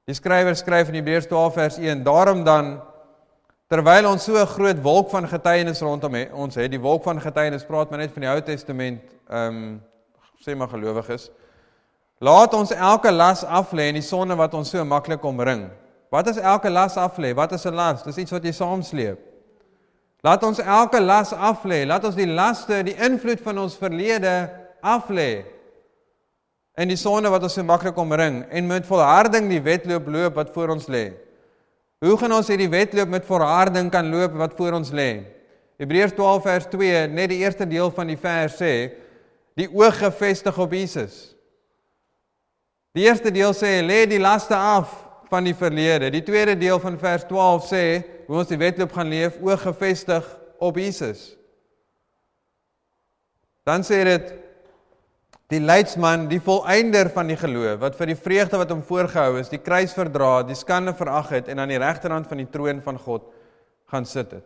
Die 0.08 0.16
skrywer 0.16 0.56
skryf 0.56 0.88
in 0.88 1.02
Hebreërs 1.02 1.28
12 1.28 1.54
vers 1.54 1.78
1: 1.84 2.06
Daarom 2.06 2.46
dan 2.48 2.78
terwyl 3.68 4.08
ons 4.12 4.24
so 4.24 4.38
'n 4.38 4.48
groot 4.48 4.82
wolk 4.82 5.10
van 5.10 5.28
getuienis 5.28 5.82
rondom 5.82 6.14
het, 6.14 6.32
ons 6.34 6.56
het 6.56 6.72
die 6.72 6.80
wolk 6.80 7.04
van 7.04 7.22
getuienis 7.22 7.66
praat 7.66 7.90
maar 7.90 8.00
net 8.00 8.12
van 8.14 8.22
die 8.22 8.30
Ou 8.30 8.42
Testament, 8.42 9.02
ehm 9.30 9.56
um, 9.56 9.82
sê 10.40 10.56
maar 10.56 10.70
gelowiges. 10.70 11.30
Laat 12.20 12.54
ons 12.54 12.72
elke 12.72 13.12
las 13.12 13.44
af 13.44 13.72
lê 13.72 13.90
en 13.90 13.94
die 13.94 14.02
sonde 14.02 14.36
wat 14.36 14.54
ons 14.54 14.70
so 14.70 14.84
maklik 14.86 15.24
omring. 15.24 15.68
Wat 16.10 16.28
is 16.28 16.38
elke 16.38 16.70
las 16.70 16.98
af 16.98 17.18
lê? 17.18 17.34
Wat 17.36 17.52
is 17.52 17.66
'n 17.66 17.76
las? 17.76 18.04
Dis 18.04 18.18
iets 18.18 18.32
wat 18.32 18.44
jy 18.44 18.52
saamsleep. 18.52 19.20
Laat 20.22 20.44
ons 20.44 20.60
elke 20.60 21.00
las 21.00 21.34
af 21.34 21.64
lê. 21.64 21.86
Laat 21.86 22.06
ons 22.06 22.16
die 22.16 22.28
laste, 22.28 22.84
die 22.84 22.96
invloed 22.96 23.42
van 23.42 23.58
ons 23.58 23.78
verlede 23.78 24.50
af 24.82 25.10
lê. 25.10 25.46
En 26.74 26.88
die 26.88 26.98
sonde 26.98 27.30
wat 27.30 27.44
ons 27.44 27.54
so 27.54 27.64
maklik 27.64 27.98
omring 27.98 28.46
en 28.50 28.68
met 28.68 28.86
volharding 28.86 29.50
die 29.50 29.62
wedloop 29.62 30.08
loop 30.08 30.36
wat 30.36 30.54
voor 30.54 30.70
ons 30.70 30.88
lê. 30.88 31.14
Hoe 32.06 32.18
gaan 32.22 32.36
ons 32.36 32.50
hierdie 32.52 32.70
wedloop 32.70 33.10
met 33.10 33.26
volharding 33.26 33.90
kan 33.94 34.10
loop 34.14 34.36
wat 34.38 34.54
voor 34.58 34.76
ons 34.78 34.92
lê? 34.94 35.24
Hebreërs 35.82 36.14
12 36.18 36.44
vers 36.46 36.68
2, 36.70 37.08
net 37.10 37.32
die 37.32 37.40
eerste 37.42 37.66
deel 37.70 37.90
van 37.94 38.10
die 38.10 38.20
vers 38.22 38.58
sê, 38.60 38.74
die 39.58 39.70
oog 39.74 39.98
gefestig 39.98 40.58
op 40.62 40.74
Jesus. 40.74 41.18
Die 42.98 43.06
eerste 43.06 43.34
deel 43.34 43.54
sê 43.58 43.80
lê 43.86 44.04
die 44.10 44.22
laste 44.22 44.58
af 44.58 44.94
van 45.30 45.46
die 45.46 45.56
verlede. 45.58 46.12
Die 46.14 46.24
tweede 46.26 46.56
deel 46.58 46.80
van 46.82 46.98
vers 47.02 47.26
12 47.30 47.66
sê 47.70 47.84
hoe 48.28 48.42
ons 48.42 48.50
die 48.50 48.62
wedloop 48.62 48.94
gaan 48.94 49.10
leef 49.10 49.42
oog 49.42 49.66
gefestig 49.66 50.26
op 50.62 50.78
Jesus. 50.78 51.32
Dan 53.68 53.86
sê 53.86 54.04
dit 54.06 54.34
die 55.52 55.62
leidsman, 55.64 56.26
die 56.28 56.42
volëinder 56.44 57.08
van 57.16 57.30
die 57.32 57.38
geloof 57.40 57.80
wat 57.80 57.96
vir 57.96 58.12
die 58.12 58.20
vreugde 58.20 58.60
wat 58.60 58.72
hom 58.74 58.84
voorgehou 58.84 59.40
is, 59.40 59.52
die 59.52 59.62
kruis 59.64 59.94
verdra, 59.96 60.42
die 60.44 60.58
skande 60.60 60.94
verag 60.98 61.32
het 61.38 61.48
en 61.48 61.64
aan 61.64 61.72
die 61.72 61.80
regterhand 61.80 62.28
van 62.28 62.42
die 62.42 62.50
troon 62.52 62.82
van 62.84 63.00
God 63.00 63.30
gaan 63.88 64.06
sit 64.06 64.34
het. 64.36 64.44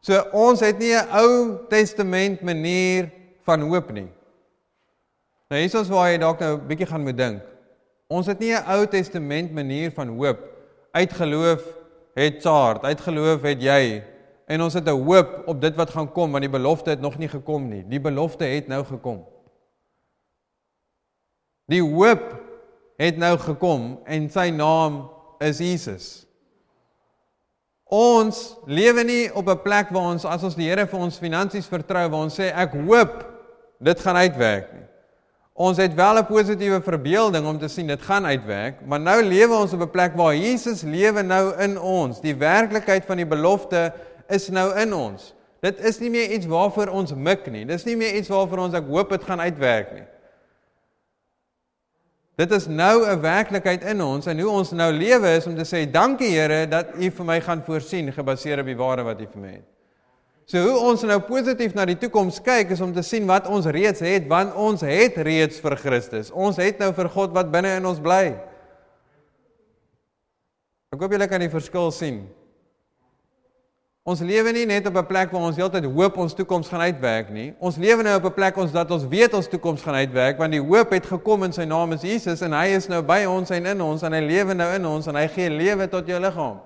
So 0.00 0.16
ons 0.32 0.62
het 0.64 0.78
nie 0.80 0.94
'n 0.96 1.08
Ou 1.12 1.58
Testament 1.68 2.40
manier 2.40 3.10
van 3.44 3.60
hoop 3.60 3.92
nie. 3.92 4.08
Nou 5.50 5.60
hier 5.60 5.68
is 5.68 5.74
ons 5.74 5.88
waar 5.88 6.10
jy 6.10 6.18
dalk 6.18 6.40
nou 6.40 6.56
'n 6.56 6.66
bietjie 6.66 6.86
gaan 6.86 7.04
moet 7.04 7.16
dink. 7.16 7.42
Ons 8.08 8.26
het 8.26 8.38
nie 8.40 8.54
'n 8.54 8.64
Ou 8.64 8.86
Testament 8.86 9.52
manier 9.52 9.90
van 9.90 10.08
hoop 10.08 10.38
uit 10.92 11.12
geloof 11.12 11.62
het 12.14 12.42
Saart, 12.42 12.84
uit 12.84 13.00
geloof 13.00 13.42
het 13.42 13.62
jy 13.62 14.02
en 14.46 14.62
ons 14.62 14.74
het 14.74 14.88
'n 14.88 15.04
hoop 15.04 15.42
op 15.46 15.60
dit 15.60 15.74
wat 15.76 15.90
gaan 15.90 16.12
kom 16.12 16.32
want 16.32 16.42
die 16.42 16.50
belofte 16.50 16.90
het 16.90 17.00
nog 17.00 17.18
nie 17.18 17.28
gekom 17.28 17.68
nie. 17.68 17.84
Die 17.88 18.00
belofte 18.00 18.44
het 18.44 18.66
nou 18.68 18.84
gekom. 18.84 19.24
Die 21.70 21.82
hoop 21.82 22.24
het 23.00 23.18
nou 23.20 23.36
gekom 23.38 23.94
en 24.04 24.26
sy 24.32 24.50
naam 24.54 25.04
is 25.40 25.60
Jesus. 25.62 26.08
Ons 27.90 28.54
lewe 28.70 29.02
nie 29.06 29.30
op 29.34 29.48
'n 29.48 29.62
plek 29.62 29.90
waar 29.90 30.12
ons 30.12 30.24
as 30.24 30.42
ons 30.42 30.54
die 30.54 30.68
Here 30.68 30.86
vir 30.86 31.00
ons 31.00 31.18
finansies 31.18 31.66
vertrou 31.66 32.08
waar 32.08 32.22
ons 32.26 32.38
sê 32.38 32.52
ek 32.54 32.72
hoop 32.86 33.24
dit 33.80 34.00
gaan 34.00 34.16
uitwerk 34.16 34.72
nie. 34.72 34.86
Ons 35.54 35.76
het 35.76 35.94
wel 35.94 36.18
'n 36.18 36.26
positiewe 36.26 36.80
verbeelding 36.80 37.46
om 37.46 37.58
te 37.58 37.68
sien 37.68 37.86
dit 37.86 38.02
gaan 38.02 38.26
uitwerk, 38.26 38.86
maar 38.86 39.00
nou 39.00 39.22
lewe 39.22 39.54
ons 39.54 39.72
op 39.72 39.80
'n 39.80 39.90
plek 39.90 40.16
waar 40.16 40.34
Jesus 40.34 40.82
lewe 40.82 41.22
nou 41.22 41.54
in 41.58 41.80
ons. 41.80 42.20
Die 42.20 42.34
werklikheid 42.34 43.04
van 43.04 43.16
die 43.16 43.26
belofte 43.26 43.92
is 44.28 44.48
nou 44.48 44.78
in 44.78 44.94
ons. 44.94 45.34
Dit 45.60 45.78
is 45.80 45.98
nie 45.98 46.10
meer 46.10 46.30
iets 46.30 46.46
waarvoor 46.46 46.88
ons 46.88 47.14
mik 47.14 47.50
nie. 47.50 47.66
Dis 47.66 47.84
nie 47.84 47.96
meer 47.96 48.14
iets 48.14 48.28
waarvoor 48.28 48.58
ons 48.58 48.74
ek 48.74 48.86
hoop 48.86 49.10
dit 49.10 49.24
gaan 49.24 49.40
uitwerk 49.40 49.92
nie. 49.92 50.06
Dit 52.40 52.52
is 52.56 52.66
nou 52.66 53.04
'n 53.04 53.20
werklikheid 53.20 53.82
in 53.84 54.00
ons 54.02 54.26
en 54.26 54.38
hoe 54.40 54.50
ons 54.50 54.70
nou 54.72 54.92
lewe 54.92 55.28
is 55.36 55.46
om 55.46 55.56
te 55.56 55.64
sê 55.64 55.90
dankie 55.90 56.30
Here 56.30 56.66
dat 56.66 56.86
U 56.96 57.10
vir 57.10 57.24
my 57.24 57.40
gaan 57.40 57.62
voorsien 57.62 58.12
gebaseer 58.12 58.60
op 58.60 58.66
die 58.66 58.76
ware 58.76 59.02
wat 59.02 59.20
U 59.20 59.26
vir 59.32 59.40
my 59.42 59.52
het. 59.52 59.68
So 60.46 60.58
hoe 60.58 60.78
ons 60.78 61.02
nou 61.02 61.20
positief 61.20 61.74
na 61.74 61.84
die 61.84 61.98
toekoms 61.98 62.40
kyk 62.40 62.70
is 62.70 62.80
om 62.80 62.94
te 62.94 63.02
sien 63.02 63.26
wat 63.26 63.46
ons 63.46 63.66
reeds 63.66 64.00
het 64.00 64.26
want 64.28 64.54
ons 64.54 64.80
het 64.80 65.16
reeds 65.16 65.60
vir 65.60 65.76
Christus. 65.76 66.30
Ons 66.30 66.56
het 66.56 66.78
nou 66.78 66.92
vir 66.92 67.08
God 67.08 67.30
wat 67.32 67.52
binne 67.52 67.76
in 67.76 67.86
ons 67.86 68.00
bly. 68.00 68.34
Ek 70.90 71.00
hoop 71.00 71.12
julle 71.12 71.28
kan 71.28 71.40
die 71.40 71.52
verskil 71.52 71.90
sien. 71.90 72.24
Ons 74.08 74.22
lewe 74.24 74.52
nie 74.56 74.64
net 74.64 74.86
op 74.88 74.96
'n 74.96 75.06
plek 75.06 75.30
waar 75.30 75.42
ons 75.42 75.56
heeltyd 75.56 75.84
hoop 75.84 76.16
ons 76.16 76.34
toekoms 76.34 76.68
gaan 76.68 76.80
uitwerk 76.80 77.28
nie. 77.28 77.54
Ons 77.58 77.76
lewe 77.76 78.02
nou 78.02 78.16
op 78.16 78.24
'n 78.24 78.32
plek 78.32 78.56
ons 78.56 78.72
dat 78.72 78.90
ons 78.90 79.04
weet 79.04 79.34
ons 79.34 79.48
toekoms 79.48 79.82
gaan 79.82 79.94
uitwerk 79.94 80.38
want 80.38 80.52
die 80.52 80.60
hoop 80.60 80.90
het 80.90 81.06
gekom 81.06 81.42
in 81.42 81.52
sy 81.52 81.64
naam 81.64 81.92
is 81.92 82.02
Jesus 82.02 82.40
en 82.40 82.52
hy 82.52 82.66
is 82.66 82.88
nou 82.88 83.02
by 83.02 83.24
ons 83.24 83.50
en 83.50 83.66
in 83.66 83.80
ons 83.80 84.02
en 84.02 84.12
hy 84.12 84.20
lewe 84.20 84.54
nou 84.54 84.74
in 84.74 84.86
ons 84.86 85.06
en 85.06 85.14
hy 85.14 85.28
gee 85.28 85.50
lewe 85.50 85.88
tot 85.88 86.06
jou 86.06 86.20
liggaam. 86.20 86.60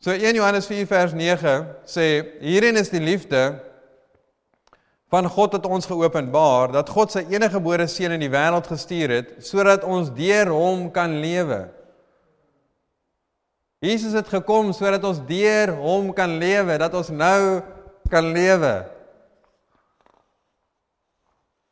So 0.00 0.10
1 0.10 0.34
Johannes 0.34 0.66
4 0.66 0.86
vers 0.86 1.12
9 1.12 1.66
sê 1.84 2.24
hierin 2.40 2.76
is 2.76 2.88
die 2.88 3.00
liefde 3.00 3.60
van 5.10 5.28
God 5.28 5.50
tot 5.50 5.66
ons 5.66 5.86
geopenbaar 5.86 6.72
dat 6.72 6.88
God 6.88 7.12
sy 7.12 7.26
enige 7.28 7.58
gebore 7.58 7.86
seun 7.86 8.12
in 8.12 8.20
die 8.20 8.30
wêreld 8.30 8.66
gestuur 8.66 9.10
het 9.10 9.34
sodat 9.44 9.84
ons 9.84 10.08
deur 10.14 10.48
hom 10.48 10.90
kan 10.90 11.20
lewe. 11.20 11.68
Jesus 13.80 14.12
het 14.12 14.28
gekom 14.28 14.74
sodat 14.76 15.04
ons 15.08 15.22
deur 15.24 15.72
hom 15.80 16.10
kan 16.12 16.34
lewe, 16.36 16.74
dat 16.76 16.92
ons 16.98 17.08
nou 17.08 17.62
kan 18.12 18.26
lewe. 18.28 18.74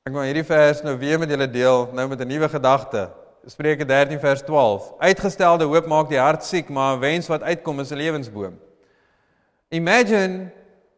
Ek 0.09 0.15
wil 0.15 0.25
hierdie 0.25 0.47
vers 0.49 0.81
nou 0.87 0.95
weer 0.97 1.21
met 1.21 1.29
julle 1.29 1.49
deel, 1.53 1.91
nou 1.93 2.07
met 2.09 2.21
'n 2.21 2.29
nuwe 2.29 2.49
gedagte. 2.49 3.11
Spreuke 3.45 3.85
13 3.85 4.21
vers 4.21 4.43
12. 4.43 4.93
Uitgestelde 4.99 5.65
hoop 5.65 5.87
maak 5.87 6.09
die 6.09 6.19
hart 6.19 6.45
siek, 6.45 6.69
maar 6.69 6.97
'n 6.97 7.01
wens 7.01 7.29
wat 7.29 7.43
uitkom 7.43 7.81
is 7.81 7.93
'n 7.93 8.01
lewensboom. 8.01 8.59
Imagine 9.69 10.51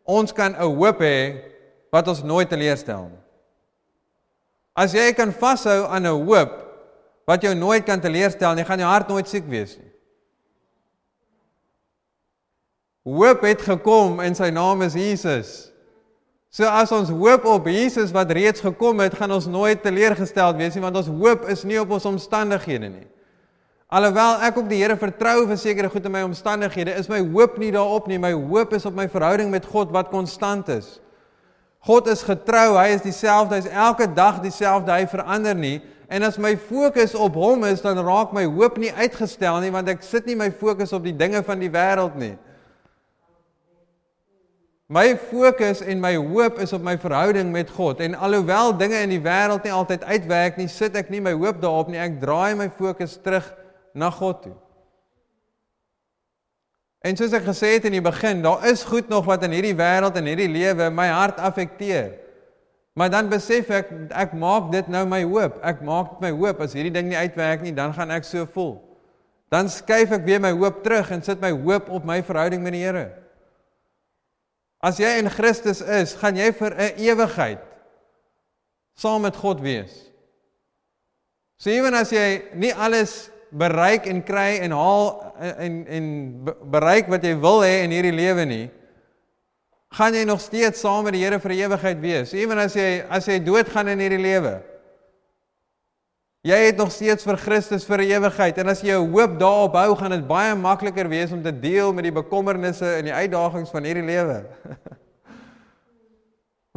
ons 0.04 0.32
kan 0.32 0.54
'n 0.54 0.62
hoop 0.62 1.00
hê 1.00 1.42
wat 1.90 2.08
ons 2.08 2.22
nooit 2.22 2.48
teleurstel 2.48 3.11
nie. 3.11 3.22
As 4.74 4.92
jy 4.92 5.12
kan 5.12 5.32
vashou 5.32 5.86
aan 5.86 6.06
'n 6.06 6.24
hoop 6.26 6.50
wat 7.26 7.42
jou 7.42 7.54
nooit 7.54 7.84
kan 7.84 8.00
teleurstel 8.00 8.54
nie, 8.54 8.64
gaan 8.64 8.78
jou 8.78 8.88
hart 8.88 9.08
nooit 9.08 9.28
siek 9.28 9.48
wees 9.48 9.76
nie. 9.76 9.89
Hoop 13.07 13.44
het 13.48 13.62
gekom 13.64 14.18
en 14.20 14.34
sy 14.36 14.51
naam 14.53 14.82
is 14.84 14.96
Jesus. 14.98 15.51
So 16.51 16.66
as 16.66 16.90
ons 16.92 17.12
hoop 17.14 17.46
op 17.48 17.68
Jesus 17.70 18.11
wat 18.12 18.32
reeds 18.34 18.61
gekom 18.61 19.01
het, 19.01 19.14
gaan 19.16 19.30
ons 19.32 19.46
nooit 19.48 19.80
teleurgesteld 19.82 20.59
wees 20.59 20.74
nie 20.74 20.82
want 20.84 20.98
ons 20.98 21.09
hoop 21.09 21.46
is 21.48 21.62
nie 21.64 21.78
op 21.80 21.94
ons 21.96 22.09
omstandighede 22.11 22.90
nie. 22.90 23.07
Alhoewel 23.90 24.42
ek 24.46 24.59
op 24.61 24.68
die 24.70 24.78
Here 24.78 24.94
vertrou 24.98 25.46
vir 25.48 25.59
sekere 25.59 25.88
goed 25.90 26.05
in 26.07 26.14
my 26.14 26.20
omstandighede, 26.22 26.92
is 26.94 27.09
my 27.11 27.18
hoop 27.24 27.57
nie 27.59 27.72
daarop 27.74 28.07
nie. 28.07 28.20
My 28.22 28.30
hoop 28.36 28.74
is 28.76 28.86
op 28.86 28.94
my 28.94 29.09
verhouding 29.11 29.51
met 29.51 29.66
God 29.66 29.90
wat 29.94 30.12
konstant 30.12 30.68
is. 30.70 30.98
God 31.88 32.07
is 32.12 32.22
getrou, 32.22 32.76
hy 32.76 32.92
is 32.94 33.03
dieselfde, 33.03 33.57
hy's 33.57 33.70
elke 33.72 34.07
dag 34.14 34.38
dieselfde, 34.44 34.92
hy 34.92 35.09
verander 35.11 35.57
nie. 35.59 35.80
En 36.12 36.22
as 36.26 36.38
my 36.38 36.53
fokus 36.61 37.16
op 37.18 37.38
hom 37.40 37.64
is, 37.66 37.82
dan 37.82 37.98
raak 38.05 38.34
my 38.36 38.44
hoop 38.44 38.78
nie 38.78 38.92
uitgestel 38.92 39.59
nie, 39.64 39.72
want 39.74 39.90
ek 39.90 40.05
sit 40.07 40.28
nie 40.28 40.36
my 40.38 40.51
fokus 40.53 40.92
op 40.94 41.07
die 41.07 41.16
dinge 41.16 41.42
van 41.46 41.62
die 41.62 41.70
wêreld 41.72 42.18
nie. 42.20 42.34
My 44.91 45.14
fokus 45.14 45.84
en 45.86 46.01
my 46.03 46.16
hoop 46.18 46.57
is 46.59 46.72
op 46.74 46.82
my 46.82 46.97
verhouding 46.99 47.53
met 47.55 47.68
God. 47.70 48.01
En 48.03 48.16
alhoewel 48.18 48.72
dinge 48.74 48.99
in 48.99 49.12
die 49.12 49.22
wêreld 49.22 49.62
nie 49.62 49.70
altyd 49.70 50.03
uitwerk 50.03 50.59
nie, 50.59 50.66
sit 50.66 50.97
ek 50.99 51.12
nie 51.14 51.20
my 51.22 51.30
hoop 51.38 51.61
daarop 51.62 51.93
nie. 51.93 52.01
Ek 52.03 52.16
draai 52.18 52.57
my 52.59 52.66
fokus 52.74 53.14
terug 53.22 53.47
na 53.95 54.09
God 54.11 54.41
toe. 54.49 54.57
En 57.07 57.14
soos 57.16 57.36
ek 57.38 57.47
gesê 57.47 57.76
het 57.76 57.86
in 57.86 57.95
die 58.01 58.03
begin, 58.03 58.43
daar 58.43 58.66
is 58.66 58.82
goed 58.84 59.07
nog 59.09 59.30
wat 59.30 59.47
in 59.47 59.55
hierdie 59.55 59.76
wêreld 59.78 60.18
en 60.18 60.26
hierdie 60.26 60.51
lewe 60.51 60.91
my 60.91 61.07
hart 61.14 61.38
affekteer. 61.38 62.11
Maar 62.99 63.14
dan 63.14 63.30
besef 63.30 63.70
ek 63.70 63.95
ek 64.11 64.34
maak 64.34 64.72
dit 64.74 64.91
nou 64.91 65.07
my 65.07 65.22
hoop. 65.22 65.62
Ek 65.62 65.86
maak 65.86 66.16
dit 66.16 66.26
my 66.26 66.34
hoop 66.34 66.66
as 66.66 66.74
hierdie 66.74 66.97
ding 66.99 67.12
nie 67.14 67.20
uitwerk 67.20 67.62
nie, 67.62 67.76
dan 67.78 67.95
gaan 67.95 68.11
ek 68.11 68.26
so 68.26 68.43
voel. 68.59 68.80
Dan 69.55 69.70
skuif 69.70 70.18
ek 70.18 70.26
weer 70.26 70.43
my 70.43 70.51
hoop 70.51 70.82
terug 70.82 71.14
en 71.14 71.22
sit 71.22 71.38
my 71.38 71.55
hoop 71.55 71.95
op 71.95 72.03
my 72.03 72.18
verhouding 72.26 72.66
met 72.66 72.74
die 72.74 72.82
Here. 72.82 73.07
As 74.81 74.97
jy 75.01 75.18
in 75.20 75.28
Christus 75.28 75.83
is, 75.85 76.14
gaan 76.16 76.37
jy 76.37 76.53
vir 76.57 76.72
'n 76.72 76.95
ewigheid 76.97 77.61
saam 78.97 79.22
met 79.22 79.37
God 79.37 79.61
wees. 79.61 79.93
So 81.61 81.70
ewen 81.70 81.95
as 81.95 82.11
jy 82.11 82.43
nie 82.55 82.72
alles 82.72 83.31
bereik 83.53 84.07
en 84.07 84.22
kry 84.24 84.61
en 84.64 84.72
haal 84.72 85.35
en 85.59 85.87
en 85.87 86.07
bereik 86.72 87.09
wat 87.09 87.22
jy 87.22 87.35
wil 87.37 87.61
hê 87.61 87.83
in 87.85 87.91
hierdie 87.91 88.14
lewe 88.14 88.45
nie, 88.47 88.70
gaan 89.93 90.14
jy 90.14 90.24
nog 90.24 90.41
steeds 90.41 90.81
saam 90.81 91.05
met 91.05 91.12
die 91.12 91.24
Here 91.24 91.41
vir 91.43 91.51
ewigheid 91.51 92.01
wees. 92.01 92.35
Ewen 92.35 92.59
as 92.59 92.76
jy 92.78 93.05
as 93.11 93.26
jy 93.26 93.41
doodgaan 93.45 93.89
in 93.89 93.99
hierdie 93.99 94.22
lewe, 94.22 94.61
Jy 96.41 96.57
het 96.57 96.78
nog 96.80 96.88
steeds 96.88 97.26
vir 97.28 97.36
Christus 97.36 97.82
vir 97.84 98.01
ewigheid 98.07 98.57
en 98.62 98.72
as 98.72 98.80
jy 98.80 98.95
jou 98.95 99.03
hoop 99.12 99.34
daarop 99.41 99.74
hou, 99.76 99.91
gaan 100.01 100.14
dit 100.14 100.22
baie 100.24 100.55
makliker 100.57 101.09
wees 101.12 101.32
om 101.36 101.43
te 101.45 101.53
deel 101.53 101.93
met 101.93 102.07
die 102.07 102.14
bekommernisse 102.16 102.95
en 102.97 103.11
die 103.11 103.12
uitdagings 103.12 103.72
van 103.74 103.84
hierdie 103.84 104.07
lewe. 104.07 104.38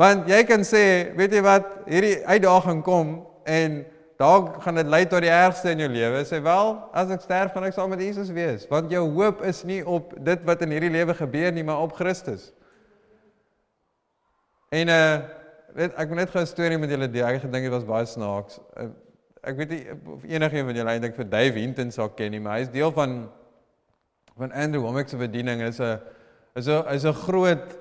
Want 0.01 0.27
jy 0.27 0.41
kan 0.49 0.65
sê, 0.67 1.13
weet 1.15 1.37
jy 1.37 1.43
wat, 1.45 1.69
hierdie 1.87 2.17
uitdaging 2.25 2.81
kom 2.83 3.13
en 3.47 3.77
dalk 4.19 4.57
gaan 4.65 4.81
dit 4.81 4.89
lei 4.89 5.03
tot 5.07 5.23
die 5.23 5.31
ergste 5.31 5.71
in 5.71 5.83
jou 5.85 5.89
lewe. 5.93 6.25
Sê 6.27 6.41
wel, 6.43 6.73
as 6.97 7.13
ek 7.13 7.23
sterf, 7.23 7.53
gaan 7.53 7.67
ek 7.69 7.77
saam 7.77 7.93
met 7.93 8.03
Jesus 8.03 8.33
wees, 8.33 8.65
want 8.71 8.91
jou 8.91 9.05
hoop 9.15 9.45
is 9.47 9.61
nie 9.69 9.79
op 9.85 10.11
dit 10.17 10.43
wat 10.49 10.65
in 10.65 10.73
hierdie 10.75 10.91
lewe 10.91 11.15
gebeur 11.15 11.55
nie, 11.55 11.63
maar 11.63 11.85
op 11.85 11.95
Christus. 11.95 12.49
En 14.73 14.91
uh 14.91 15.07
weet 15.73 15.95
ek 15.97 16.11
wil 16.11 16.19
net 16.19 16.29
gou 16.29 16.41
'n 16.41 16.45
storie 16.45 16.77
met 16.77 16.91
julle 16.91 17.07
deel. 17.09 17.25
Ek 17.25 17.39
het 17.39 17.45
gedink 17.47 17.65
dit 17.65 17.73
was 17.73 17.85
baie 17.85 18.05
snaaks. 18.05 18.59
Uh, 18.77 18.91
ek 19.43 19.57
weet 19.59 19.71
nie 19.73 19.83
of 19.91 20.23
enigiemand 20.23 20.71
van 20.71 20.77
julle 20.79 20.91
eintlik 20.95 21.15
vir 21.19 21.27
Dave 21.27 21.59
Hinton 21.59 21.91
sal 21.91 22.11
ken 22.15 22.31
nie, 22.31 22.39
maar 22.43 22.57
hy 22.57 22.67
is 22.67 22.71
deel 22.73 22.93
van 22.95 23.23
van 24.39 24.53
Andrew 24.57 24.81
Womack 24.81 25.11
se 25.11 25.17
bediening. 25.19 25.61
Is 25.61 25.79
'n 25.79 25.99
is 26.55 26.67
'n 26.67 26.87
is 26.95 27.03
'n 27.05 27.13
groot 27.13 27.75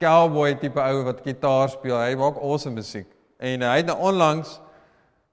cowboy 0.00 0.54
tipe 0.54 0.80
ou 0.80 1.04
wat 1.04 1.20
gitaar 1.20 1.68
speel. 1.68 1.98
Hy 1.98 2.14
maak 2.14 2.36
awesome 2.36 2.74
musiek. 2.74 3.06
En 3.38 3.62
uh, 3.62 3.70
hy 3.70 3.76
het 3.76 3.86
nou 3.86 3.98
onlangs 3.98 4.60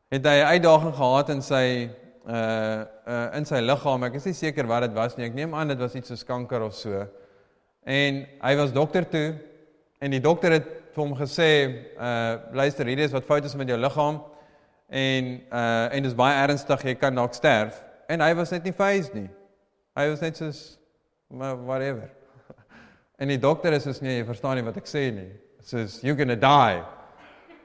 het 0.10 0.26
hy 0.26 0.38
'n 0.42 0.52
uitdaging 0.56 0.96
gehad 0.96 1.30
in 1.30 1.42
sy 1.42 1.90
uh 2.28 2.84
uh 3.08 3.36
in 3.38 3.46
sy 3.46 3.62
liggaam. 3.62 4.04
Ek 4.04 4.16
is 4.16 4.26
nie 4.26 4.34
seker 4.34 4.68
wat 4.68 4.82
dit 4.82 4.94
was 4.94 5.16
nie. 5.16 5.26
Ek 5.26 5.34
neem 5.34 5.54
aan 5.54 5.68
dit 5.68 5.78
was 5.78 5.96
iets 5.96 6.10
so 6.10 6.26
kanker 6.26 6.62
of 6.62 6.74
so. 6.74 7.08
En 7.86 8.26
hy 8.42 8.56
was 8.56 8.74
dokter 8.74 9.08
toe 9.10 9.36
en 10.00 10.12
die 10.12 10.20
dokter 10.20 10.52
het 10.52 10.68
hom 10.96 11.14
gesê 11.16 11.86
uh 12.00 12.36
luister, 12.52 12.86
hierdie 12.86 13.06
is 13.06 13.12
wat 13.14 13.24
fout 13.24 13.46
is 13.46 13.56
met 13.56 13.68
jou 13.68 13.78
liggaam 13.78 14.20
en 14.90 15.32
uh 15.52 15.96
en 15.96 16.04
dis 16.04 16.16
baie 16.16 16.36
ernstig, 16.44 16.84
jy 16.84 16.96
kan 16.96 17.16
dalk 17.16 17.34
sterf. 17.34 17.82
En 18.08 18.24
hy 18.24 18.34
was 18.36 18.52
net 18.56 18.64
nie 18.64 18.76
phased 18.76 19.16
nie. 19.16 19.28
Hy 19.98 20.10
was 20.12 20.22
net 20.24 20.38
soos 20.40 20.62
whatever. 21.30 22.10
En 23.20 23.32
die 23.32 23.40
dokter 23.42 23.74
is 23.74 23.82
soos 23.84 23.98
nee, 24.06 24.20
jy 24.20 24.26
verstaan 24.28 24.60
nie 24.60 24.64
wat 24.64 24.78
ek 24.78 24.86
sê 24.86 25.08
nie. 25.10 25.32
Soos 25.66 25.98
you're 26.06 26.16
going 26.16 26.30
to 26.30 26.38
die. 26.38 26.84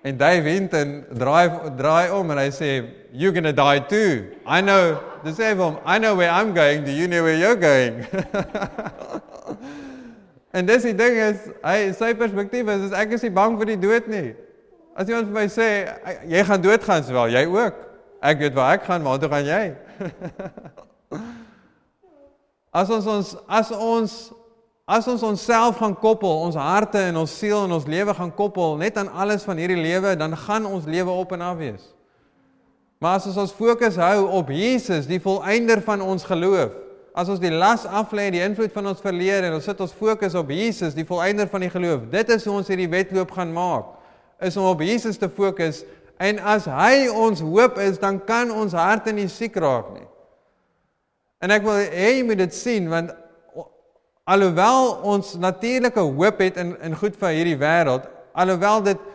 En 0.02 0.16
Dave 0.16 0.48
Hinton 0.48 1.04
draai 1.14 1.76
draai 1.76 2.10
om 2.16 2.30
en 2.32 2.40
hy 2.40 2.48
sê 2.50 2.70
you're 3.12 3.34
going 3.36 3.44
to 3.44 3.52
die 3.52 3.82
too. 3.86 4.32
I 4.46 4.62
know, 4.64 4.96
dis 5.22 5.36
sê 5.38 5.52
hom, 5.54 5.76
I 5.84 5.98
know 5.98 6.16
where 6.16 6.30
I'm 6.30 6.54
going, 6.54 6.82
do 6.84 6.90
you 6.90 7.06
know 7.06 7.22
where 7.22 7.36
you're 7.36 7.60
going? 7.60 8.00
en 10.56 10.66
dis 10.66 10.88
die 10.88 10.96
ding 10.96 11.20
is, 11.28 11.44
hy 11.62 11.92
sy 11.94 12.14
perspektief 12.18 12.72
is, 12.72 12.88
is 12.88 12.96
ek 12.96 13.14
is 13.14 13.28
nie 13.28 13.34
bang 13.36 13.60
vir 13.60 13.74
die 13.74 13.78
dood 13.84 14.10
nie. 14.10 14.32
As 14.92 15.08
iemand 15.08 15.30
vir 15.30 15.36
my 15.38 15.46
sê 15.48 15.66
jy 16.28 16.42
gaan 16.44 16.60
doodgaan 16.60 17.04
sowel, 17.06 17.32
jy 17.32 17.46
ook. 17.48 17.78
Ek 18.22 18.42
weet 18.44 18.56
waar 18.56 18.76
ek 18.76 18.84
gaan, 18.84 19.00
maar 19.02 19.18
toe 19.18 19.30
gaan 19.32 19.48
jy. 19.48 19.62
as 22.82 22.92
ons 22.92 23.08
ons 23.08 23.30
as 23.48 23.72
ons 23.72 24.16
as 24.92 25.08
ons 25.08 25.24
onsself 25.24 25.78
gaan 25.80 25.94
koppel, 25.96 26.42
ons 26.44 26.58
harte 26.58 27.00
en 27.08 27.22
ons 27.22 27.36
siel 27.38 27.64
en 27.64 27.72
ons 27.78 27.86
lewe 27.88 28.12
gaan 28.18 28.32
koppel 28.36 28.76
net 28.80 28.98
aan 29.00 29.08
alles 29.08 29.46
van 29.48 29.56
hierdie 29.56 29.80
lewe, 29.80 30.12
dan 30.20 30.36
gaan 30.36 30.68
ons 30.68 30.88
lewe 30.90 31.14
op 31.22 31.32
en 31.32 31.44
af 31.46 31.56
wees. 31.62 31.86
Maar 33.00 33.16
as 33.16 33.30
ons 33.30 33.38
ons 33.46 33.56
fokus 33.56 33.96
hou 33.96 34.26
op 34.42 34.52
Jesus, 34.52 35.08
die 35.08 35.22
volëinder 35.22 35.80
van 35.86 36.04
ons 36.04 36.26
geloof, 36.28 36.76
as 37.16 37.32
ons 37.32 37.40
die 37.40 37.52
las 37.52 37.86
aflê, 37.88 38.28
die 38.34 38.44
invloed 38.44 38.74
van 38.74 38.92
ons 38.92 39.00
verlede 39.00 39.48
en 39.48 39.56
ons 39.56 39.70
sit 39.70 39.80
ons 39.80 39.96
fokus 39.96 40.36
op 40.36 40.52
Jesus, 40.52 40.98
die 40.98 41.08
volëinder 41.08 41.48
van 41.48 41.64
die 41.64 41.72
geloof, 41.72 42.04
dit 42.12 42.36
is 42.36 42.44
hoe 42.44 42.58
ons 42.60 42.68
hierdie 42.68 42.90
wedloop 42.92 43.32
gaan 43.38 43.56
maak 43.56 44.01
is 44.42 44.56
om 44.56 44.68
op 44.70 44.80
Jesus 44.80 45.18
te 45.18 45.28
fokus 45.30 45.82
en 46.22 46.38
as 46.38 46.68
hy 46.70 47.08
ons 47.08 47.40
hoop 47.42 47.78
is, 47.82 47.98
dan 47.98 48.20
kan 48.24 48.50
ons 48.50 48.74
harte 48.76 49.12
nie 49.14 49.28
siek 49.30 49.56
raak 49.58 49.90
nie. 49.94 50.06
En 51.42 51.50
ek 51.50 51.64
wil 51.66 51.80
hê 51.90 52.12
jy 52.18 52.26
moet 52.26 52.42
dit 52.44 52.54
sien 52.54 52.86
want 52.90 53.10
alhoewel 54.30 54.92
ons 55.14 55.34
natuurlike 55.42 56.02
hoop 56.02 56.42
het 56.44 56.60
in 56.62 56.76
in 56.86 56.94
goed 56.98 57.16
van 57.18 57.34
hierdie 57.34 57.58
wêreld, 57.58 58.06
alhoewel 58.32 58.84
dit 58.86 59.08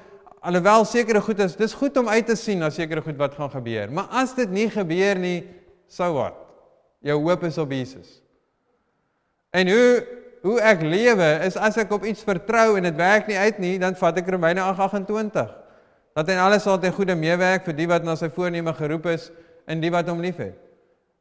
alhoewel 0.48 0.86
sekere 0.88 1.22
goed 1.24 1.40
is, 1.44 1.56
dis 1.60 1.74
goed 1.76 1.98
om 2.00 2.08
uit 2.08 2.28
te 2.28 2.36
sien 2.40 2.60
na 2.62 2.70
sekere 2.72 3.02
goed 3.04 3.18
wat 3.20 3.36
gaan 3.36 3.52
gebeur. 3.52 3.92
Maar 3.92 4.12
as 4.22 4.36
dit 4.36 4.52
nie 4.52 4.70
gebeur 4.72 5.20
nie, 5.20 5.42
sou 5.92 6.14
wat? 6.16 6.36
Jou 7.04 7.18
hoop 7.24 7.44
is 7.48 7.58
op 7.58 7.72
Jesus. 7.72 8.22
En 9.56 9.70
hoe 9.72 10.17
hoe 10.46 10.58
ek 10.62 10.84
lewe 10.86 11.30
is 11.46 11.58
as 11.58 11.78
ek 11.82 11.92
op 11.96 12.06
iets 12.06 12.26
vertrou 12.26 12.78
en 12.78 12.86
dit 12.88 12.98
werk 12.98 13.28
nie 13.30 13.38
uit 13.38 13.60
nie, 13.64 13.76
dan 13.82 13.98
vat 13.98 14.20
ek 14.22 14.30
Romeine 14.30 14.62
8:28. 14.62 15.50
Dat 16.18 16.30
en 16.34 16.40
alles 16.42 16.64
sal 16.66 16.80
ten 16.82 16.94
goeie 16.94 17.16
meewerk 17.16 17.66
vir 17.66 17.76
die 17.78 17.88
wat 17.88 18.04
na 18.04 18.16
sy 18.16 18.30
voorneme 18.34 18.74
geroep 18.74 19.06
is 19.14 19.30
en 19.68 19.82
die 19.82 19.92
wat 19.94 20.08
hom 20.10 20.22
liefhet. 20.22 20.56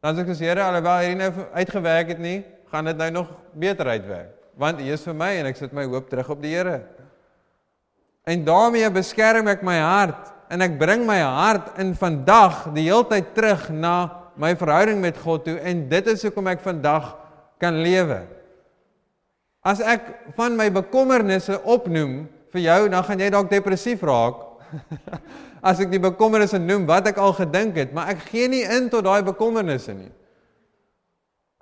Dan 0.00 0.16
sê 0.16 0.24
ek 0.24 0.30
as 0.32 0.40
Here 0.40 0.62
alhoewel 0.62 1.02
hierdie 1.02 1.18
nou 1.18 1.46
uitgewerk 1.52 2.12
het 2.14 2.18
nie, 2.22 2.44
gaan 2.70 2.84
dit 2.84 2.96
nou 2.96 3.10
nog 3.10 3.32
beter 3.54 3.86
uitwerk, 3.86 4.30
want 4.56 4.80
U 4.80 4.92
is 4.92 5.04
vir 5.04 5.14
my 5.14 5.32
en 5.40 5.46
ek 5.50 5.56
sit 5.56 5.72
my 5.72 5.84
hoop 5.84 6.08
terug 6.10 6.30
op 6.30 6.42
die 6.42 6.54
Here. 6.54 6.82
En 8.26 8.44
daarmee 8.44 8.88
beskerm 8.90 9.48
ek 9.48 9.62
my 9.62 9.78
hart 9.78 10.32
en 10.50 10.62
ek 10.62 10.78
bring 10.78 11.04
my 11.06 11.18
hart 11.22 11.76
in 11.82 11.94
vandag 11.98 12.66
die 12.74 12.86
heeltyd 12.88 13.34
terug 13.34 13.68
na 13.70 14.26
my 14.36 14.52
verhouding 14.58 15.00
met 15.00 15.18
God 15.18 15.44
toe 15.46 15.56
en 15.58 15.86
dit 15.90 16.08
is 16.12 16.24
hoekom 16.26 16.50
ek 16.50 16.64
vandag 16.64 17.14
kan 17.62 17.78
lewe. 17.82 18.22
As 19.66 19.82
ek 19.82 20.12
van 20.36 20.54
my 20.54 20.68
bekommernisse 20.70 21.58
opnoem 21.66 22.20
vir 22.54 22.62
jou, 22.62 22.80
dan 22.92 23.02
gaan 23.06 23.22
jy 23.24 23.30
dalk 23.34 23.50
depressief 23.50 24.04
raak. 24.06 24.44
As 25.68 25.80
ek 25.82 25.90
die 25.90 26.02
bekommernisse 26.02 26.60
noem 26.62 26.86
wat 26.86 27.08
ek 27.10 27.18
al 27.18 27.34
gedink 27.34 27.80
het, 27.80 27.90
maar 27.96 28.12
ek 28.14 28.22
gee 28.28 28.46
nie 28.52 28.62
in 28.62 28.86
tot 28.92 29.06
daai 29.06 29.26
bekommernisse 29.26 29.94
nie. 29.96 30.12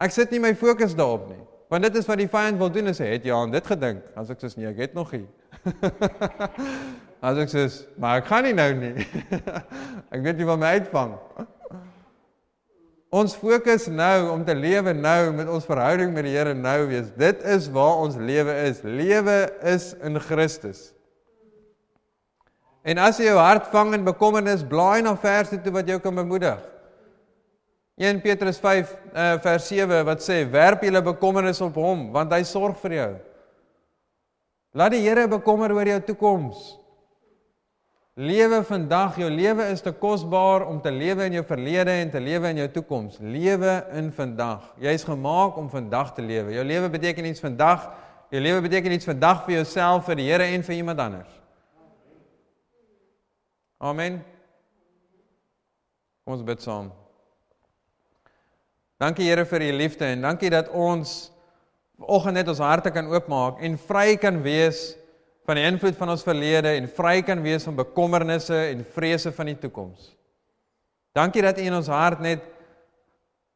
Ek 0.05 0.13
sit 0.13 0.35
nie 0.35 0.43
my 0.43 0.53
fokus 0.59 0.93
daarop 0.99 1.31
nie. 1.31 1.41
Want 1.73 1.87
dit 1.87 1.97
is 1.97 2.07
wat 2.07 2.21
die 2.21 2.29
vyand 2.29 2.61
wil 2.61 2.69
doen, 2.71 2.93
sê, 2.93 3.09
het 3.15 3.25
jy 3.25 3.33
aan 3.33 3.55
dit 3.55 3.67
gedink? 3.67 4.05
As 4.21 4.29
ek 4.31 4.43
sê 4.43 4.53
nee, 4.59 4.69
ek 4.69 4.83
het 4.85 4.97
nog 4.99 5.15
nie. 5.17 5.25
As 7.25 7.41
ek 7.41 7.49
sê, 7.49 7.65
maar 7.97 8.21
ek 8.21 8.29
gaan 8.29 8.45
nie 8.45 8.53
nou 8.59 8.69
nie. 8.83 8.93
ek 10.15 10.21
weet 10.21 10.37
nie 10.37 10.49
wat 10.51 10.61
my 10.61 10.75
uitvang. 10.77 11.17
Ons 13.15 13.37
fokus 13.39 13.87
nou 13.87 14.33
om 14.33 14.43
te 14.43 14.55
lewe 14.59 14.91
nou 14.97 15.31
met 15.37 15.47
ons 15.47 15.67
verhouding 15.69 16.11
met 16.11 16.27
die 16.27 16.33
Here 16.35 16.55
nou 16.59 16.89
wees. 16.91 17.13
Dit 17.15 17.45
is 17.47 17.69
waar 17.71 18.01
ons 18.03 18.17
lewe 18.19 18.57
is. 18.65 18.81
Lewe 18.83 19.37
is 19.71 19.93
in 20.03 20.19
Christus. 20.19 20.89
En 22.83 22.99
as 23.01 23.21
jy 23.21 23.29
jou 23.31 23.39
hart 23.39 23.71
vang 23.73 23.95
in 23.97 24.05
bekommernis, 24.05 24.67
blaai 24.67 25.05
na 25.07 25.15
verse 25.17 25.57
toe 25.63 25.73
wat 25.77 25.89
jou 25.89 26.01
kan 26.03 26.17
bemoedig. 26.19 26.59
1 28.03 28.19
Petrus 28.25 28.59
5 28.59 28.91
uh, 28.91 28.97
eh, 29.15 29.37
vers 29.45 29.69
7 29.71 30.03
wat 30.09 30.25
sê: 30.25 30.43
"Werp 30.51 30.83
julle 30.83 31.03
bekommernis 31.03 31.63
op 31.63 31.79
hom, 31.79 32.09
want 32.13 32.33
hy 32.35 32.43
sorg 32.43 32.81
vir 32.83 32.97
jou." 32.99 33.13
Laat 34.75 34.97
die 34.97 35.05
Here 35.07 35.29
bekommer 35.31 35.71
oor 35.71 35.87
jou 35.87 36.01
toekoms. 36.03 36.73
Lewe 38.15 38.61
vandag. 38.63 39.17
Jou 39.19 39.29
lewe 39.31 39.65
is 39.73 39.81
te 39.83 39.91
kosbaar 39.91 40.69
om 40.69 40.81
te 40.81 40.91
lewe 40.91 41.25
in 41.27 41.35
jou 41.41 41.45
verlede 41.47 41.91
en 41.91 42.11
te 42.11 42.21
lewe 42.23 42.53
in 42.55 42.61
jou 42.63 42.69
toekoms. 42.77 43.17
Lewe 43.19 43.73
in 43.99 44.13
vandag. 44.15 44.69
Jy's 44.79 45.03
gemaak 45.03 45.57
om 45.59 45.67
vandag 45.71 46.13
te 46.15 46.23
lewe. 46.23 46.55
Jou 46.55 46.65
lewe 46.65 46.91
beteken 46.95 47.27
iets 47.27 47.43
vandag. 47.43 47.89
Jou 48.31 48.43
lewe 48.43 48.61
beteken 48.63 48.95
iets 48.95 49.11
vandag 49.11 49.43
vir 49.45 49.57
jouself, 49.57 50.07
vir 50.07 50.21
die 50.23 50.29
Here 50.31 50.47
en 50.47 50.63
vir 50.63 50.77
iemand 50.77 51.03
anders. 51.03 51.41
Amen. 53.83 54.23
Ons 56.25 56.47
bid 56.47 56.63
saam. 56.63 56.93
Dankie 59.03 59.27
Here 59.27 59.43
vir 59.45 59.61
u 59.61 59.73
liefde 59.73 60.07
en 60.07 60.23
dankie 60.23 60.55
dat 60.55 60.71
ons 60.71 61.33
vanoggend 61.99 62.39
net 62.39 62.49
ons 62.49 62.63
harte 62.63 62.95
kan 62.95 63.11
oopmaak 63.11 63.59
en 63.59 63.75
vry 63.91 64.15
kan 64.23 64.39
wees 64.43 64.93
van 65.45 65.59
die 65.61 65.67
invloed 65.69 65.97
van 65.97 66.15
ons 66.15 66.25
verlede 66.25 66.73
en 66.79 66.89
vry 66.89 67.19
kan 67.23 67.43
wees 67.45 67.67
van 67.69 67.77
bekommernisse 67.77 68.57
en 68.71 68.85
vrese 68.95 69.33
van 69.33 69.51
die 69.53 69.59
toekoms. 69.61 70.15
Dankie 71.15 71.45
dat 71.45 71.59
U 71.61 71.67
in 71.69 71.77
ons 71.77 71.91
hart 71.93 72.21
net 72.25 72.43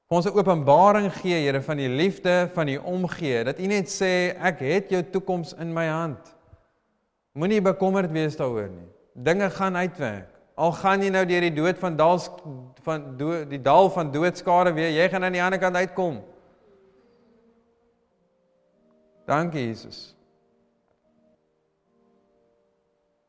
ons 0.08 0.26
'n 0.26 0.36
openbaring 0.36 1.12
gee, 1.12 1.44
Here, 1.44 1.62
van 1.62 1.76
die 1.76 1.88
liefde, 1.88 2.50
van 2.54 2.66
die 2.66 2.80
omgee, 2.80 3.44
dat 3.44 3.58
U 3.58 3.66
net 3.66 3.88
sê 3.88 4.36
ek 4.40 4.60
het 4.60 4.90
jou 4.90 5.02
toekoms 5.02 5.54
in 5.58 5.72
my 5.72 5.86
hand. 5.86 6.36
Moenie 7.32 7.60
bekommerd 7.60 8.10
wees 8.10 8.36
daaroor 8.36 8.68
nie. 8.68 8.88
Dinge 9.14 9.50
gaan 9.50 9.76
uitwerk. 9.76 10.28
Al 10.54 10.72
gaan 10.72 11.02
jy 11.02 11.10
nou 11.10 11.24
deur 11.26 11.40
die 11.40 11.54
dood 11.54 11.78
van 11.78 11.96
daals 11.96 12.30
van 12.82 13.16
do, 13.16 13.44
die 13.44 13.62
dal 13.62 13.90
van 13.90 14.10
doodskade 14.12 14.72
weer, 14.72 14.90
jy 14.90 15.08
gaan 15.08 15.24
aan 15.24 15.32
die 15.32 15.42
ander 15.42 15.58
kant 15.58 15.76
uitkom. 15.76 16.22
Dankie 19.26 19.66
Jesus. 19.66 20.17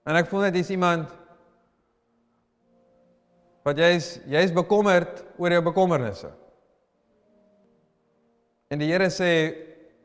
En 0.07 0.19
ek 0.19 0.29
voel 0.31 0.47
net 0.47 0.55
dis 0.55 0.69
iemand 0.73 1.09
wat 3.67 3.79
jy's 3.79 4.15
jy's 4.29 4.53
bekommerd 4.55 5.23
oor 5.37 5.53
jou 5.53 5.63
bekommernisse. 5.65 6.31
En 8.69 8.79
die 8.81 8.89
Here 8.91 9.09
sê 9.13 9.31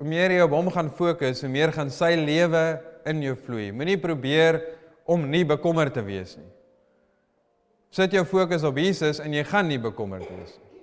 hoe 0.01 0.09
meer 0.09 0.35
jy 0.35 0.43
op 0.45 0.57
hom 0.57 0.71
gaan 0.73 0.91
fokus, 0.93 1.43
hoe 1.45 1.53
meer 1.53 1.73
gaan 1.73 1.93
sy 1.93 2.15
lewe 2.19 2.65
in 3.09 3.23
jou 3.23 3.37
vloei. 3.39 3.71
Moenie 3.77 4.01
probeer 4.01 4.61
om 5.09 5.27
nie 5.31 5.45
bekommerd 5.49 5.95
te 5.97 6.05
wees 6.05 6.35
nie. 6.41 6.51
Sit 7.95 8.17
jou 8.17 8.25
fokus 8.27 8.65
op 8.67 8.79
Jesus 8.81 9.21
en 9.23 9.37
jy 9.37 9.45
gaan 9.47 9.69
nie 9.71 9.79
bekommerd 9.79 10.27
wees 10.33 10.57
nie. 10.57 10.83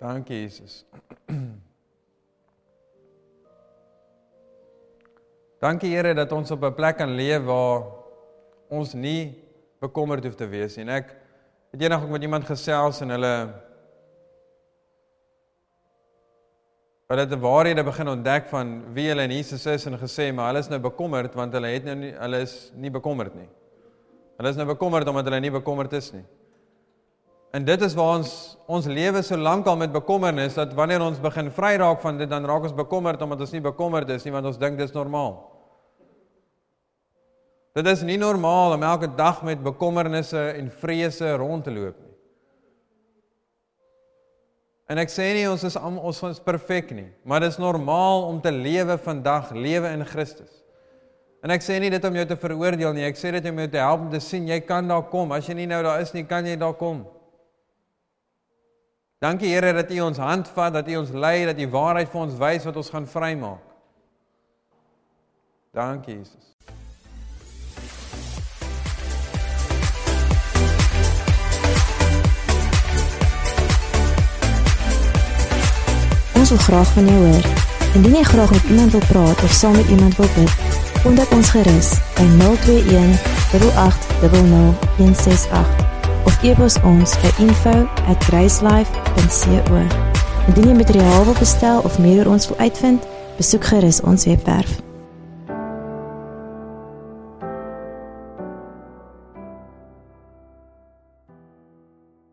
Dankie 0.00 0.42
Jesus. 0.42 0.82
Dankie 5.66 5.96
Here 5.96 6.12
dat 6.14 6.30
ons 6.32 6.50
op 6.54 6.62
'n 6.62 6.74
plek 6.74 6.96
kan 6.96 7.10
leef 7.10 7.42
waar 7.42 7.82
ons 8.70 8.92
nie 8.94 9.34
bekommerd 9.80 10.24
hoef 10.24 10.34
te 10.34 10.46
wees 10.46 10.76
nie. 10.76 10.84
En 10.84 10.92
ek 10.94 11.16
het 11.72 11.82
eendag 11.82 12.02
ook 12.02 12.10
met 12.10 12.22
iemand 12.22 12.44
gesels 12.44 13.00
en 13.00 13.10
hulle 13.10 13.50
hulle 17.08 17.20
het 17.20 17.32
'n 17.32 17.40
waarhede 17.40 17.82
begin 17.82 18.08
ontdek 18.08 18.46
van 18.46 18.94
wie 18.94 19.08
hulle 19.08 19.22
in 19.22 19.30
Jesus 19.30 19.66
is 19.66 19.86
en 19.86 19.98
gesê 19.98 20.32
maar 20.32 20.46
hulle 20.46 20.58
is 20.58 20.68
nou 20.68 20.78
bekommerd 20.78 21.34
want 21.34 21.52
hulle 21.52 21.66
het 21.66 21.84
nou 21.84 21.94
nie 21.94 22.12
hulle 22.12 22.40
is 22.40 22.70
nie 22.74 22.90
bekommerd 22.90 23.34
nie. 23.34 23.48
Hulle 24.36 24.48
is 24.48 24.56
nou 24.56 24.66
bekommerd 24.66 25.08
omdat 25.08 25.24
hulle 25.24 25.40
nie 25.40 25.50
bekommerd 25.50 25.92
is 25.92 26.12
nie. 26.12 26.24
En 27.50 27.64
dit 27.64 27.82
is 27.82 27.94
waar 27.94 28.18
ons 28.18 28.56
ons 28.66 28.86
lewe 28.86 29.22
so 29.22 29.36
lank 29.36 29.66
al 29.66 29.76
met 29.76 29.92
bekommernis 29.92 30.54
dat 30.54 30.74
wanneer 30.74 31.00
ons 31.00 31.20
begin 31.20 31.50
vry 31.50 31.76
raak 31.76 32.00
van 32.00 32.18
dit 32.18 32.30
dan 32.30 32.44
raak 32.44 32.62
ons 32.62 32.74
bekommerd 32.74 33.22
omdat 33.22 33.40
ons 33.40 33.52
nie 33.52 33.60
bekommerd 33.60 34.08
is 34.10 34.24
nie 34.24 34.32
want 34.32 34.46
ons 34.46 34.58
dink 34.58 34.78
dit 34.78 34.88
is 34.88 34.94
normaal. 34.94 35.55
Dit 37.76 37.86
is 37.90 38.02
nie 38.08 38.16
normaal 38.16 38.72
om 38.72 38.84
elke 38.88 39.08
dag 39.12 39.42
met 39.44 39.60
bekommernisse 39.60 40.40
en 40.56 40.70
vrese 40.80 41.34
rond 41.36 41.64
te 41.64 41.72
loop 41.74 41.98
nie. 42.00 42.14
En 44.86 45.02
ek 45.02 45.10
sê 45.12 45.26
nie 45.34 45.48
ons 45.50 45.64
is 45.66 45.76
ons 45.76 46.22
is 46.30 46.40
perfek 46.40 46.92
nie, 46.94 47.08
maar 47.26 47.42
dit 47.42 47.52
is 47.52 47.60
normaal 47.60 48.28
om 48.30 48.38
te 48.40 48.52
lewe 48.54 48.96
vandag, 49.02 49.50
lewe 49.52 49.90
in 49.92 50.06
Christus. 50.08 50.62
En 51.44 51.52
ek 51.52 51.66
sê 51.66 51.76
nie 51.82 51.90
dit 51.92 52.06
om 52.06 52.16
jou 52.16 52.24
te 52.30 52.38
veroordeel 52.38 52.96
nie, 52.96 53.04
ek 53.04 53.20
sê 53.20 53.34
dit 53.34 53.50
om 53.50 53.60
jou 53.60 53.68
te 53.74 53.82
help 53.82 54.06
om 54.06 54.08
te 54.14 54.22
sien 54.24 54.48
jy 54.48 54.60
kan 54.64 54.88
daar 54.88 55.04
kom. 55.10 55.34
As 55.36 55.50
jy 55.50 55.58
nie 55.58 55.68
nou 55.68 55.82
daar 55.84 56.00
is 56.00 56.14
nie, 56.16 56.24
kan 56.24 56.46
jy 56.48 56.56
daar 56.56 56.78
kom. 56.78 57.04
Dankie 59.20 59.52
Here 59.52 59.74
dat 59.76 59.92
U 59.92 60.00
ons 60.06 60.20
hand 60.22 60.48
vat, 60.56 60.72
dat 60.72 60.88
U 60.88 60.98
ons 61.02 61.12
lei, 61.12 61.44
dat 61.48 61.60
U 61.60 61.68
waarheid 61.76 62.08
vir 62.12 62.24
ons 62.24 62.40
wys 62.40 62.66
wat 62.68 62.80
ons 62.80 62.92
gaan 62.94 63.08
vrymaak. 63.10 63.64
Dankie 65.76 66.22
Jesus. 66.22 66.55
Ons 76.46 76.54
wil 76.54 76.64
graag 76.64 76.90
van 76.92 77.06
jou 77.06 77.26
hoor. 77.26 77.44
Indien 77.98 78.14
jy 78.14 78.22
graag 78.22 78.50
met 78.50 78.64
iemand 78.70 78.90
wil 78.94 79.02
praat 79.08 79.42
of 79.42 79.50
saam 79.50 79.74
met 79.74 79.88
iemand 79.88 80.16
wil 80.16 80.28
bid, 80.36 80.50
kontak 81.02 81.30
ons 81.34 81.50
gerus 81.50 81.98
by 82.14 82.22
021 82.38 83.18
380 83.50 84.30
168 84.30 85.66
of 86.22 86.38
e-pos 86.46 86.78
ons 86.86 87.18
by 87.18 87.30
info@gracelife.co. 87.48 89.82
Indien 90.46 90.68
jy 90.70 90.76
materiaal 90.84 91.24
wil 91.24 91.38
bestel 91.38 91.78
of 91.82 91.98
meer 91.98 92.22
oor 92.22 92.30
ons 92.38 92.48
wil 92.48 92.58
uitvind, 92.62 93.02
besoek 93.42 93.64
gerus 93.64 94.00
ons 94.00 94.24
webwerf 94.24 94.85